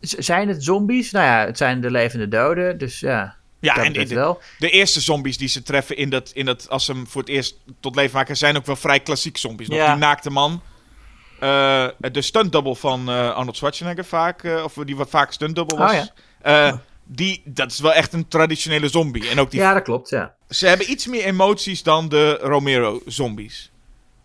[0.00, 1.10] z- zijn het zombies?
[1.10, 3.36] Nou ja, het zijn de levende doden, dus ja.
[3.60, 4.40] Ja, en de, wel.
[4.58, 7.30] de eerste zombies die ze treffen in dat, in dat, als ze hem voor het
[7.30, 9.68] eerst tot leven maken, zijn ook wel vrij klassiek zombies.
[9.68, 9.90] Nog Ja.
[9.90, 10.62] die naakte man.
[11.40, 15.76] Eh, de stunt double van eh, Arnold Schwarzenegger vaak, of die wat vaak stunt double
[15.78, 15.92] was.
[15.92, 16.06] Oh,
[16.42, 16.80] ja.
[17.04, 19.28] Die, dat is wel echt een traditionele zombie.
[19.28, 20.34] En ook die, Ja, dat klopt, ja.
[20.48, 23.72] ze hebben iets meer emoties dan de Romero zombies.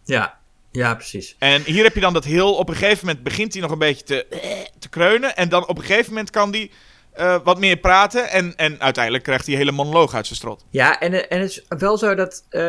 [0.04, 0.38] Ja,
[0.72, 1.36] ja precies.
[1.40, 3.78] En hier heb je dan dat heel, op een gegeven moment begint hij nog een
[3.78, 4.26] beetje te,
[4.80, 5.36] te kreunen.
[5.36, 6.72] En dan op een gegeven moment kan hij
[7.12, 8.30] eh, wat meer praten.
[8.30, 10.66] En, en uiteindelijk krijgt hij een hele monoloog uit zijn strot.
[10.70, 12.62] Ja, en, eh, en het is wel zo dat eh,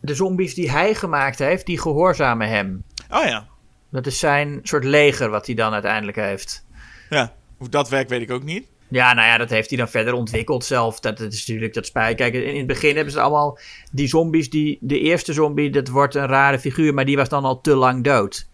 [0.00, 2.84] de zombies die hij gemaakt heeft, die gehoorzamen hem.
[3.10, 3.46] Oh ja.
[3.90, 6.64] Dat is zijn soort leger wat hij dan uiteindelijk heeft.
[7.10, 8.66] Ja, hoe dat werkt weet ik ook niet.
[8.94, 11.00] Ja, nou ja, dat heeft hij dan verder ontwikkeld zelf.
[11.00, 12.16] Dat, dat is natuurlijk dat spijt.
[12.16, 13.58] Kijk, in, in het begin hebben ze allemaal
[13.92, 14.50] die zombies.
[14.50, 17.74] Die, de eerste zombie, dat wordt een rare figuur, maar die was dan al te
[17.74, 18.48] lang dood.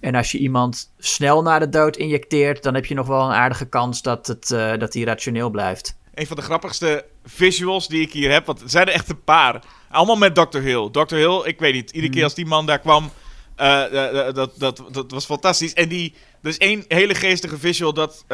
[0.00, 3.32] En als je iemand snel naar de dood injecteert, dan heb je nog wel een
[3.32, 5.98] aardige kans dat, het, eh, dat hij rationeel blijft.
[6.14, 8.46] Een van de grappigste visuals die ik hier heb.
[8.46, 9.64] Want er zijn er echt een paar.
[9.90, 10.58] Allemaal met Dr.
[10.58, 10.90] Hill.
[10.90, 11.14] Dr.
[11.14, 11.90] Hill, ik weet niet.
[11.90, 13.10] Iedere keer als die man daar kwam.
[13.56, 15.72] Eh, eh, eh, dat, dat, dat was fantastisch.
[15.72, 18.24] En die, er is één hele geestige visual dat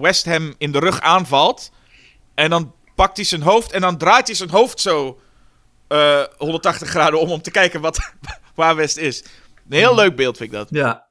[0.00, 1.70] West Ham in de rug aanvalt.
[2.34, 5.20] En dan pakt hij zijn hoofd en dan draait hij zijn hoofd zo
[5.92, 8.12] eh, 180 graden om om te kijken wat,
[8.54, 9.24] waar West is.
[9.68, 10.68] Een heel leuk beeld vind ik dat.
[10.70, 11.06] Ja.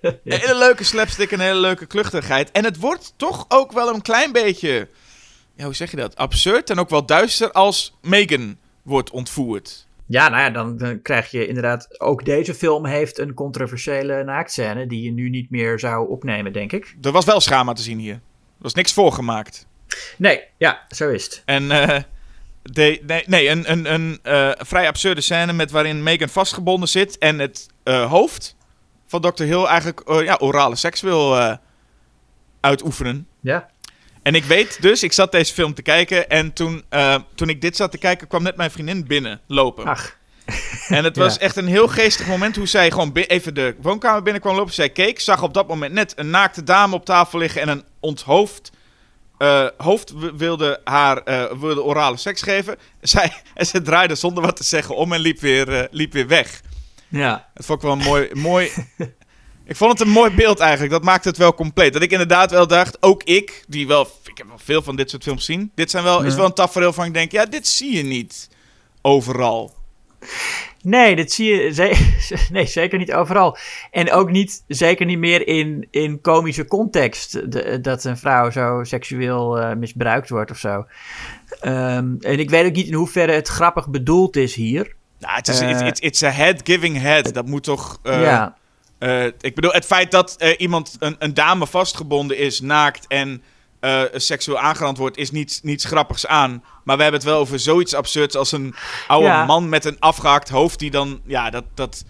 [0.00, 2.50] Een hele leuke slapstick, een hele leuke kluchtigheid.
[2.50, 4.88] En het wordt toch ook wel een klein beetje,
[5.54, 6.16] ja, hoe zeg je dat?
[6.16, 9.86] Absurd en ook wel duister als Megan wordt ontvoerd.
[10.08, 12.00] Ja, nou ja, dan, dan krijg je inderdaad...
[12.00, 14.86] Ook deze film heeft een controversiële naaktscène...
[14.86, 16.96] die je nu niet meer zou opnemen, denk ik.
[17.02, 18.14] Er was wel schama te zien hier.
[18.14, 18.20] Er
[18.58, 19.66] was niks voorgemaakt.
[20.16, 21.42] Nee, ja, zo is het.
[21.44, 22.02] En eh,
[22.62, 27.18] de, nee, nee, een, een, een eh, vrij absurde scène met waarin Megan vastgebonden zit
[27.18, 28.56] en het eh, hoofd
[29.06, 29.42] van Dr.
[29.42, 31.56] Hill eigenlijk ja, orale seks wil
[32.60, 33.26] uitoefenen.
[33.40, 33.70] Ja.
[34.28, 37.60] En ik weet dus, ik zat deze film te kijken en toen, eh, toen ik
[37.60, 39.84] dit zat te kijken kwam net mijn vriendin binnen lopen.
[39.84, 40.16] Ach,
[40.88, 41.22] En het Ja.
[41.22, 44.74] was echt een heel geestig moment hoe zij gewoon even de woonkamer binnen kwam lopen.
[44.74, 47.84] Zij keek, zag op dat moment net een naakte dame op tafel liggen en een
[48.00, 48.70] onthoofd
[49.38, 52.76] eh, hoofd wilde haar eh, wilde orale seks geven.
[53.00, 56.60] Zij, en ze draaide zonder wat te zeggen om en liep weer, liep weer weg.
[57.08, 57.48] ja.
[57.54, 58.70] Het vond ik wel een mooi, mooi...
[59.68, 60.90] ik vond het een mooi beeld eigenlijk.
[60.92, 61.92] Dat maakte het wel compleet.
[61.92, 64.08] Dat ik inderdaad wel dacht, ook ik, die wel...
[64.24, 65.70] Ik heb wel veel van dit soort films zien.
[65.74, 68.48] Dit zijn wel, is wel een tafereel van ik denk, ja, dit zie je niet
[69.02, 69.74] overal.
[70.82, 73.56] Nee, dat zie je ze- nee, zeker niet overal.
[73.90, 77.52] En ook niet, zeker niet meer in, in komische context.
[77.52, 80.86] de- dat een vrouw zo seksueel eh, misbruikt wordt of zo.
[81.60, 84.94] Ehm, en ik weet ook niet in hoeverre het grappig bedoeld is hier.
[85.18, 87.34] Nou, het is it's, it's a head giving head.
[87.34, 87.98] Dat moet toch...
[88.02, 88.56] eh, ja,
[88.98, 93.42] eh, ik bedoel, het feit dat eh, iemand, een, een dame vastgebonden is, naakt en
[93.80, 96.64] eh, seksueel aangerand wordt, is niets, niets grappigs aan.
[96.84, 98.74] Maar we hebben het wel over zoiets absurds als een
[99.06, 99.44] oude Ja.
[99.44, 101.20] man met een afgehakt hoofd die dan...
[101.24, 101.64] Ja, dat...
[101.74, 102.04] dat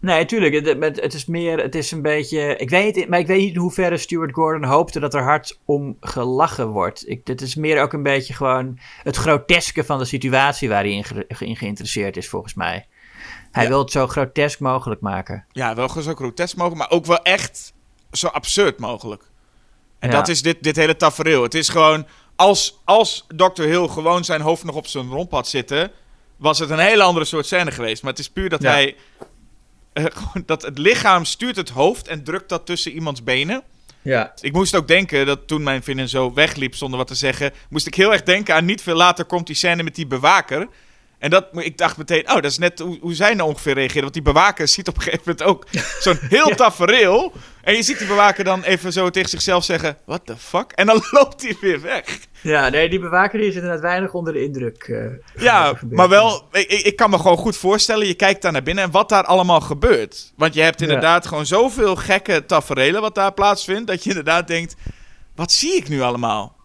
[0.00, 0.54] nee, tuurlijk.
[0.54, 2.56] Het, het- is meer, het is een beetje.
[2.56, 5.96] Ik weet maar ik weet niet in hoeverre Stuart Gordon hoopte dat er hard om
[6.00, 7.08] gelachen wordt.
[7.08, 10.92] Ik, dit is meer ook een beetje gewoon het groteske van de situatie waar hij
[10.92, 12.86] in, ge- in geïnteresseerd is, volgens mij.
[13.50, 15.44] Hij wil het zo grotesk mogelijk maken.
[15.52, 17.72] ja, wel zo grotesk mogelijk, maar ook wel echt
[18.12, 19.22] zo absurd mogelijk.
[19.98, 21.42] En dat is dit, dit hele tafereel.
[21.42, 23.62] Het is gewoon, als, als Dr.
[23.62, 25.90] Hill gewoon zijn hoofd nog op zijn romp had zitten,
[26.36, 28.02] was het een hele andere soort scène geweest.
[28.02, 28.70] Maar het is puur dat Ja.
[28.70, 28.96] hij,
[29.92, 30.04] eh,
[30.46, 33.62] dat het lichaam stuurt het hoofd en drukt dat tussen iemands benen.
[34.02, 34.32] Ja.
[34.40, 37.86] Ik moest ook denken dat toen mijn vriendin zo wegliep zonder wat te zeggen, moest
[37.86, 40.68] ik heel erg denken aan niet veel later komt die scène met die bewaker.
[41.20, 44.02] En dat, ik dacht meteen, oh, dat is net hoe, hoe zij nou ongeveer reageren.
[44.02, 45.66] Want die bewaker ziet op een gegeven moment ook
[46.04, 47.32] zo'n heel tafereel.
[47.62, 50.72] En je ziet die bewaker dan even zo tegen zichzelf zeggen, what the fuck?
[50.72, 52.18] En dan loopt hij weer weg.
[52.40, 54.82] Ja, nee, die bewaker die is inderdaad weinig onder de indruk.
[54.82, 58.62] eh, Ja, maar wel, ik, ik kan me gewoon goed voorstellen, je kijkt daar naar
[58.62, 60.32] binnen en wat daar allemaal gebeurt.
[60.36, 60.86] Want je hebt Ja.
[60.86, 64.74] inderdaad gewoon zoveel gekke taferelen wat daar plaatsvindt, dat je inderdaad denkt,
[65.34, 66.56] wat zie ik nu allemaal?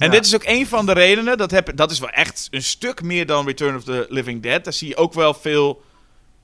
[0.00, 2.62] En dit is ook een van de redenen, dat, heb, dat is wel echt een
[2.62, 4.64] stuk meer dan Return of the Living Dead.
[4.64, 5.82] Daar zie je ook wel veel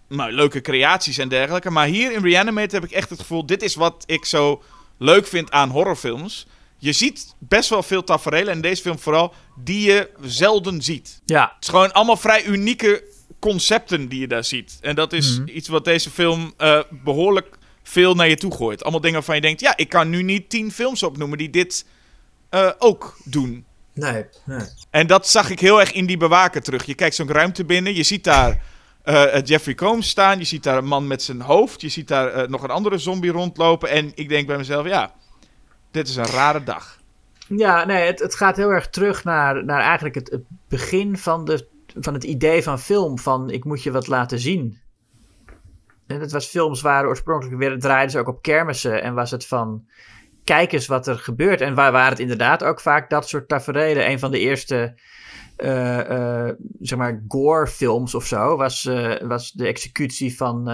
[0.08, 1.70] nou, leuke creaties en dergelijke.
[1.70, 4.62] Maar hier in Reanimate heb ik echt het gevoel, dit is wat ik zo
[4.98, 6.46] leuk vind aan horrorfilms.
[6.78, 11.20] Je ziet best wel veel taferelen, en in deze film vooral, die je zelden ziet.
[11.24, 13.04] Ja, Het is gewoon allemaal vrij unieke
[13.38, 14.78] concepten die je daar ziet.
[14.80, 18.82] En dat is iets wat deze film eh, behoorlijk veel naar je toe gooit.
[18.82, 21.84] Allemaal dingen waarvan je denkt, ja, ik kan nu niet tien films opnoemen die dit
[22.48, 23.64] eh, ook doen.
[23.92, 24.26] nee.
[24.44, 24.66] nee.
[24.90, 26.84] En dat zag ik heel erg in die bewaker terug.
[26.84, 28.62] Je kijkt zo'n ruimte binnen, je ziet daar
[29.02, 32.28] eh, Jeffrey Combs staan, je ziet daar een man met zijn hoofd, je ziet daar
[32.28, 33.88] eh, nog een andere zombie rondlopen.
[33.88, 35.12] En ik denk bij mezelf, ja,
[35.90, 36.98] dit is een rare dag.
[37.48, 41.44] Ja, nee, het, het gaat heel erg terug naar, naar eigenlijk het, het begin van,
[41.44, 41.68] de,
[42.00, 43.18] van het idee van film.
[43.18, 44.78] Van ik moet je wat laten zien.
[46.06, 49.02] En het was films waar oorspronkelijk weer draaiden ze ook op kermissen.
[49.02, 49.86] En was het van
[50.46, 51.60] kijk eens wat er gebeurt.
[51.60, 54.10] En waar waren het inderdaad ook vaak dat soort tafereelen.
[54.10, 55.00] Een van de eerste
[55.56, 60.64] eh, eh, zeg maar gore films of zo was, eh, was de executie van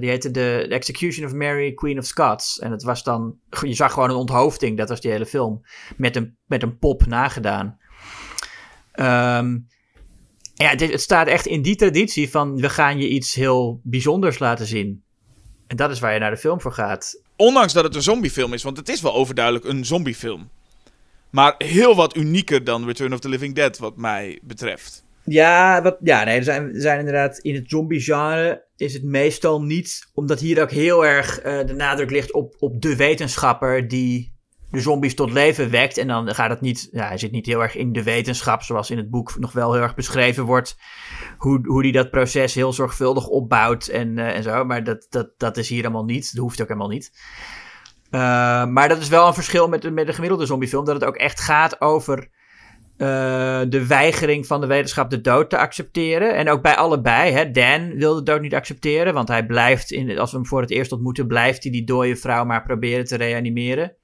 [0.00, 3.92] die heette de Execution of Mary Queen of Scots en het was dan je zag
[3.92, 5.64] gewoon een onthoofding dat was die hele film
[5.96, 7.78] met een, met een pop nagedaan
[8.92, 9.58] Ehm,
[10.54, 14.66] ja, het staat echt in die traditie van we gaan je iets heel bijzonders laten
[14.66, 15.04] zien
[15.66, 18.52] en dat is waar je naar de film voor gaat Ondanks dat het een zombiefilm
[18.52, 20.50] is, want het is wel overduidelijk een zombiefilm.
[21.30, 25.04] Maar heel wat unieker dan Return of the Living Dead, wat mij betreft.
[25.24, 30.10] Ja, wat, ja nee, er zijn, zijn inderdaad in het zombie-genre is het meestal niet,
[30.14, 34.31] omdat hier ook heel erg eh, de nadruk ligt op, op de wetenschapper die
[34.72, 35.98] de zombies tot leven wekt.
[35.98, 38.90] En dan gaat het niet, ja, hij zit niet heel erg in de wetenschap, zoals
[38.90, 40.76] in het boek nog wel heel erg beschreven wordt.
[41.38, 44.64] Hoe, hoe die dat proces heel zorgvuldig opbouwt en, eh, en zo.
[44.64, 46.34] Maar dat, dat, dat is hier helemaal niet.
[46.34, 47.12] Dat hoeft ook helemaal niet.
[48.10, 48.20] Uh,
[48.66, 50.84] maar dat is wel een verschil met de, met de gemiddelde zombiefilm.
[50.84, 55.58] Dat het ook echt gaat over uh, de weigering van de wetenschap de dood te
[55.58, 56.34] accepteren.
[56.34, 57.32] En ook bij allebei.
[57.32, 57.50] Hè.
[57.50, 59.14] Dan wil de dood niet accepteren.
[59.14, 62.16] Want hij blijft, in, als we hem voor het eerst ontmoeten, blijft hij die dode
[62.16, 63.96] vrouw maar proberen te reanimeren.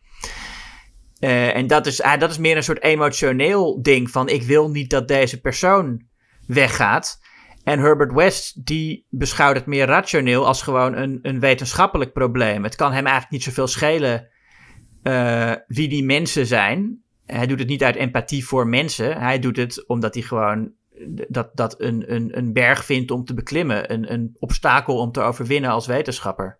[1.20, 4.70] Uh, en dat is, uh, dat is meer een soort emotioneel ding van ik wil
[4.70, 6.02] niet dat deze persoon
[6.46, 7.20] weggaat.
[7.64, 12.64] En Herbert West, die beschouwt het meer rationeel als gewoon een, een wetenschappelijk probleem.
[12.64, 14.28] Het kan hem eigenlijk niet zoveel schelen
[15.02, 17.02] uh, wie die mensen zijn.
[17.26, 19.20] Hij doet het niet uit empathie voor mensen.
[19.20, 20.72] Hij doet het omdat hij gewoon
[21.28, 23.92] dat, dat een, een, een berg vindt om te beklimmen.
[23.92, 26.58] Een, een obstakel om te overwinnen als wetenschapper.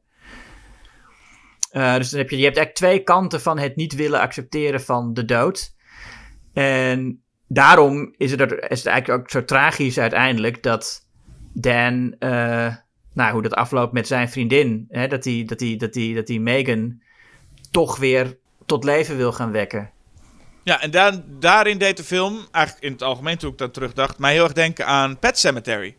[1.73, 4.81] Uh, dus dan heb je, je hebt eigenlijk twee kanten van het niet willen accepteren
[4.81, 5.75] van de dood.
[6.53, 11.07] En daarom is het, is het eigenlijk ook zo tragisch uiteindelijk dat
[11.53, 12.75] Dan, uh,
[13.15, 16.27] nou, hoe dat afloopt met zijn vriendin, hè, dat hij dat die, dat die, dat
[16.27, 17.01] die Megan
[17.71, 19.91] toch weer tot leven wil gaan wekken.
[20.65, 24.19] Ja, en daar, daarin deed de film, eigenlijk in het algemeen toen ik dat terugdacht,
[24.19, 25.97] mij heel erg denken aan Pet Cemetery.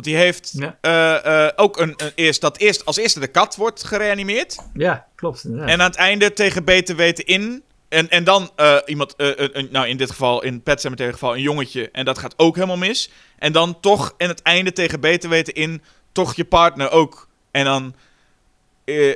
[0.00, 0.78] Want die heeft ja.
[1.24, 4.56] uh, uh, ook een, een, eerst, dat eerst als eerste de kat wordt gereanimeerd.
[4.74, 5.44] Ja, klopt.
[5.44, 7.62] En aan het einde tegen beter weten in.
[7.88, 11.42] En, en dan uh, iemand, een, nou in dit geval, in Pet Cemetery geval, een
[11.42, 11.90] jongetje.
[11.90, 13.10] En dat gaat ook helemaal mis.
[13.38, 15.82] En dan toch en het einde tegen beter weten in,
[16.12, 17.28] toch je partner ook.
[17.50, 17.94] En dan,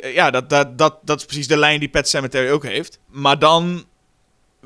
[0.02, 2.98] ja, dat, dat, dat, dat is precies de lijn die Pet Cemetery ook heeft.
[3.10, 3.84] Maar dan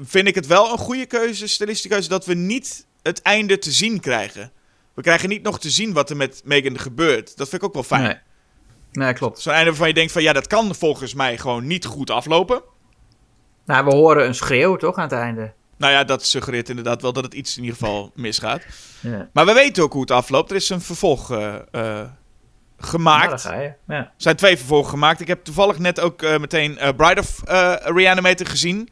[0.02, 3.72] vind ik het wel een goede keuze, stilistische keuze, dat we niet het einde te
[3.72, 4.52] zien krijgen.
[4.98, 7.36] We krijgen niet nog te zien wat er met Megan gebeurt.
[7.36, 8.02] Dat vind ik ook wel fijn.
[8.02, 8.16] Nee,
[8.92, 9.40] nee klopt.
[9.40, 12.62] Zo'n einde waarvan je denkt van ja, dat kan volgens mij gewoon niet goed aflopen.
[13.66, 15.52] Nou, we horen een schreeuw toch aan het einde.
[15.76, 18.62] Nou ja, dat suggereert inderdaad wel dat het iets in ieder geval misgaat.
[19.00, 19.28] Ja.
[19.32, 20.50] Maar we weten ook hoe het afloopt.
[20.50, 22.00] Er is een vervolg uh, uh,
[22.78, 23.42] gemaakt.
[23.42, 23.76] Ja, ja.
[23.86, 25.20] Er zijn twee vervolgen gemaakt.
[25.20, 27.42] Ik heb toevallig net ook uh, meteen Bride of
[27.84, 28.88] Reanimator gezien.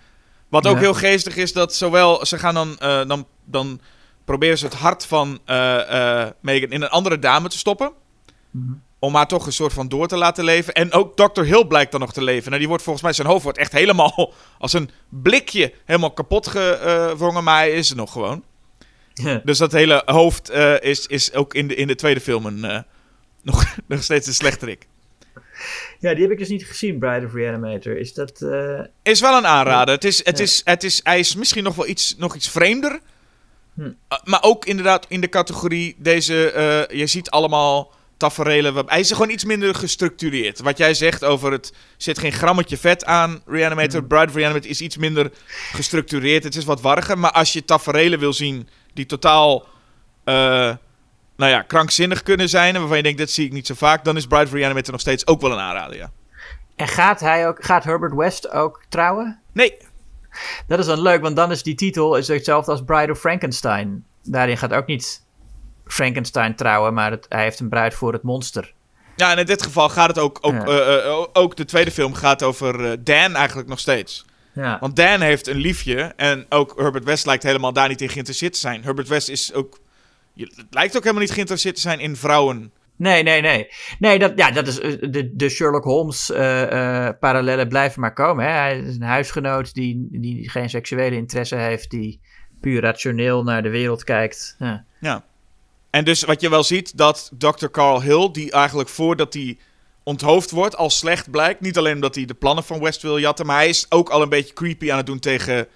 [0.48, 0.80] Wat ook ja.
[0.80, 2.26] heel geestig is, dat zowel...
[2.26, 2.76] Ze gaan dan...
[3.08, 3.80] dan, dan
[4.26, 5.56] proberen ze het hart van uh,
[5.90, 7.92] uh, Megan in een andere dame te stoppen.
[8.50, 8.82] Mm-hmm.
[8.98, 10.74] Om haar toch een soort van door te laten leven.
[10.74, 11.42] En ook Dr.
[11.42, 12.46] Hill blijkt dan nog te leven.
[12.46, 16.46] Nou, die wordt volgens mij, zijn hoofd wordt echt helemaal als een blikje helemaal kapot
[16.46, 17.44] gewrongen.
[17.44, 18.44] Maar hij is er nog gewoon.
[19.44, 22.60] Dus dat hele hoofd uh, is, is ook in de, in de tweede film een,
[23.42, 24.86] nog, nog steeds een slechterik.
[25.98, 27.98] Ja, die heb ik dus niet gezien, Bride of Reanimator.
[27.98, 28.46] Is dat...
[29.02, 29.94] Is wel een aanrader.
[29.94, 33.00] Het is, het is, het is, hij is misschien nog wel iets, nog iets vreemder.
[33.76, 33.82] Hm.
[33.82, 33.92] Uh,
[34.24, 36.52] maar ook inderdaad in de categorie deze,
[36.90, 38.86] uh, je ziet allemaal taferelen.
[38.86, 40.60] Hij is gewoon iets minder gestructureerd.
[40.60, 43.42] Wat jij zegt over het zit geen grammetje vet aan.
[43.46, 44.06] Reanimator, hm.
[44.06, 45.30] Bride of Reanimator is iets minder
[45.72, 46.44] gestructureerd.
[46.44, 47.18] Het is wat warriger.
[47.18, 49.62] Maar als je taferelen wil zien die totaal,
[50.24, 50.34] uh,
[51.36, 52.74] nou ja, krankzinnig kunnen zijn.
[52.74, 54.04] En waarvan je denkt, dat zie ik niet zo vaak.
[54.04, 56.10] Dan is Bride of Reanimator nog steeds ook wel een aanrader, ja.
[56.76, 59.40] En gaat, hij ook, gaat Herbert West ook trouwen?
[59.52, 59.76] Nee,
[60.66, 64.04] dat is dan leuk, want dan is die titel is hetzelfde als Bride of Frankenstein.
[64.22, 65.24] Daarin gaat ook niet
[65.86, 68.74] Frankenstein trouwen, maar het, hij heeft een bruid voor het monster.
[69.16, 70.66] Ja, en in dit geval gaat het ook, ook, ja.
[70.66, 74.24] uh, uh, ook de tweede film gaat over uh, Dan eigenlijk nog steeds.
[74.52, 74.76] Ja.
[74.80, 78.52] Want Dan heeft een liefje en ook Herbert West lijkt helemaal daar niet in geïnteresseerd
[78.52, 78.84] te zijn.
[78.84, 79.78] Herbert West is ook,
[80.36, 82.72] het lijkt ook helemaal niet geïnteresseerd te zijn in vrouwen.
[82.96, 83.68] Nee, nee, nee.
[83.98, 84.74] Nee, dat, ja, dat is
[85.10, 88.44] de, de Sherlock Holmes uh, uh, parallellen blijven maar komen.
[88.44, 88.50] Hè?
[88.50, 92.20] Hij is een huisgenoot die, die geen seksuele interesse heeft, die
[92.60, 94.56] puur rationeel naar de wereld kijkt.
[94.58, 94.84] Ja.
[95.00, 95.24] ja.
[95.90, 97.66] En dus wat je wel ziet, dat Dr.
[97.66, 99.58] Carl Hill, die eigenlijk voordat hij
[100.02, 101.60] onthoofd wordt, al slecht blijkt.
[101.60, 104.22] Niet alleen omdat hij de plannen van West wil jatten, maar hij is ook al
[104.22, 105.66] een beetje creepy aan het doen tegen,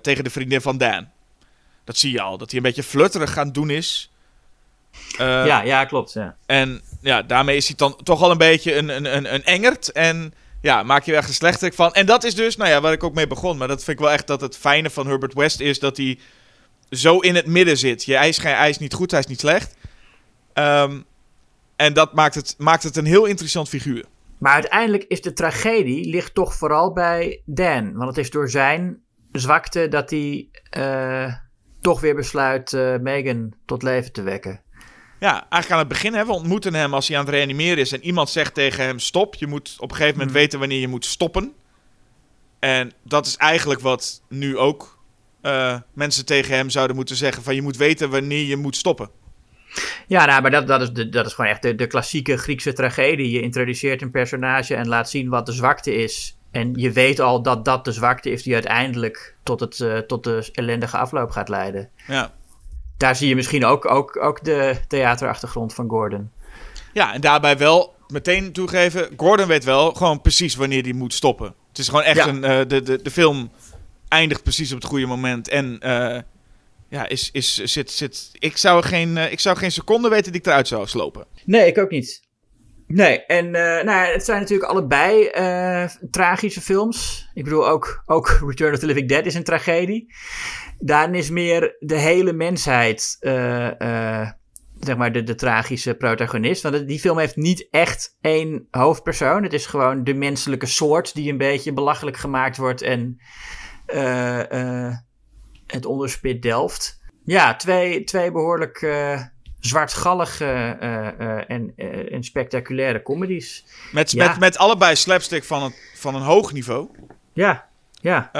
[0.00, 1.08] tegen de vriendin van Dan.
[1.84, 4.10] Dat zie je al, dat hij een beetje flutterig gaan doen is.
[5.20, 6.12] Uh, ja, ja, klopt.
[6.12, 6.36] Ja.
[6.46, 9.92] En ja, daarmee is hij dan toch al een beetje een, een, een, een engert.
[9.92, 11.92] En ja, maak je er echt een slechterik van.
[11.92, 13.56] En dat is dus, nou ja, waar ik ook mee begon.
[13.56, 16.18] Maar dat vind ik wel echt dat het fijne van Herbert West is dat hij
[16.90, 18.04] zo in het midden zit.
[18.04, 19.76] Je hij is, hij is niet goed, hij is niet slecht.
[20.54, 21.04] Um,
[21.76, 24.04] en dat maakt het, maakt het een heel interessant figuur.
[24.38, 27.92] Maar uiteindelijk is de tragedie ligt toch vooral bij Dan.
[27.94, 29.02] Want het is door zijn
[29.32, 30.48] zwakte dat hij
[30.78, 31.34] uh,
[31.80, 34.60] toch weer besluit uh, Megan tot leven te wekken.
[35.20, 37.92] Ja, eigenlijk aan het begin, hè, we ontmoeten hem als hij aan het reanimeren is.
[37.92, 39.34] En iemand zegt tegen hem: Stop.
[39.34, 40.40] Je moet op een gegeven moment mm.
[40.40, 41.52] weten wanneer je moet stoppen.
[42.58, 44.98] En dat is eigenlijk wat nu ook
[45.40, 49.10] eh, mensen tegen hem zouden moeten zeggen van je moet weten wanneer je moet stoppen.
[50.06, 52.72] Ja, nou, maar dat, dat, is, de, dat is gewoon echt de, de klassieke Griekse
[52.72, 53.30] tragedie.
[53.30, 56.38] Je introduceert een personage en laat zien wat de zwakte is.
[56.50, 60.24] En je weet al dat dat de zwakte is die uiteindelijk tot, het, eh, tot
[60.24, 61.90] de ellendige afloop gaat leiden.
[62.06, 62.32] Ja.
[62.96, 66.30] Daar zie je misschien ook, ook, ook de theaterachtergrond van Gordon.
[66.92, 71.54] ja, en daarbij wel meteen toegeven, Gordon weet wel gewoon precies wanneer hij moet stoppen.
[71.68, 72.28] Het is gewoon echt Ja.
[72.28, 73.50] een, eh, de, de, de film
[74.08, 76.20] eindigt precies op het goede moment en eh,
[76.88, 80.40] ja, is, is, zit, zit, ik, zou geen, eh, ik zou geen seconde weten die
[80.40, 81.26] ik eruit zou slopen.
[81.44, 82.22] Nee, ik ook niet.
[82.86, 87.28] Nee, en eh, nou, ja, het zijn natuurlijk allebei eh, tragische films.
[87.34, 90.14] Ik bedoel, ook, ook Return of the Living Dead is een tragedie.
[90.78, 94.30] Daarin is meer de hele mensheid, eh,
[94.80, 96.62] zeg maar, de, de tragische protagonist.
[96.62, 99.42] Want die film heeft niet echt één hoofdpersoon.
[99.42, 103.20] Het is gewoon de menselijke soort die een beetje belachelijk gemaakt wordt en
[105.66, 107.04] het onderspit delft.
[107.24, 109.22] Ja, twee, twee behoorlijk eh,
[109.66, 113.64] zwartgallige eh, eh, en, eh, en spectaculaire comedies.
[113.92, 114.28] Met, Ja.
[114.28, 116.88] met, met allebei slapstick van, het, van een hoog niveau.
[117.32, 117.66] Ja,
[118.00, 118.30] ja.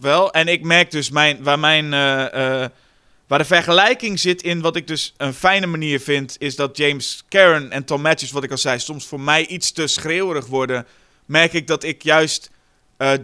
[0.00, 1.90] Wel, en ik merk dus mijn, waar, mijn,
[3.26, 7.24] waar de vergelijking zit in wat ik dus een fijne manier vind, is dat James
[7.28, 10.86] Karen en Tom Matthews, wat ik al zei, soms voor mij iets te schreeuwerig worden.
[11.26, 12.50] Merk ik dat ik juist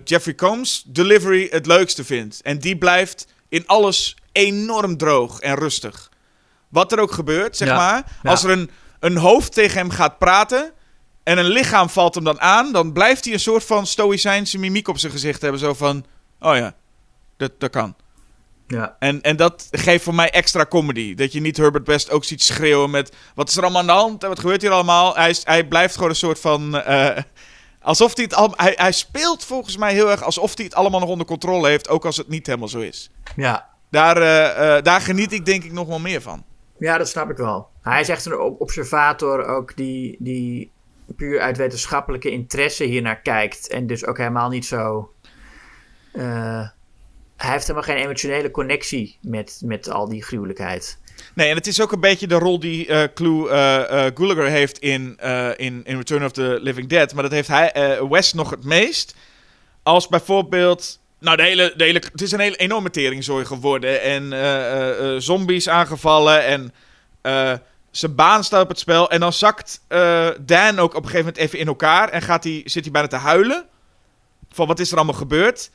[0.04, 2.40] Jeffrey Combs delivery het leukste vind.
[2.42, 6.10] En die blijft in alles enorm droog en rustig.
[6.76, 8.04] Wat er ook gebeurt, zeg Ja, maar.
[8.22, 8.70] Als er een,
[9.00, 10.72] een hoofd tegen hem gaat praten
[11.22, 14.88] en een lichaam valt hem dan aan, dan blijft hij een soort van stoïcijnse mimiek
[14.88, 15.60] op zijn gezicht hebben.
[15.60, 16.04] Zo van,
[16.40, 16.74] oh ja,
[17.36, 17.94] dat, dat kan.
[18.68, 18.96] ja.
[18.98, 21.14] En, en dat geeft voor mij extra comedy.
[21.14, 23.12] Dat je niet Herbert West ook ziet schreeuwen met...
[23.34, 24.22] Wat is er allemaal aan de hand?
[24.22, 25.14] En wat gebeurt hier allemaal?
[25.14, 26.80] Hij, is- hij blijft gewoon een soort van...
[26.82, 27.22] eh,
[27.80, 31.00] alsof hij het al, hij, hij speelt volgens mij heel erg alsof hij het allemaal
[31.00, 31.88] nog onder controle heeft.
[31.88, 33.10] Ook als het niet helemaal zo is.
[33.36, 33.74] ja.
[33.90, 36.44] Daar, eh, eh, daar geniet ik denk ik nog wel meer van.
[36.78, 37.68] Ja, dat snap ik wel.
[37.82, 40.70] Hij is echt een ob- observator ook die, die
[41.16, 43.68] puur uit wetenschappelijke interesse hiernaar kijkt.
[43.68, 45.10] En dus ook helemaal niet zo...
[46.12, 46.68] eh,
[47.36, 50.98] hij heeft helemaal geen emotionele connectie met, met al die gruwelijkheid.
[51.34, 54.78] Nee, en het is ook een beetje de rol die eh Clue eh, Gulager heeft
[54.78, 55.16] in,
[55.56, 57.14] in, in Return of the Living Dead.
[57.14, 59.14] Maar dat heeft hij, West nog het meest.
[59.82, 61.00] Als bijvoorbeeld...
[61.18, 64.02] Nou, de hele, de hele, het is een hele enorme teringzooi geworden.
[64.02, 66.44] En eh, eh, eh, zombies aangevallen.
[66.44, 66.74] En
[67.90, 69.10] zijn baan staat op het spel.
[69.10, 69.80] En dan zakt
[70.40, 72.08] Dan ook op een gegeven moment even in elkaar.
[72.08, 73.66] En gaat hij, zit hij bijna te huilen.
[74.50, 75.70] Van wat is er allemaal gebeurd?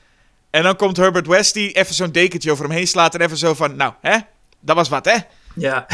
[0.50, 3.16] En dan komt Herbert West die even zo'n dekentje over hem heen slaat.
[3.16, 4.18] En even zo van, nou, hè?
[4.60, 5.18] Dat was wat, hè?
[5.56, 5.86] Ja,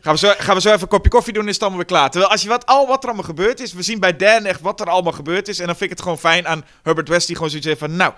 [0.00, 1.80] Gaan we, zo, gaan we zo even een kopje koffie doen en is het allemaal
[1.80, 2.10] weer klaar.
[2.10, 4.60] Terwijl als je wat, al wat er allemaal gebeurd is, we zien bij Dan echt
[4.60, 5.58] wat er allemaal gebeurd is.
[5.58, 7.96] En dan vind ik het gewoon fijn aan Herbert West die gewoon zoiets heeft van,
[7.96, 8.12] nou,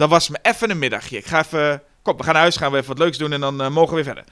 [0.00, 1.16] dat was me even een middagje.
[1.16, 3.40] Ik ga even, kom, we gaan naar huis, gaan we even wat leuks doen en
[3.40, 4.24] dan eh, mogen we weer verder.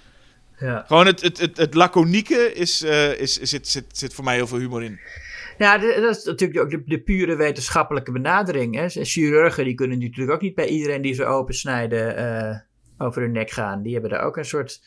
[0.58, 0.84] ja.
[0.86, 4.46] Gewoon het, het, het, het laconieke is, eh, is, zit, zit, zit voor mij heel
[4.46, 5.00] veel humor in.
[5.58, 8.74] Ja, dat is natuurlijk ook de, de pure wetenschappelijke benadering.
[8.74, 8.86] Hè.
[8.88, 12.56] Chirurgen die kunnen natuurlijk ook niet bij iedereen die ze open snijden eh,
[12.98, 13.82] over hun nek gaan.
[13.82, 14.82] Die hebben daar ook een soort.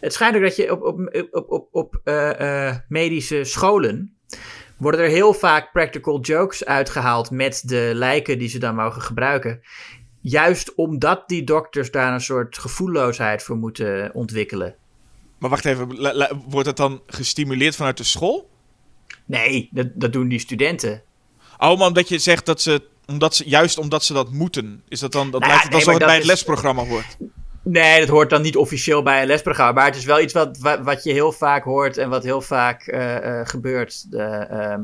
[0.00, 2.00] Het schijnt ook dat je op, op, op, op, op
[2.88, 4.16] medische scholen.
[4.76, 9.60] worden er heel vaak practical jokes uitgehaald met de lijken die ze dan mogen gebruiken.
[10.28, 14.74] Juist omdat die dokters daar een soort gevoelloosheid voor moeten ontwikkelen.
[15.38, 15.88] Maar wacht even,
[16.48, 18.50] wordt dat dan gestimuleerd vanuit de school?
[19.24, 21.02] Nee, dat, dat doen die studenten.
[21.58, 24.82] Oh, maar omdat je zegt dat ze, omdat ze, juist omdat ze dat moeten.
[24.88, 27.16] Is dat dan, dat Nou ja, lijkt het nee, het bij het lesprogramma hoort.
[27.62, 29.72] Nee, dat hoort dan niet officieel bij een lesprogramma.
[29.72, 32.40] Maar het is wel iets wat, wat, wat je heel vaak hoort en wat heel
[32.40, 34.10] vaak eh, eh, gebeurt.
[34.10, 34.82] De, ehm,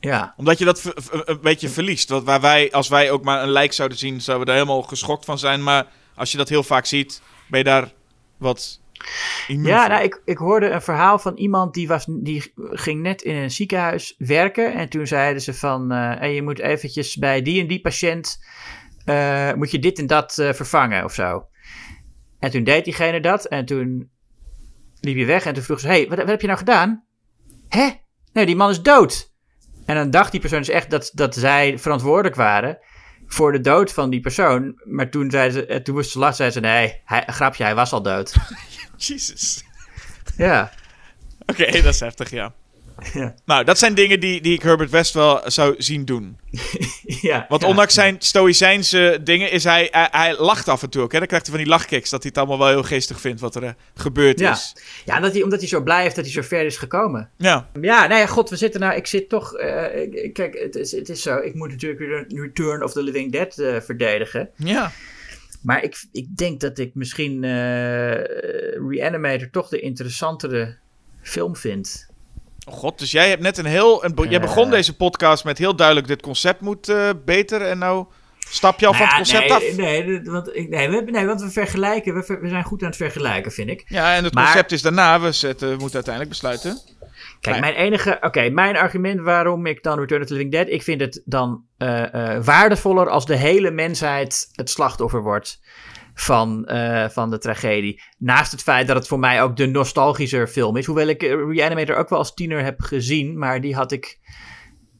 [0.00, 0.34] ja.
[0.36, 0.92] Omdat je dat
[1.24, 2.08] een beetje verliest.
[2.08, 4.88] Want waar wij, als wij ook maar een lijk zouden zien, zouden we daar helemaal
[4.88, 5.62] geschokt van zijn.
[5.62, 7.92] Maar als je dat heel vaak ziet, ben je daar
[8.36, 8.80] wat
[9.46, 13.34] Ja, nou, ik, ik hoorde een verhaal van iemand die, was, die ging net in
[13.34, 14.74] een ziekenhuis werken.
[14.74, 18.44] En toen zeiden ze van, eh, hey, je moet eventjes bij die en die patiënt,
[19.04, 21.46] eh, moet je dit en dat eh, vervangen of zo.
[22.38, 24.10] En toen deed diegene dat en toen
[25.00, 27.04] liep je weg en toen vroeg ze, hey, wat, wat heb je nou gedaan?
[27.68, 27.88] Hè?
[28.32, 29.32] Nee, die man is dood.
[29.88, 32.78] En dan dacht die persoon dus echt dat, dat zij verantwoordelijk waren
[33.26, 34.80] voor de dood van die persoon.
[34.84, 37.74] Maar toen, zei ze, eh, toen moest ze lachen, zei ze, nee, hij, grapje, hij
[37.74, 38.34] was al dood.
[38.96, 39.64] Jesus.
[40.36, 40.72] ja.
[41.46, 42.54] Oké, dat is heftig, ja.
[43.12, 43.34] Ja.
[43.44, 46.38] Nou, dat zijn dingen die, die ik Herbert West wel zou zien doen.
[47.20, 47.68] Ja, Want ja.
[47.68, 51.12] ondanks zijn stoïcijnse dingen is hij, hij, hij lacht af en toe ook.
[51.12, 51.18] Hè?
[51.18, 53.54] Dan krijgt hij van die lachkicks dat hij het allemaal wel heel geestig vindt wat
[53.54, 54.76] er eh, gebeurd Ja, is.
[55.04, 57.30] ja dat hij, omdat hij zo blij is dat hij zo ver is gekomen.
[57.36, 57.68] Ja.
[57.80, 58.94] Ja, nee, god, we zitten nou...
[58.96, 59.54] Ik zit toch...
[59.54, 61.36] eh, kijk, het is, het is zo.
[61.36, 64.50] Ik moet natuurlijk Return of the Living Dead eh, verdedigen.
[64.56, 64.92] Ja.
[65.62, 67.42] Maar ik, ik denk dat ik misschien
[68.90, 70.76] Reanimator toch de interessantere
[71.22, 72.07] film vind.
[72.68, 74.04] Oh god, dus jij hebt net een heel...
[74.04, 74.70] Een, Jij begon Eh.
[74.70, 76.06] deze podcast met heel duidelijk...
[76.06, 78.06] dit concept moet eh, beter en nou
[78.50, 79.76] stap je al van het Nou, concept nee, af.
[79.76, 82.14] Nee, want, nee, we, nee, want we vergelijken.
[82.14, 83.84] We, ver- we zijn goed aan het vergelijken, vind ik.
[83.86, 85.20] Ja, en het Maar- concept is daarna.
[85.20, 86.78] We, zetten, we moeten uiteindelijk besluiten.
[87.40, 87.72] Kijk, Nee.
[87.72, 88.18] mijn enige.
[88.20, 90.66] Oké, mijn argument waarom ik dan Return of the Living Dead.
[90.68, 95.60] Ik vind het dan eh, waardevoller als de hele mensheid het slachtoffer wordt
[96.20, 98.02] van, eh, van de tragedie.
[98.18, 100.86] Naast het feit dat het voor mij ook de nostalgischer film is.
[100.86, 104.18] Hoewel ik eh, Reanimator ook wel als tiener heb gezien, maar die had ik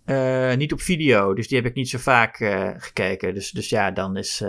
[0.05, 1.35] eh, niet op video.
[1.35, 2.37] Dus die heb ik niet zo vaak
[2.79, 3.35] gekeken.
[3.35, 4.43] Dus, dus ja, dan is,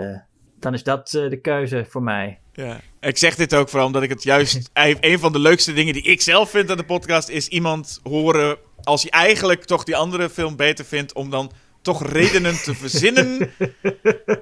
[0.60, 2.40] dan is dat de keuze voor mij.
[2.54, 2.80] Ja.
[3.00, 4.70] Ik zeg dit ook vooral omdat ik het juist...
[5.02, 7.30] een van de leukste dingen die ik zelf vind aan de podcast...
[7.30, 11.14] is iemand horen als hij eigenlijk toch die andere film beter vindt...
[11.14, 11.52] om dan
[11.82, 13.38] toch redenen te verzinnen.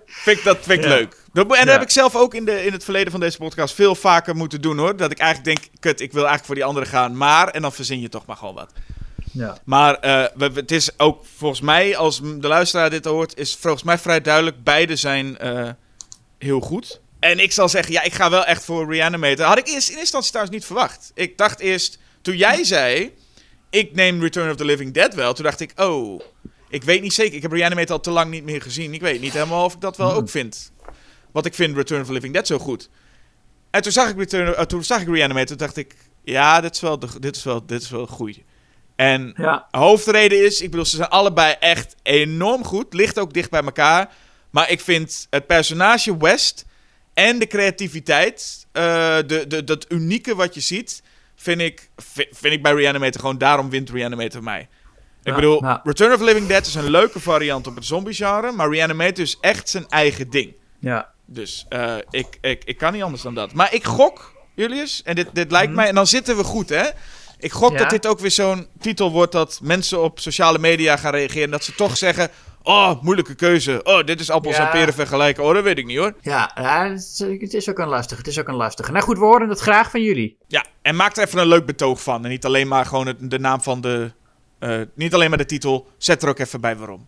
[0.06, 0.90] vind ik dat vind ik Ja.
[0.96, 1.16] leuk.
[1.34, 1.72] Dat, en dat Ja.
[1.72, 4.62] heb ik zelf ook in, de, in het verleden van deze podcast veel vaker moeten
[4.62, 4.96] doen hoor.
[4.98, 7.18] Dat ik eigenlijk denk, kut, ik wil eigenlijk voor die andere gaan.
[7.18, 8.72] Maar, en dan verzin je toch maar gewoon wat.
[9.32, 9.58] Ja.
[9.66, 13.84] Maar eh, we- het is ook volgens mij, als de luisteraar dit hoort, is volgens
[13.84, 14.64] mij vrij duidelijk.
[14.64, 15.70] Beide zijn eh,
[16.38, 17.02] heel goed.
[17.20, 19.46] En ik zal zeggen, ja, ik ga wel echt voor Reanimator.
[19.46, 21.12] Had ik eerst in eerste instantie trouwens niet verwacht.
[21.14, 23.14] Ik dacht eerst, toen jij zei,
[23.70, 25.34] ik neem Return of the Living Dead wel.
[25.34, 26.22] Toen dacht ik, oh,
[26.69, 27.35] ik weet niet zeker.
[27.35, 28.94] Ik heb Reanimator al te lang niet meer gezien.
[28.94, 30.72] Ik weet niet helemaal of ik dat wel ook vind.
[31.31, 32.89] Want ik vind Return of the Living Dead zo goed.
[33.72, 36.76] En toen zag ik, Return, eh, toen zag ik Reanimator, toen dacht ik, ja, dit
[36.76, 38.39] is wel, de, dit is wel, dit is wel goed.
[38.95, 39.68] En Ja.
[39.72, 42.94] hoofdreden is, ik bedoel, ze zijn allebei echt enorm goed.
[42.94, 44.14] Ligt ook dicht bij elkaar.
[44.49, 46.65] Maar ik vind het personage West
[47.14, 48.84] en de creativiteit, eh,
[49.26, 51.02] de, de, dat unieke wat je ziet,
[51.35, 54.68] vind ik, vi- vind ik bij Reanimator gewoon, daarom wint Reanimator mij.
[55.28, 55.82] Ik Ja, bedoel, ja.
[55.84, 59.38] Return of the Living Dead is een leuke variant op het zombie-genre, maar Reanimator is
[59.41, 60.54] echt zijn eigen ding.
[60.80, 61.10] Ja.
[61.26, 63.54] Dus eh, ik, ik, ik kan niet anders dan dat.
[63.54, 65.76] Maar ik gok, Julius, en dit, dit lijkt Mhm.
[65.76, 66.84] mij, en dan zitten we goed, hè?
[67.40, 67.78] Ik gok Ja.
[67.78, 71.49] dat dit ook weer zo'n titel wordt dat mensen op sociale media gaan reageren.
[71.52, 72.30] Dat ze toch zeggen:
[72.64, 73.80] Oh, moeilijke keuze.
[73.84, 74.66] Oh, dit is appels Ja.
[74.66, 75.44] en peren vergelijken.
[75.44, 76.14] Oh, dat weet ik niet hoor.
[76.22, 78.20] Ja, ja, het is, het is ook een lastige.
[78.20, 78.91] Het is ook een lastige.
[78.91, 80.38] Nou goed, we horen het graag van jullie.
[80.48, 82.24] Ja, en maak er even een leuk betoog van.
[82.24, 84.12] En niet alleen maar gewoon het- de naam van de.
[84.60, 85.88] Eh, niet alleen maar de titel.
[85.98, 87.08] Zet er ook even bij waarom.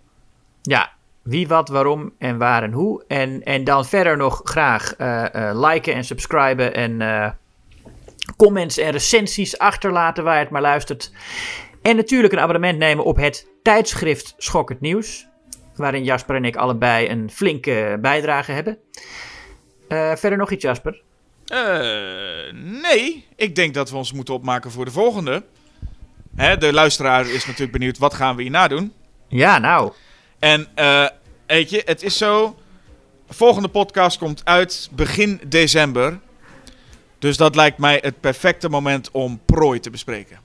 [0.61, 3.03] Ja, wie, wat, waarom en waar en hoe.
[3.07, 7.37] En, en dan verder nog graag eh, eh, liken en subscriben en
[8.37, 11.11] comments en recensies achterlaten waar je het maar luistert.
[11.81, 15.27] En natuurlijk een abonnement nemen op het tijdschrift Schokkend Nieuws.
[15.75, 18.77] Waarin Jasper en ik allebei een flinke bijdrage hebben.
[20.17, 21.01] Verder nog iets, Jasper?
[22.53, 25.43] Nee, ik denk dat we ons moeten opmaken voor de volgende.
[26.39, 28.93] Hè, de luisteraar is natuurlijk benieuwd: wat gaan we hierna doen?
[29.27, 29.91] Ja, nou.
[30.39, 31.05] En eh,
[31.47, 32.55] weet je, het is zo.
[33.27, 36.19] De volgende podcast komt uit begin december.
[37.19, 40.39] Dus dat lijkt mij het perfecte moment om prooi te bespreken.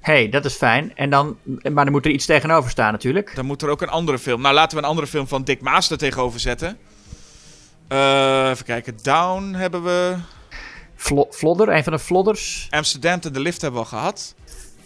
[0.00, 0.96] hey, dat is fijn.
[0.96, 3.34] En dan, maar dan moet er iets tegenover staan natuurlijk.
[3.34, 4.40] Dan moet er ook een andere film.
[4.40, 6.78] Nou, laten we een andere film van Dick Maas er tegenover zetten.
[7.88, 8.96] Eh, even kijken.
[9.02, 10.16] Down hebben we.
[10.96, 12.66] Vlo- Vlodder, een van de Vlodders.
[12.70, 14.34] Amsterdam en de Lift hebben we al gehad.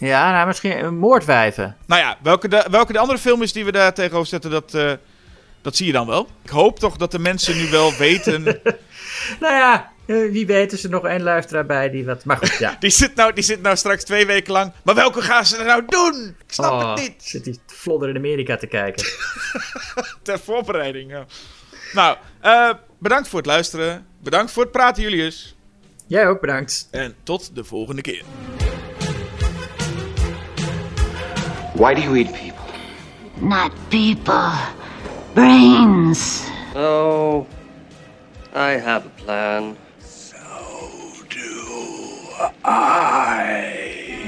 [0.04, 1.76] Ja, nou misschien moordwijven.
[1.86, 4.74] Nou ja, welke de, welke de andere film is die we daar tegenover zetten, dat,
[4.74, 4.92] eh,
[5.62, 6.28] dat zie je dan wel.
[6.42, 8.44] Ik hoop toch dat de mensen nu wel weten.
[9.40, 12.24] Nou ja, eh, wie weet is er nog één luisteraar bij die wat...
[12.24, 12.76] Maar goed, ja.
[12.80, 14.72] Die zit, nou, die zit nou straks twee weken lang.
[14.82, 16.36] Maar welke gaan ze er nou doen?
[16.46, 17.14] Ik snap Oh, het niet.
[17.22, 19.06] Zit die Vlodder in Amerika te kijken.
[20.22, 21.10] Ter voorbereiding.
[21.10, 21.24] ja.
[21.92, 24.06] Nou, eh, bedankt voor het luisteren.
[24.22, 25.56] Bedankt voor het praten, Julius.
[26.06, 26.88] Jij ook, bedankt.
[26.90, 28.22] En tot de volgende keer.
[31.74, 32.64] Why do you eat people?
[33.40, 34.52] Not people.
[35.34, 36.48] Brains.
[36.76, 37.48] Oh,
[38.54, 39.76] I have a plan.
[39.98, 40.36] So
[41.28, 42.28] do
[42.64, 44.23] I.